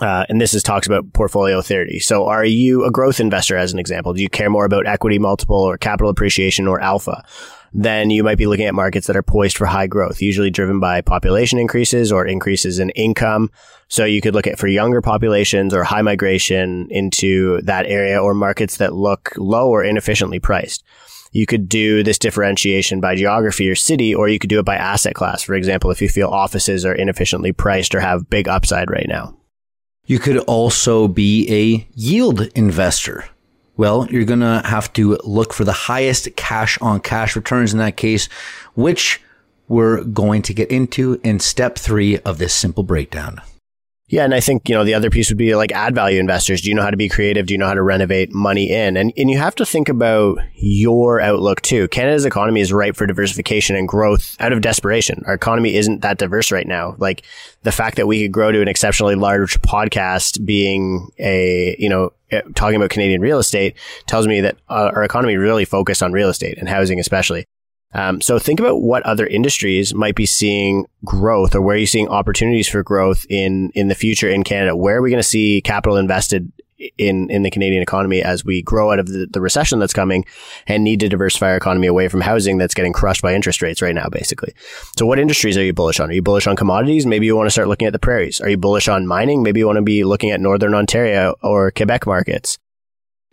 Uh, 0.00 0.24
and 0.28 0.40
this 0.40 0.54
is 0.54 0.62
talks 0.62 0.86
about 0.86 1.12
portfolio 1.12 1.60
theory. 1.60 1.98
So 1.98 2.26
are 2.26 2.44
you 2.44 2.84
a 2.84 2.90
growth 2.90 3.18
investor 3.18 3.56
as 3.56 3.72
an 3.72 3.78
example? 3.78 4.12
Do 4.12 4.22
you 4.22 4.28
care 4.28 4.50
more 4.50 4.64
about 4.64 4.86
equity 4.86 5.18
multiple 5.18 5.56
or 5.56 5.76
capital 5.76 6.10
appreciation 6.10 6.68
or 6.68 6.80
alpha? 6.80 7.24
Then 7.72 8.10
you 8.10 8.22
might 8.22 8.38
be 8.38 8.46
looking 8.46 8.66
at 8.66 8.74
markets 8.74 9.06
that 9.08 9.16
are 9.16 9.22
poised 9.22 9.56
for 9.56 9.66
high 9.66 9.88
growth, 9.88 10.22
usually 10.22 10.50
driven 10.50 10.80
by 10.80 11.00
population 11.00 11.58
increases 11.58 12.10
or 12.12 12.26
increases 12.26 12.78
in 12.78 12.90
income. 12.90 13.50
So 13.88 14.04
you 14.04 14.20
could 14.20 14.34
look 14.34 14.46
at 14.46 14.58
for 14.58 14.68
younger 14.68 15.02
populations 15.02 15.74
or 15.74 15.84
high 15.84 16.02
migration 16.02 16.86
into 16.90 17.60
that 17.62 17.86
area 17.86 18.22
or 18.22 18.34
markets 18.34 18.78
that 18.78 18.94
look 18.94 19.32
low 19.36 19.68
or 19.68 19.84
inefficiently 19.84 20.38
priced. 20.38 20.84
You 21.32 21.44
could 21.44 21.68
do 21.68 22.02
this 22.02 22.18
differentiation 22.18 23.00
by 23.00 23.14
geography 23.14 23.68
or 23.68 23.74
city, 23.74 24.14
or 24.14 24.28
you 24.28 24.38
could 24.38 24.48
do 24.48 24.58
it 24.58 24.64
by 24.64 24.76
asset 24.76 25.14
class. 25.14 25.42
For 25.42 25.54
example, 25.54 25.90
if 25.90 26.00
you 26.00 26.08
feel 26.08 26.28
offices 26.28 26.86
are 26.86 26.94
inefficiently 26.94 27.52
priced 27.52 27.94
or 27.94 28.00
have 28.00 28.30
big 28.30 28.48
upside 28.48 28.90
right 28.90 29.06
now. 29.06 29.37
You 30.08 30.18
could 30.18 30.38
also 30.38 31.06
be 31.06 31.46
a 31.50 31.86
yield 31.94 32.40
investor. 32.54 33.26
Well, 33.76 34.06
you're 34.10 34.24
going 34.24 34.40
to 34.40 34.62
have 34.64 34.90
to 34.94 35.18
look 35.22 35.52
for 35.52 35.64
the 35.64 35.72
highest 35.72 36.34
cash 36.34 36.80
on 36.80 37.00
cash 37.00 37.36
returns 37.36 37.74
in 37.74 37.78
that 37.78 37.98
case, 37.98 38.26
which 38.74 39.20
we're 39.68 40.02
going 40.02 40.40
to 40.42 40.54
get 40.54 40.70
into 40.70 41.20
in 41.22 41.40
step 41.40 41.76
three 41.76 42.18
of 42.20 42.38
this 42.38 42.54
simple 42.54 42.84
breakdown. 42.84 43.42
Yeah, 44.10 44.24
and 44.24 44.34
I 44.34 44.40
think, 44.40 44.70
you 44.70 44.74
know, 44.74 44.84
the 44.84 44.94
other 44.94 45.10
piece 45.10 45.28
would 45.28 45.36
be 45.36 45.54
like 45.54 45.70
add 45.72 45.94
value 45.94 46.18
investors. 46.18 46.62
Do 46.62 46.70
you 46.70 46.74
know 46.74 46.82
how 46.82 46.90
to 46.90 46.96
be 46.96 47.10
creative? 47.10 47.44
Do 47.44 47.52
you 47.52 47.58
know 47.58 47.66
how 47.66 47.74
to 47.74 47.82
renovate 47.82 48.32
money 48.32 48.70
in? 48.70 48.96
And 48.96 49.12
and 49.18 49.30
you 49.30 49.36
have 49.36 49.54
to 49.56 49.66
think 49.66 49.90
about 49.90 50.38
your 50.54 51.20
outlook 51.20 51.60
too. 51.60 51.88
Canada's 51.88 52.24
economy 52.24 52.62
is 52.62 52.72
ripe 52.72 52.96
for 52.96 53.06
diversification 53.06 53.76
and 53.76 53.86
growth 53.86 54.34
out 54.40 54.54
of 54.54 54.62
desperation. 54.62 55.22
Our 55.26 55.34
economy 55.34 55.74
isn't 55.76 56.00
that 56.00 56.16
diverse 56.16 56.50
right 56.50 56.66
now. 56.66 56.94
Like 56.96 57.22
the 57.64 57.72
fact 57.72 57.96
that 57.96 58.06
we 58.06 58.22
could 58.22 58.32
grow 58.32 58.50
to 58.50 58.62
an 58.62 58.68
exceptionally 58.68 59.14
large 59.14 59.60
podcast 59.60 60.42
being 60.46 61.10
a, 61.18 61.76
you 61.78 61.90
know, 61.90 62.14
eh, 62.30 62.40
talking 62.54 62.76
about 62.76 62.88
Canadian 62.88 63.20
real 63.20 63.38
estate 63.38 63.76
tells 64.06 64.26
me 64.26 64.40
that 64.40 64.56
uh, 64.70 64.90
our 64.94 65.04
economy 65.04 65.36
really 65.36 65.66
focused 65.66 66.02
on 66.02 66.12
real 66.12 66.30
estate 66.30 66.56
and 66.56 66.66
housing 66.66 66.98
especially. 66.98 67.44
Um, 67.94 68.20
so 68.20 68.38
think 68.38 68.60
about 68.60 68.82
what 68.82 69.02
other 69.04 69.26
industries 69.26 69.94
might 69.94 70.14
be 70.14 70.26
seeing 70.26 70.86
growth 71.04 71.54
or 71.54 71.62
where 71.62 71.74
are 71.74 71.78
you 71.78 71.86
seeing 71.86 72.08
opportunities 72.08 72.68
for 72.68 72.82
growth 72.82 73.24
in, 73.30 73.70
in 73.74 73.88
the 73.88 73.94
future 73.94 74.28
in 74.28 74.44
Canada? 74.44 74.76
Where 74.76 74.96
are 74.96 75.02
we 75.02 75.10
going 75.10 75.22
to 75.22 75.28
see 75.28 75.62
capital 75.62 75.96
invested 75.96 76.52
in, 76.96 77.30
in 77.30 77.42
the 77.42 77.50
Canadian 77.50 77.82
economy 77.82 78.22
as 78.22 78.44
we 78.44 78.62
grow 78.62 78.92
out 78.92 78.98
of 78.98 79.08
the, 79.08 79.26
the 79.30 79.40
recession 79.40 79.78
that's 79.78 79.92
coming 79.92 80.24
and 80.66 80.84
need 80.84 81.00
to 81.00 81.08
diversify 81.08 81.50
our 81.50 81.56
economy 81.56 81.86
away 81.86 82.08
from 82.08 82.20
housing 82.20 82.58
that's 82.58 82.74
getting 82.74 82.92
crushed 82.92 83.22
by 83.22 83.34
interest 83.34 83.62
rates 83.62 83.82
right 83.82 83.94
now, 83.94 84.08
basically. 84.08 84.54
So 84.96 85.06
what 85.06 85.18
industries 85.18 85.56
are 85.56 85.64
you 85.64 85.72
bullish 85.72 85.98
on? 85.98 86.10
Are 86.10 86.14
you 86.14 86.22
bullish 86.22 86.46
on 86.46 86.56
commodities? 86.56 87.06
Maybe 87.06 87.26
you 87.26 87.36
want 87.36 87.46
to 87.46 87.50
start 87.50 87.68
looking 87.68 87.86
at 87.86 87.92
the 87.92 87.98
prairies. 87.98 88.40
Are 88.40 88.48
you 88.48 88.58
bullish 88.58 88.88
on 88.88 89.06
mining? 89.06 89.42
Maybe 89.42 89.60
you 89.60 89.66
want 89.66 89.76
to 89.76 89.82
be 89.82 90.04
looking 90.04 90.30
at 90.30 90.40
Northern 90.40 90.74
Ontario 90.74 91.34
or 91.42 91.70
Quebec 91.70 92.06
markets. 92.06 92.58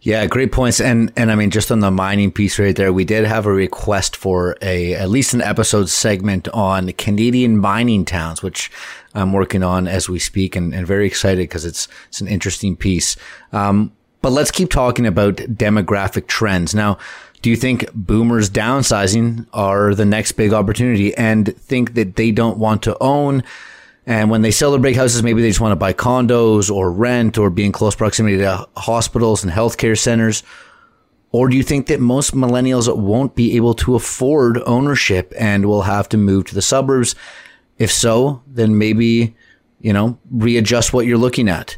Yeah, 0.06 0.28
great 0.28 0.52
points. 0.52 0.80
And 0.80 1.12
and 1.16 1.32
I 1.32 1.36
mean, 1.36 1.50
just 1.50 1.72
on 1.72 1.80
the 1.80 1.90
mining 1.90 2.32
piece 2.32 2.60
right 2.60 2.76
there, 2.76 2.94
we 2.94 3.06
did 3.06 3.26
have 3.26 3.48
a 3.48 3.52
request 3.52 4.16
for 4.16 4.56
a 4.62 4.94
at 4.94 5.10
least 5.10 5.34
an 5.34 5.42
episode 5.42 5.90
segment 5.90 6.48
on 6.50 6.92
Canadian 6.92 7.58
mining 7.58 8.06
towns, 8.06 8.44
which 8.44 8.72
I'm 9.16 9.34
working 9.34 9.64
on 9.64 9.88
as 9.88 10.08
we 10.08 10.20
speak, 10.20 10.56
and, 10.56 10.76
and 10.76 10.86
very 10.86 11.08
excited 11.08 11.50
because 11.50 11.66
it's 11.66 11.88
it's 12.08 12.22
an 12.22 12.28
interesting 12.28 12.76
piece. 12.76 13.16
Um, 13.52 13.94
but 14.22 14.32
let's 14.32 14.52
keep 14.52 14.70
talking 14.70 15.08
about 15.08 15.38
demographic 15.38 16.28
trends 16.28 16.76
now. 16.76 17.00
Do 17.42 17.50
you 17.50 17.56
think 17.56 17.92
boomers 17.96 18.48
downsizing 18.48 19.48
are 19.54 19.96
the 19.96 20.06
next 20.06 20.34
big 20.34 20.54
opportunity, 20.54 21.18
and 21.18 21.58
think 21.58 21.96
that 21.96 22.16
they 22.16 22.30
don't 22.30 22.60
want 22.60 22.84
to 22.84 22.96
own? 23.02 23.42
And 24.08 24.30
when 24.30 24.44
they 24.44 24.52
sell 24.52 24.72
their 24.72 24.80
big 24.80 24.96
houses, 24.96 25.24
maybe 25.24 25.42
they 25.42 25.50
just 25.50 25.62
want 25.62 25.72
to 25.72 25.78
buy 25.78 25.94
condos 25.94 26.70
or 26.70 26.92
rent 26.92 27.38
or 27.38 27.50
be 27.50 27.66
in 27.66 27.72
close 27.72 27.96
proximity 27.96 28.38
to 28.38 28.68
hospitals 28.78 29.44
and 29.44 29.52
healthcare 29.52 29.98
centers. 29.98 30.44
Or 31.32 31.50
do 31.50 31.58
you 31.58 31.64
think 31.64 31.88
that 31.88 32.00
most 32.00 32.34
millennials 32.34 32.96
won't 32.96 33.36
be 33.36 33.56
able 33.56 33.74
to 33.76 33.96
afford 33.96 34.62
ownership 34.66 35.34
and 35.38 35.66
will 35.66 35.82
have 35.82 36.08
to 36.10 36.18
move 36.18 36.46
to 36.46 36.56
the 36.56 36.62
suburbs? 36.62 37.16
If 37.78 37.92
so, 37.92 38.42
then 38.48 38.78
maybe, 38.78 39.36
you 39.82 39.92
know, 39.92 40.18
readjust 40.32 40.94
what 40.94 41.06
you're 41.06 41.18
looking 41.18 41.50
at. 41.50 41.78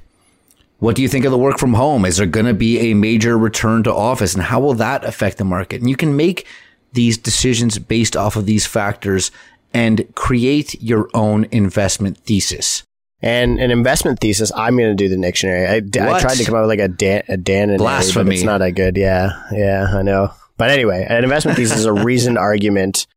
What 0.80 0.96
do 0.96 1.02
you 1.02 1.08
think 1.08 1.26
of 1.26 1.32
the 1.32 1.40
work 1.40 1.58
from 1.58 1.74
home? 1.74 2.06
Is 2.06 2.18
there 2.18 2.28
going 2.28 2.46
to 2.46 2.54
be 2.54 2.92
a 2.92 2.94
major 2.94 3.36
return 3.38 3.84
to 3.84 3.94
office 3.94 4.36
and 4.36 4.44
how 4.44 4.60
will 4.60 4.76
that 4.76 5.04
affect 5.04 5.38
the 5.38 5.44
market? 5.44 5.82
And 5.82 5.90
you 5.90 5.96
can 5.96 6.16
make 6.16 6.46
these 6.94 7.18
decisions 7.18 7.80
based 7.80 8.16
off 8.16 8.36
of 8.36 8.46
these 8.46 8.68
factors 8.68 9.32
and 9.74 10.14
create 10.16 10.82
your 10.82 11.10
own 11.14 11.46
investment 11.52 12.18
thesis. 12.20 12.84
And 13.22 13.60
an 13.60 13.72
investment 13.72 14.20
thesis, 14.20 14.52
I'm 14.56 14.78
going 14.78 14.96
to 14.96 14.96
do 14.96 15.10
the 15.10 15.20
dictionary. 15.20 15.66
I, 15.66 15.76
I, 15.78 16.20
tried 16.20 16.36
to 16.36 16.46
come 16.46 16.54
up 16.54 16.62
with 16.62 16.70
like 16.70 16.80
a 16.80 16.88
Dan, 16.88 17.24
a 17.28 17.38
Dan 17.38 17.70
and 17.70 17.80
Blasphemy. 17.80 18.36
it's 18.36 18.44
not 18.44 18.60
that 18.60 18.72
good. 18.72 18.96
Yeah, 18.96 19.32
yeah, 19.52 19.88
I 19.92 20.04
know. 20.04 20.32
But 20.58 20.70
anyway, 20.70 21.06
an 21.08 21.24
investment 21.24 21.58
thesis 21.58 21.80
is 21.80 21.86
a 21.86 21.94
reasoned 21.94 22.38
argument 22.38 23.08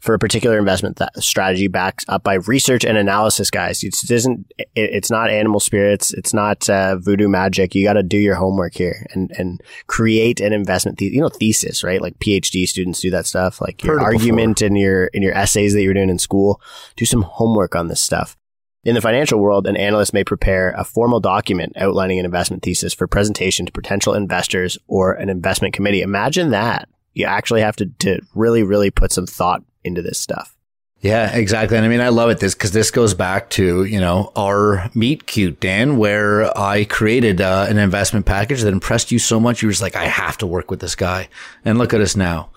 for 0.00 0.14
a 0.14 0.18
particular 0.18 0.58
investment 0.58 0.96
th- 0.96 1.10
strategy 1.16 1.66
backed 1.66 2.04
up 2.08 2.22
by 2.22 2.34
research 2.34 2.84
and 2.84 2.96
analysis, 2.96 3.50
guys. 3.50 3.82
It 3.82 4.10
isn't, 4.10 4.52
it, 4.56 4.68
it's 4.74 5.10
not 5.10 5.28
animal 5.28 5.58
spirits. 5.58 6.12
It's 6.12 6.32
not 6.32 6.70
uh, 6.70 6.96
voodoo 6.98 7.28
magic. 7.28 7.74
You 7.74 7.82
got 7.84 7.94
to 7.94 8.04
do 8.04 8.18
your 8.18 8.36
homework 8.36 8.74
here 8.74 9.06
and, 9.12 9.32
and 9.36 9.60
create 9.88 10.40
an 10.40 10.52
investment, 10.52 10.98
the- 10.98 11.06
you 11.06 11.20
know, 11.20 11.28
thesis, 11.28 11.82
right? 11.82 12.00
Like 12.00 12.18
PhD 12.20 12.68
students 12.68 13.00
do 13.00 13.10
that 13.10 13.26
stuff, 13.26 13.60
like 13.60 13.82
your 13.82 14.00
argument 14.00 14.62
and 14.62 14.78
your, 14.78 15.06
in 15.06 15.22
your 15.22 15.34
essays 15.34 15.72
that 15.74 15.82
you're 15.82 15.94
doing 15.94 16.10
in 16.10 16.18
school. 16.18 16.60
Do 16.94 17.04
some 17.04 17.22
homework 17.22 17.74
on 17.74 17.88
this 17.88 18.00
stuff. 18.00 18.36
In 18.84 18.94
the 18.94 19.00
financial 19.00 19.40
world, 19.40 19.66
an 19.66 19.76
analyst 19.76 20.14
may 20.14 20.22
prepare 20.22 20.70
a 20.70 20.84
formal 20.84 21.18
document 21.18 21.72
outlining 21.76 22.20
an 22.20 22.24
investment 22.24 22.62
thesis 22.62 22.94
for 22.94 23.08
presentation 23.08 23.66
to 23.66 23.72
potential 23.72 24.14
investors 24.14 24.78
or 24.86 25.14
an 25.14 25.28
investment 25.28 25.74
committee. 25.74 26.02
Imagine 26.02 26.50
that. 26.50 26.88
You 27.12 27.26
actually 27.26 27.62
have 27.62 27.74
to, 27.76 27.86
to 27.98 28.20
really, 28.36 28.62
really 28.62 28.92
put 28.92 29.10
some 29.10 29.26
thought 29.26 29.64
into 29.88 30.02
this 30.02 30.20
stuff. 30.20 30.54
Yeah, 31.00 31.34
exactly. 31.36 31.76
And 31.76 31.86
I 31.86 31.88
mean, 31.88 32.00
I 32.00 32.08
love 32.08 32.28
it 32.30 32.40
this 32.40 32.54
because 32.54 32.72
this 32.72 32.90
goes 32.90 33.14
back 33.14 33.50
to, 33.50 33.84
you 33.84 34.00
know, 34.00 34.32
our 34.34 34.90
meet 34.94 35.26
cute, 35.26 35.60
Dan, 35.60 35.96
where 35.96 36.56
I 36.58 36.84
created 36.84 37.40
uh, 37.40 37.66
an 37.68 37.78
investment 37.78 38.26
package 38.26 38.62
that 38.62 38.72
impressed 38.72 39.12
you 39.12 39.20
so 39.20 39.38
much. 39.38 39.62
You 39.62 39.68
were 39.68 39.72
just 39.72 39.82
like, 39.82 39.94
I 39.94 40.06
have 40.06 40.38
to 40.38 40.46
work 40.46 40.70
with 40.70 40.80
this 40.80 40.96
guy. 40.96 41.28
And 41.64 41.78
look 41.78 41.94
at 41.94 42.00
us 42.00 42.16
now. 42.16 42.50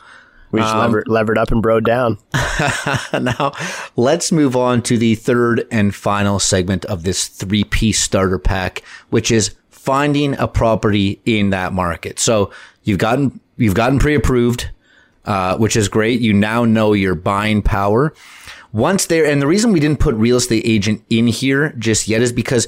We 0.52 0.60
just 0.60 0.74
um, 0.74 0.80
levered, 0.80 1.08
levered 1.08 1.38
up 1.38 1.52
and 1.52 1.63
broed 1.63 1.86
down. 1.86 2.17
now, 3.24 3.54
let's 3.96 4.32
move 4.32 4.56
on 4.56 4.82
to 4.84 4.98
the 4.98 5.15
third 5.15 5.67
and 5.72 5.94
final 5.94 6.39
segment 6.39 6.84
of 6.86 7.04
this 7.04 7.28
three 7.28 7.63
piece 7.63 8.00
starter 8.00 8.39
pack, 8.39 8.82
which 9.12 9.32
is 9.32 9.56
finding 9.70 10.38
a 10.39 10.48
property 10.48 11.22
in 11.26 11.52
that 11.52 11.74
market. 11.74 12.20
So 12.20 12.52
you've 12.84 13.00
gotten, 13.00 13.39
you've 13.56 13.76
gotten 13.76 14.00
pre 14.00 14.15
approved 14.15 14.72
uh, 15.25 15.57
which 15.57 15.75
is 15.75 15.88
great. 15.88 16.21
You 16.21 16.34
now 16.34 16.65
know 16.65 16.93
your 16.93 17.15
buying 17.15 17.62
power. 17.62 18.13
Once 18.71 19.05
there, 19.07 19.25
and 19.25 19.41
the 19.41 19.47
reason 19.47 19.71
we 19.71 19.79
didn't 19.79 19.99
put 19.99 20.15
real 20.15 20.38
estate 20.38 20.63
agent 20.65 21.03
in 21.10 21.27
here 21.27 21.73
just 21.77 22.07
yet 22.07 22.21
is 22.21 22.31
because 22.31 22.67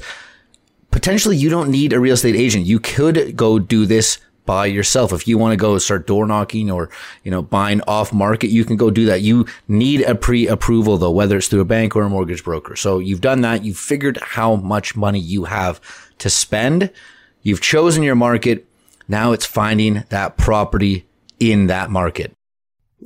potentially 0.90 1.36
you 1.36 1.48
don't 1.48 1.70
need 1.70 1.92
a 1.92 2.00
real 2.00 2.14
estate 2.14 2.36
agent. 2.36 2.66
You 2.66 2.78
could 2.78 3.36
go 3.36 3.58
do 3.58 3.86
this 3.86 4.18
by 4.46 4.66
yourself. 4.66 5.12
If 5.12 5.26
you 5.26 5.38
want 5.38 5.52
to 5.52 5.56
go 5.56 5.78
start 5.78 6.06
door 6.06 6.26
knocking 6.26 6.70
or, 6.70 6.90
you 7.22 7.30
know, 7.30 7.42
buying 7.42 7.80
off 7.82 8.12
market, 8.12 8.48
you 8.48 8.64
can 8.64 8.76
go 8.76 8.90
do 8.90 9.06
that. 9.06 9.22
You 9.22 9.46
need 9.68 10.02
a 10.02 10.14
pre 10.14 10.46
approval 10.46 10.98
though, 10.98 11.10
whether 11.10 11.38
it's 11.38 11.48
through 11.48 11.60
a 11.60 11.64
bank 11.64 11.96
or 11.96 12.02
a 12.02 12.08
mortgage 12.08 12.44
broker. 12.44 12.76
So 12.76 12.98
you've 12.98 13.20
done 13.20 13.40
that. 13.40 13.64
You've 13.64 13.78
figured 13.78 14.18
how 14.22 14.56
much 14.56 14.96
money 14.96 15.18
you 15.18 15.44
have 15.44 15.80
to 16.18 16.30
spend. 16.30 16.90
You've 17.42 17.60
chosen 17.60 18.02
your 18.02 18.14
market. 18.14 18.66
Now 19.08 19.32
it's 19.32 19.46
finding 19.46 20.04
that 20.08 20.36
property 20.36 21.06
in 21.40 21.66
that 21.66 21.90
market. 21.90 22.32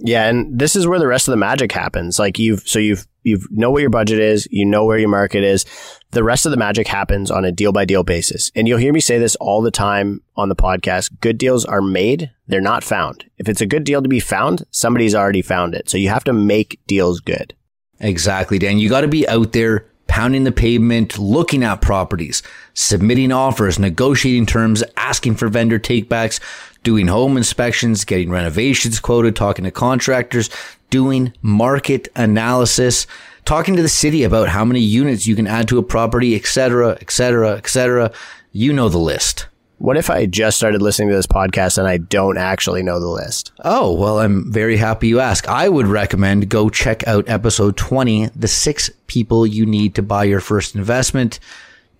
Yeah, 0.05 0.29
and 0.29 0.59
this 0.59 0.77
is 0.77 0.87
where 0.87 0.99
the 0.99 1.07
rest 1.07 1.29
of 1.29 1.33
the 1.33 1.39
magic 1.39 1.73
happens. 1.73 2.19
Like 2.19 2.39
you've 2.39 2.67
so 2.69 2.79
you've 2.79 3.07
you 3.25 3.41
know 3.51 3.71
what 3.71 3.81
your 3.81 3.91
budget 3.91 4.21
is, 4.21 4.49
you 4.51 4.65
know 4.65 4.85
where 4.85 4.99
your 4.99 5.09
market 5.09 5.45
is. 5.45 5.65
The 6.13 6.25
rest 6.25 6.47
of 6.47 6.51
the 6.51 6.57
magic 6.57 6.87
happens 6.87 7.31
on 7.31 7.45
a 7.45 7.53
deal 7.53 7.73
by 7.73 7.85
deal 7.85 8.03
basis. 8.03 8.51
And 8.55 8.67
you'll 8.67 8.79
hear 8.79 8.93
me 8.93 9.01
say 9.01 9.19
this 9.19 9.37
all 9.37 9.61
the 9.61 9.71
time 9.71 10.23
on 10.37 10.49
the 10.49 10.57
podcast. 10.57 11.11
Good 11.21 11.37
deals 11.37 11.65
are 11.65 11.83
made, 11.83 12.31
they're 12.47 12.61
not 12.61 12.85
found. 12.85 13.25
If 13.37 13.49
it's 13.49 13.61
a 13.61 13.67
good 13.67 13.85
deal 13.85 14.03
to 14.03 14.09
be 14.09 14.21
found, 14.21 14.65
somebody's 14.71 15.15
already 15.15 15.43
found 15.43 15.75
it. 15.75 15.91
So 15.91 15.99
you 15.99 16.09
have 16.09 16.25
to 16.25 16.33
make 16.33 16.81
deals 16.87 17.21
good. 17.21 17.55
Exactly, 18.01 18.59
Dan. 18.59 18.79
You 18.79 18.89
got 18.89 19.03
to 19.03 19.09
be 19.09 19.29
out 19.29 19.53
there 19.53 19.87
pounding 20.07 20.45
the 20.45 20.53
pavement, 20.53 21.19
looking 21.19 21.63
at 21.63 21.83
properties, 21.83 22.43
submitting 22.73 23.31
offers, 23.31 23.79
negotiating 23.79 24.47
terms, 24.47 24.83
asking 24.97 25.35
for 25.35 25.49
vendor 25.49 25.79
takebacks, 25.79 26.41
doing 26.83 27.09
home 27.09 27.37
inspections, 27.37 28.05
getting 28.05 28.31
renovations 28.31 29.01
quoted, 29.01 29.37
talking 29.37 29.65
to 29.65 29.71
contractors, 29.71 30.51
doing 30.91 31.33
market 31.43 32.09
analysis, 32.17 33.07
talking 33.45 33.77
to 33.77 33.83
the 33.83 33.89
city 33.89 34.23
about 34.23 34.49
how 34.49 34.65
many 34.65 34.81
units 34.81 35.27
you 35.27 35.37
can 35.37 35.47
add 35.47 35.69
to 35.69 35.79
a 35.79 35.83
property, 35.83 36.35
etc., 36.35 36.93
etc., 37.01 37.53
etc. 37.53 38.13
You 38.53 38.73
know 38.73 38.89
the 38.89 38.99
list. 38.99 39.47
What 39.79 39.97
if 39.97 40.11
I 40.11 40.27
just 40.27 40.57
started 40.57 40.83
listening 40.83 41.09
to 41.11 41.15
this 41.15 41.27
podcast 41.27 41.79
and 41.79 41.87
I 41.87 41.99
don't 41.99 42.37
actually 42.37 42.83
know 42.83 42.99
the 42.99 43.07
list? 43.07 43.53
Oh, 43.65 43.93
well, 43.93 44.19
I'm 44.19 44.53
very 44.53 44.77
happy 44.77 45.07
you 45.07 45.21
ask. 45.21 45.47
I 45.47 45.69
would 45.69 45.87
recommend 45.87 46.49
go 46.49 46.69
check 46.69 47.07
out 47.07 47.29
episode 47.29 47.77
20, 47.77 48.27
the 48.35 48.49
six 48.49 48.91
people 49.07 49.47
you 49.47 49.65
need 49.65 49.95
to 49.95 50.03
buy 50.03 50.25
your 50.25 50.41
first 50.41 50.75
investment. 50.75 51.39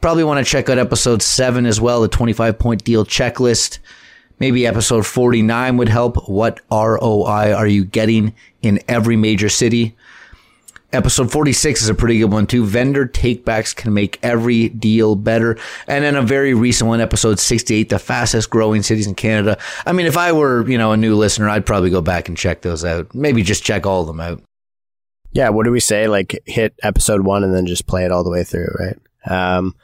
Probably 0.01 0.25
want 0.25 0.45
to 0.45 0.51
check 0.51 0.69
out 0.69 0.79
episode 0.79 1.23
seven 1.23 1.67
as 1.67 1.81
well, 1.81 2.03
the 2.03 2.09
25 2.09 2.59
point 2.59 2.83
deal 2.83 3.05
checklist. 3.05 3.79
Maybe 4.39 4.67
episode 4.67 5.07
49 5.07 5.77
would 5.77 5.89
help. 5.89 6.29
What 6.29 6.61
ROI 6.71 7.53
are 7.55 7.67
you 7.67 7.85
getting 7.85 8.35
in 8.63 8.81
every 8.89 9.17
major 9.17 9.49
city? 9.49 9.97
Episode 10.91 11.31
46 11.31 11.83
is 11.83 11.89
a 11.91 11.95
pretty 11.95 12.19
good 12.19 12.33
one 12.33 12.47
too. 12.47 12.65
Vendor 12.65 13.07
takebacks 13.07 13.77
can 13.77 13.93
make 13.93 14.19
every 14.23 14.71
deal 14.71 15.17
better. 15.17 15.59
And 15.87 16.03
then 16.03 16.17
a 16.17 16.23
very 16.23 16.55
recent 16.55 16.89
one, 16.89 17.03
episode 17.03 17.39
68, 17.39 17.91
the 17.91 17.99
fastest 17.99 18.49
growing 18.49 18.83
cities 18.83 19.07
in 19.07 19.15
Canada. 19.15 19.59
I 19.85 19.93
mean, 19.93 20.07
if 20.07 20.17
I 20.17 20.33
were, 20.33 20.67
you 20.67 20.79
know, 20.79 20.93
a 20.93 20.97
new 20.97 21.15
listener, 21.15 21.49
I'd 21.49 21.67
probably 21.67 21.91
go 21.91 22.01
back 22.01 22.29
and 22.29 22.39
check 22.39 22.63
those 22.63 22.87
out. 22.87 23.15
Maybe 23.15 23.43
just 23.43 23.65
check 23.65 23.85
all 23.85 24.01
of 24.01 24.07
them 24.07 24.21
out. 24.21 24.43
Yeah. 25.33 25.51
What 25.51 25.65
do 25.65 25.73
we 25.73 25.81
say? 25.81 26.09
Like 26.09 26.41
hit 26.47 26.75
episode 26.83 27.21
one 27.21 27.45
and 27.45 27.55
then 27.55 27.67
just 27.67 27.87
play 27.87 28.07
it 28.07 28.13
all 28.13 28.25
the 28.25 28.31
way 28.31 28.43
through, 28.43 28.69
right? 28.79 28.99
Um, 29.31 29.75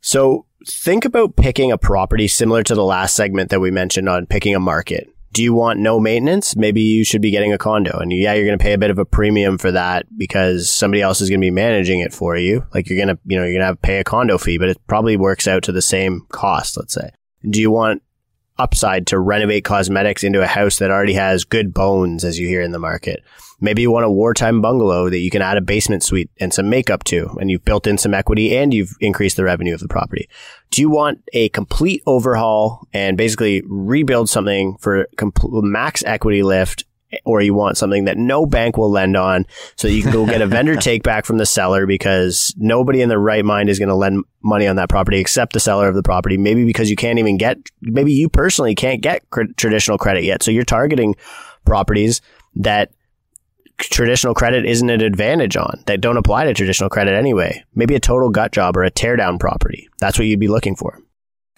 so 0.00 0.45
think 0.66 1.04
about 1.04 1.36
picking 1.36 1.72
a 1.72 1.78
property 1.78 2.28
similar 2.28 2.62
to 2.64 2.74
the 2.74 2.84
last 2.84 3.14
segment 3.14 3.50
that 3.50 3.60
we 3.60 3.70
mentioned 3.70 4.08
on 4.08 4.26
picking 4.26 4.54
a 4.54 4.60
market 4.60 5.08
do 5.36 5.42
you 5.42 5.52
want 5.52 5.78
no 5.78 6.00
maintenance? 6.00 6.56
Maybe 6.56 6.80
you 6.80 7.04
should 7.04 7.20
be 7.20 7.30
getting 7.30 7.52
a 7.52 7.58
condo 7.58 7.98
and 7.98 8.10
yeah, 8.10 8.32
you're 8.32 8.46
going 8.46 8.58
to 8.58 8.62
pay 8.62 8.72
a 8.72 8.78
bit 8.78 8.90
of 8.90 8.98
a 8.98 9.04
premium 9.04 9.58
for 9.58 9.70
that 9.70 10.06
because 10.16 10.70
somebody 10.70 11.02
else 11.02 11.20
is 11.20 11.28
going 11.28 11.42
to 11.42 11.44
be 11.44 11.50
managing 11.50 12.00
it 12.00 12.14
for 12.14 12.38
you. 12.38 12.64
Like 12.72 12.88
you're 12.88 12.96
going 12.96 13.14
to, 13.14 13.20
you 13.26 13.36
know, 13.36 13.44
you're 13.44 13.52
going 13.52 13.60
to 13.60 13.66
have 13.66 13.76
to 13.76 13.86
pay 13.86 13.98
a 13.98 14.04
condo 14.04 14.38
fee, 14.38 14.56
but 14.56 14.70
it 14.70 14.78
probably 14.86 15.18
works 15.18 15.46
out 15.46 15.62
to 15.64 15.72
the 15.72 15.82
same 15.82 16.22
cost, 16.30 16.78
let's 16.78 16.94
say. 16.94 17.10
Do 17.50 17.60
you 17.60 17.70
want 17.70 18.02
upside 18.58 19.06
to 19.08 19.18
renovate 19.18 19.64
cosmetics 19.64 20.24
into 20.24 20.42
a 20.42 20.46
house 20.46 20.78
that 20.78 20.90
already 20.90 21.14
has 21.14 21.44
good 21.44 21.72
bones, 21.74 22.24
as 22.24 22.38
you 22.38 22.48
hear 22.48 22.62
in 22.62 22.72
the 22.72 22.78
market? 22.78 23.22
Maybe 23.60 23.82
you 23.82 23.90
want 23.90 24.04
a 24.04 24.10
wartime 24.10 24.60
bungalow 24.60 25.08
that 25.08 25.18
you 25.18 25.30
can 25.30 25.40
add 25.40 25.56
a 25.56 25.62
basement 25.62 26.02
suite 26.02 26.30
and 26.38 26.52
some 26.52 26.68
makeup 26.68 27.04
to, 27.04 27.36
and 27.40 27.50
you've 27.50 27.64
built 27.64 27.86
in 27.86 27.96
some 27.96 28.12
equity 28.12 28.56
and 28.56 28.74
you've 28.74 28.94
increased 29.00 29.36
the 29.36 29.44
revenue 29.44 29.72
of 29.72 29.80
the 29.80 29.88
property. 29.88 30.28
Do 30.70 30.82
you 30.82 30.90
want 30.90 31.22
a 31.32 31.48
complete 31.50 32.02
overhaul 32.06 32.86
and 32.92 33.16
basically 33.16 33.62
rebuild 33.66 34.28
something 34.28 34.76
for 34.78 35.08
max 35.42 36.04
equity 36.04 36.42
lift 36.42 36.84
or 37.24 37.40
you 37.40 37.54
want 37.54 37.76
something 37.76 38.04
that 38.04 38.16
no 38.16 38.46
bank 38.46 38.76
will 38.76 38.90
lend 38.90 39.16
on 39.16 39.46
so 39.76 39.88
you 39.88 40.02
can 40.02 40.12
go 40.12 40.26
get 40.26 40.42
a 40.42 40.46
vendor 40.46 40.76
take 40.76 41.02
back 41.02 41.24
from 41.24 41.38
the 41.38 41.46
seller 41.46 41.86
because 41.86 42.54
nobody 42.56 43.00
in 43.00 43.08
their 43.08 43.18
right 43.18 43.44
mind 43.44 43.68
is 43.68 43.78
going 43.78 43.88
to 43.88 43.94
lend 43.94 44.24
money 44.42 44.66
on 44.66 44.76
that 44.76 44.88
property 44.88 45.18
except 45.18 45.52
the 45.52 45.60
seller 45.60 45.88
of 45.88 45.94
the 45.94 46.02
property 46.02 46.36
maybe 46.36 46.64
because 46.64 46.90
you 46.90 46.96
can't 46.96 47.18
even 47.18 47.36
get 47.36 47.58
maybe 47.82 48.12
you 48.12 48.28
personally 48.28 48.74
can't 48.74 49.02
get 49.02 49.28
cr- 49.30 49.42
traditional 49.56 49.98
credit 49.98 50.24
yet 50.24 50.42
so 50.42 50.50
you're 50.50 50.64
targeting 50.64 51.14
properties 51.64 52.20
that 52.54 52.90
traditional 53.78 54.34
credit 54.34 54.64
isn't 54.64 54.88
an 54.88 55.02
advantage 55.02 55.56
on 55.56 55.82
that 55.86 56.00
don't 56.00 56.16
apply 56.16 56.44
to 56.44 56.54
traditional 56.54 56.88
credit 56.88 57.12
anyway. 57.12 57.62
Maybe 57.74 57.94
a 57.94 58.00
total 58.00 58.30
gut 58.30 58.52
job 58.52 58.76
or 58.76 58.84
a 58.84 58.90
teardown 58.90 59.38
property. 59.38 59.88
That's 59.98 60.18
what 60.18 60.26
you'd 60.26 60.40
be 60.40 60.48
looking 60.48 60.76
for. 60.76 61.00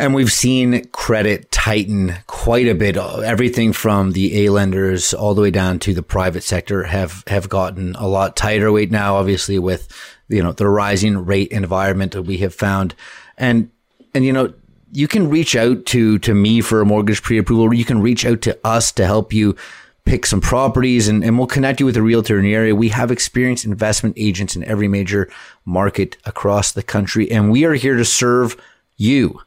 And 0.00 0.14
we've 0.14 0.30
seen 0.32 0.86
credit 0.90 1.50
tighten 1.50 2.14
quite 2.28 2.68
a 2.68 2.74
bit. 2.74 2.96
Everything 2.96 3.72
from 3.72 4.12
the 4.12 4.44
A 4.44 4.50
lenders 4.50 5.12
all 5.12 5.34
the 5.34 5.42
way 5.42 5.50
down 5.50 5.80
to 5.80 5.92
the 5.92 6.04
private 6.04 6.44
sector 6.44 6.84
have, 6.84 7.24
have 7.26 7.48
gotten 7.48 7.96
a 7.96 8.06
lot 8.06 8.36
tighter 8.36 8.70
weight 8.70 8.92
now, 8.92 9.16
obviously 9.16 9.58
with, 9.58 9.88
you 10.28 10.40
know, 10.40 10.52
the 10.52 10.68
rising 10.68 11.24
rate 11.24 11.50
environment 11.50 12.12
that 12.12 12.22
we 12.22 12.36
have 12.38 12.54
found. 12.54 12.94
And, 13.36 13.70
and, 14.14 14.24
you 14.24 14.32
know, 14.32 14.54
you 14.92 15.08
can 15.08 15.28
reach 15.28 15.56
out 15.56 15.84
to, 15.86 16.20
to 16.20 16.32
me 16.32 16.60
for 16.60 16.80
a 16.80 16.86
mortgage 16.86 17.22
pre-approval, 17.22 17.64
or 17.64 17.74
you 17.74 17.84
can 17.84 18.00
reach 18.00 18.24
out 18.24 18.40
to 18.42 18.56
us 18.64 18.92
to 18.92 19.04
help 19.04 19.32
you 19.32 19.56
pick 20.04 20.26
some 20.26 20.40
properties 20.40 21.08
and, 21.08 21.24
and 21.24 21.36
we'll 21.36 21.48
connect 21.48 21.80
you 21.80 21.86
with 21.86 21.96
a 21.96 22.02
realtor 22.02 22.38
in 22.38 22.44
the 22.44 22.54
area. 22.54 22.74
We 22.74 22.88
have 22.90 23.10
experienced 23.10 23.64
investment 23.64 24.14
agents 24.16 24.54
in 24.54 24.62
every 24.62 24.86
major 24.86 25.28
market 25.64 26.16
across 26.24 26.70
the 26.70 26.84
country, 26.84 27.28
and 27.32 27.50
we 27.50 27.64
are 27.64 27.74
here 27.74 27.96
to 27.96 28.04
serve 28.04 28.56
you 28.96 29.40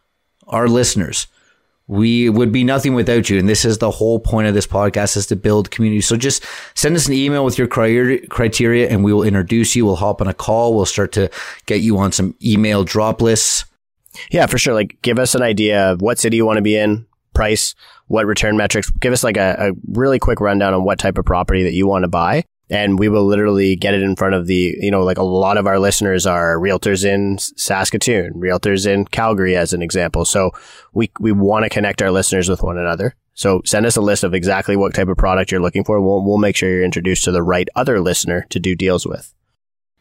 our 0.52 0.68
listeners. 0.68 1.28
We 1.88 2.30
would 2.30 2.52
be 2.54 2.64
nothing 2.64 2.94
without 2.94 3.30
you. 3.30 3.38
And 3.38 3.50
this 3.50 3.66
is 3.66 3.80
the 3.80 3.92
whole 3.92 4.20
point 4.20 4.48
of 4.48 4.54
this 4.54 4.68
podcast 4.68 5.18
is 5.18 5.26
to 5.28 5.36
build 5.36 5.72
community. 5.72 6.00
So 6.00 6.16
just 6.16 6.46
send 6.74 6.96
us 6.96 7.08
an 7.08 7.14
email 7.14 7.44
with 7.44 7.58
your 7.58 7.68
criteria 7.68 8.90
and 8.90 9.04
we 9.04 9.12
will 9.12 9.24
introduce 9.24 9.76
you. 9.76 9.86
We'll 9.86 9.98
hop 9.98 10.22
on 10.22 10.28
a 10.28 10.34
call. 10.34 10.74
We'll 10.74 10.86
start 10.86 11.12
to 11.14 11.30
get 11.66 11.82
you 11.82 11.98
on 11.98 12.14
some 12.14 12.36
email 12.42 12.86
drop 12.86 13.22
lists. 13.22 13.66
Yeah, 14.30 14.46
for 14.46 14.58
sure. 14.58 14.74
Like 14.74 15.02
give 15.02 15.20
us 15.20 15.36
an 15.36 15.42
idea 15.42 15.92
of 15.92 16.02
what 16.02 16.20
city 16.20 16.38
you 16.38 16.46
want 16.46 16.58
to 16.58 16.62
be 16.62 16.78
in, 16.78 17.06
price, 17.34 17.76
what 18.08 18.26
return 18.26 18.56
metrics. 18.56 18.90
Give 18.92 19.12
us 19.12 19.24
like 19.24 19.38
a, 19.38 19.56
a 19.60 19.72
really 19.88 20.20
quick 20.20 20.40
rundown 20.40 20.74
on 20.74 20.86
what 20.86 21.00
type 21.00 21.18
of 21.18 21.26
property 21.26 21.64
that 21.64 21.74
you 21.74 21.88
want 21.88 22.04
to 22.04 22.10
buy 22.10 22.46
and 22.72 22.98
we 22.98 23.10
will 23.10 23.26
literally 23.26 23.76
get 23.76 23.94
it 23.94 24.02
in 24.02 24.16
front 24.16 24.34
of 24.34 24.48
the, 24.48 24.78
you 24.80 24.90
know, 24.90 25.04
like 25.04 25.18
a 25.18 25.24
lot 25.24 25.58
of 25.58 25.68
our 25.68 25.78
listeners 25.78 26.26
are 26.26 26.58
realtors 26.58 27.04
in 27.04 27.38
Saskatoon, 27.38 28.34
realtors 28.36 28.88
in 28.88 29.06
Calgary, 29.06 29.58
as 29.58 29.74
an 29.74 29.82
example. 29.82 30.24
So 30.24 30.52
we, 30.94 31.12
we 31.20 31.34
want 31.34 31.64
to 31.64 31.70
connect 31.70 32.02
our 32.02 32.12
listeners 32.12 32.48
with 32.48 32.64
one 32.64 32.78
another. 32.78 33.14
So 33.34 33.62
send 33.66 33.86
us 33.86 33.98
a 33.98 34.02
list 34.02 34.24
of 34.24 34.34
exactly 34.34 34.78
what 34.78 34.94
type 34.94 35.10
of 35.10 35.18
product 35.18 35.52
you're 35.52 35.62
looking 35.62 35.84
for. 35.84 36.00
We'll, 36.00 36.24
we'll 36.24 36.38
make 36.38 36.56
sure 36.56 36.70
you're 36.70 36.84
introduced 36.84 37.26
to 37.26 37.32
the 37.32 37.44
right 37.44 37.68
other 37.76 38.00
listener 38.00 38.48
to 38.50 38.60
do 38.60 38.74
deals 38.74 39.06
with. 39.06 39.34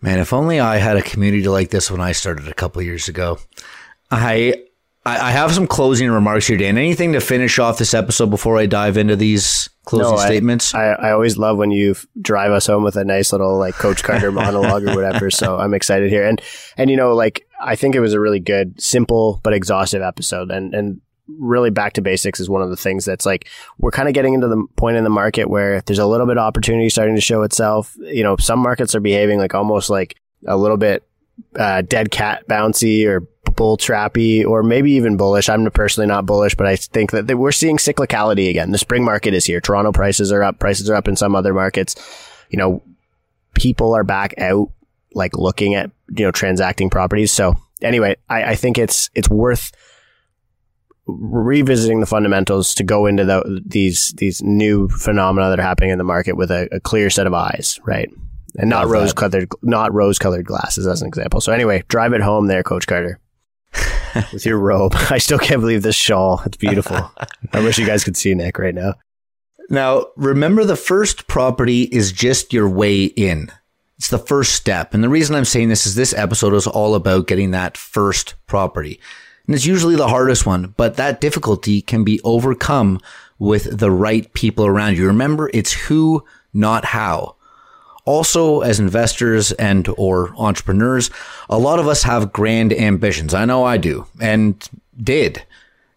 Man, 0.00 0.20
if 0.20 0.32
only 0.32 0.60
I 0.60 0.76
had 0.76 0.96
a 0.96 1.02
community 1.02 1.48
like 1.48 1.70
this 1.70 1.90
when 1.90 2.00
I 2.00 2.12
started 2.12 2.46
a 2.46 2.54
couple 2.54 2.80
years 2.82 3.08
ago. 3.08 3.38
I 4.12 4.64
I, 5.06 5.30
have 5.30 5.52
some 5.52 5.66
closing 5.66 6.10
remarks 6.10 6.46
here, 6.46 6.58
Dan. 6.58 6.76
Anything 6.76 7.14
to 7.14 7.20
finish 7.20 7.58
off 7.58 7.78
this 7.78 7.94
episode 7.94 8.28
before 8.28 8.58
I 8.58 8.66
dive 8.66 8.98
into 8.98 9.16
these 9.16 9.70
closing 9.86 10.14
no, 10.14 10.18
statements? 10.18 10.74
I, 10.74 10.88
I, 10.88 11.12
always 11.12 11.38
love 11.38 11.56
when 11.56 11.70
you 11.70 11.94
drive 12.20 12.52
us 12.52 12.66
home 12.66 12.82
with 12.82 12.96
a 12.96 13.04
nice 13.04 13.32
little 13.32 13.58
like 13.58 13.74
Coach 13.74 14.02
Carter 14.02 14.30
monologue 14.32 14.86
or 14.86 14.94
whatever. 14.94 15.30
So 15.30 15.58
I'm 15.58 15.72
excited 15.72 16.10
here, 16.10 16.26
and 16.26 16.40
and 16.76 16.90
you 16.90 16.96
know, 16.96 17.14
like 17.14 17.46
I 17.62 17.76
think 17.76 17.94
it 17.94 18.00
was 18.00 18.12
a 18.12 18.20
really 18.20 18.40
good, 18.40 18.80
simple 18.80 19.40
but 19.42 19.54
exhaustive 19.54 20.02
episode, 20.02 20.50
and 20.50 20.74
and 20.74 21.00
really 21.38 21.70
back 21.70 21.94
to 21.94 22.02
basics 22.02 22.40
is 22.40 22.50
one 22.50 22.60
of 22.60 22.70
the 22.70 22.76
things 22.76 23.04
that's 23.04 23.24
like 23.24 23.48
we're 23.78 23.92
kind 23.92 24.08
of 24.08 24.14
getting 24.14 24.34
into 24.34 24.48
the 24.48 24.66
point 24.76 24.96
in 24.96 25.04
the 25.04 25.10
market 25.10 25.48
where 25.48 25.80
there's 25.82 25.98
a 25.98 26.06
little 26.06 26.26
bit 26.26 26.36
of 26.36 26.42
opportunity 26.42 26.90
starting 26.90 27.14
to 27.14 27.20
show 27.22 27.42
itself. 27.42 27.96
You 28.00 28.22
know, 28.22 28.36
some 28.36 28.58
markets 28.58 28.94
are 28.94 29.00
behaving 29.00 29.38
like 29.38 29.54
almost 29.54 29.88
like 29.88 30.16
a 30.46 30.58
little 30.58 30.76
bit 30.76 31.04
uh, 31.56 31.82
dead 31.82 32.10
cat 32.10 32.46
bouncy 32.48 33.06
or 33.06 33.26
bull 33.56 33.76
trappy 33.76 34.44
or 34.44 34.62
maybe 34.62 34.92
even 34.92 35.16
bullish. 35.16 35.48
I'm 35.48 35.70
personally 35.70 36.06
not 36.06 36.26
bullish, 36.26 36.54
but 36.54 36.66
I 36.66 36.76
think 36.76 37.10
that 37.10 37.36
we're 37.36 37.52
seeing 37.52 37.76
cyclicality 37.76 38.48
again. 38.48 38.70
The 38.70 38.78
spring 38.78 39.04
market 39.04 39.34
is 39.34 39.44
here. 39.44 39.60
Toronto 39.60 39.92
prices 39.92 40.32
are 40.32 40.42
up. 40.42 40.58
Prices 40.58 40.88
are 40.88 40.94
up 40.94 41.08
in 41.08 41.16
some 41.16 41.34
other 41.34 41.52
markets. 41.52 41.94
You 42.48 42.58
know, 42.58 42.82
people 43.54 43.94
are 43.94 44.04
back 44.04 44.34
out 44.38 44.70
like 45.12 45.36
looking 45.36 45.74
at, 45.74 45.90
you 46.16 46.24
know, 46.24 46.30
transacting 46.30 46.90
properties. 46.90 47.32
So 47.32 47.54
anyway, 47.82 48.16
I, 48.28 48.52
I 48.52 48.54
think 48.54 48.78
it's, 48.78 49.10
it's 49.14 49.28
worth 49.28 49.72
revisiting 51.06 52.00
the 52.00 52.06
fundamentals 52.06 52.74
to 52.76 52.84
go 52.84 53.06
into 53.06 53.24
the, 53.24 53.62
these, 53.66 54.12
these 54.18 54.40
new 54.42 54.88
phenomena 54.88 55.50
that 55.50 55.58
are 55.58 55.62
happening 55.62 55.90
in 55.90 55.98
the 55.98 56.04
market 56.04 56.36
with 56.36 56.50
a, 56.50 56.68
a 56.72 56.80
clear 56.80 57.10
set 57.10 57.26
of 57.26 57.34
eyes, 57.34 57.80
right? 57.84 58.08
And 58.56 58.68
not 58.68 58.88
rose 58.88 59.12
colored, 59.12 59.48
not 59.62 59.92
rose 59.92 60.18
colored 60.18 60.44
glasses 60.44 60.86
as 60.86 61.02
an 61.02 61.08
example. 61.08 61.40
So 61.40 61.52
anyway, 61.52 61.84
drive 61.88 62.12
it 62.12 62.20
home 62.20 62.46
there, 62.46 62.62
Coach 62.62 62.86
Carter. 62.86 63.20
with 64.32 64.46
your 64.46 64.58
robe. 64.58 64.94
I 65.10 65.18
still 65.18 65.38
can't 65.38 65.60
believe 65.60 65.82
this 65.82 65.96
shawl. 65.96 66.42
It's 66.44 66.56
beautiful. 66.56 67.10
I 67.52 67.60
wish 67.60 67.78
you 67.78 67.86
guys 67.86 68.04
could 68.04 68.16
see 68.16 68.34
Nick 68.34 68.58
right 68.58 68.74
now. 68.74 68.94
Now, 69.68 70.06
remember 70.16 70.64
the 70.64 70.76
first 70.76 71.28
property 71.28 71.82
is 71.82 72.10
just 72.10 72.52
your 72.52 72.68
way 72.68 73.04
in. 73.04 73.52
It's 73.98 74.08
the 74.08 74.18
first 74.18 74.54
step. 74.54 74.94
And 74.94 75.04
the 75.04 75.08
reason 75.08 75.36
I'm 75.36 75.44
saying 75.44 75.68
this 75.68 75.86
is 75.86 75.94
this 75.94 76.14
episode 76.14 76.54
is 76.54 76.66
all 76.66 76.94
about 76.94 77.26
getting 77.28 77.52
that 77.52 77.76
first 77.76 78.34
property. 78.46 78.98
And 79.46 79.54
it's 79.54 79.66
usually 79.66 79.96
the 79.96 80.08
hardest 80.08 80.46
one, 80.46 80.74
but 80.76 80.96
that 80.96 81.20
difficulty 81.20 81.82
can 81.82 82.02
be 82.02 82.20
overcome 82.24 83.00
with 83.38 83.78
the 83.78 83.90
right 83.90 84.32
people 84.32 84.66
around 84.66 84.96
you. 84.96 85.06
Remember, 85.06 85.50
it's 85.54 85.72
who, 85.72 86.24
not 86.52 86.84
how. 86.84 87.36
Also, 88.04 88.60
as 88.60 88.80
investors 88.80 89.52
and 89.52 89.88
or 89.96 90.34
entrepreneurs, 90.36 91.10
a 91.48 91.58
lot 91.58 91.78
of 91.78 91.86
us 91.86 92.02
have 92.02 92.32
grand 92.32 92.72
ambitions. 92.72 93.34
I 93.34 93.44
know 93.44 93.64
I 93.64 93.76
do 93.76 94.06
and 94.20 94.68
did. 95.00 95.44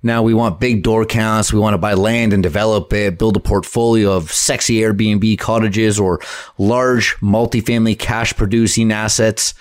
Now 0.06 0.22
we 0.22 0.34
want 0.34 0.60
big 0.60 0.84
door 0.84 1.06
counts. 1.06 1.54
We 1.54 1.60
want 1.60 1.76
to 1.76 1.78
buy 1.78 1.94
land 1.94 2.34
and 2.34 2.44
develop 2.44 2.92
it, 2.92 3.18
build 3.18 3.38
a 3.38 3.40
portfolio 3.40 4.12
of 4.12 4.32
sexy 4.34 4.80
Airbnb 4.80 5.40
cottages 5.40 5.98
or 5.98 6.20
large 6.58 7.16
multifamily 7.22 7.98
cash 7.98 8.36
producing 8.36 8.92
assets. 8.92 9.54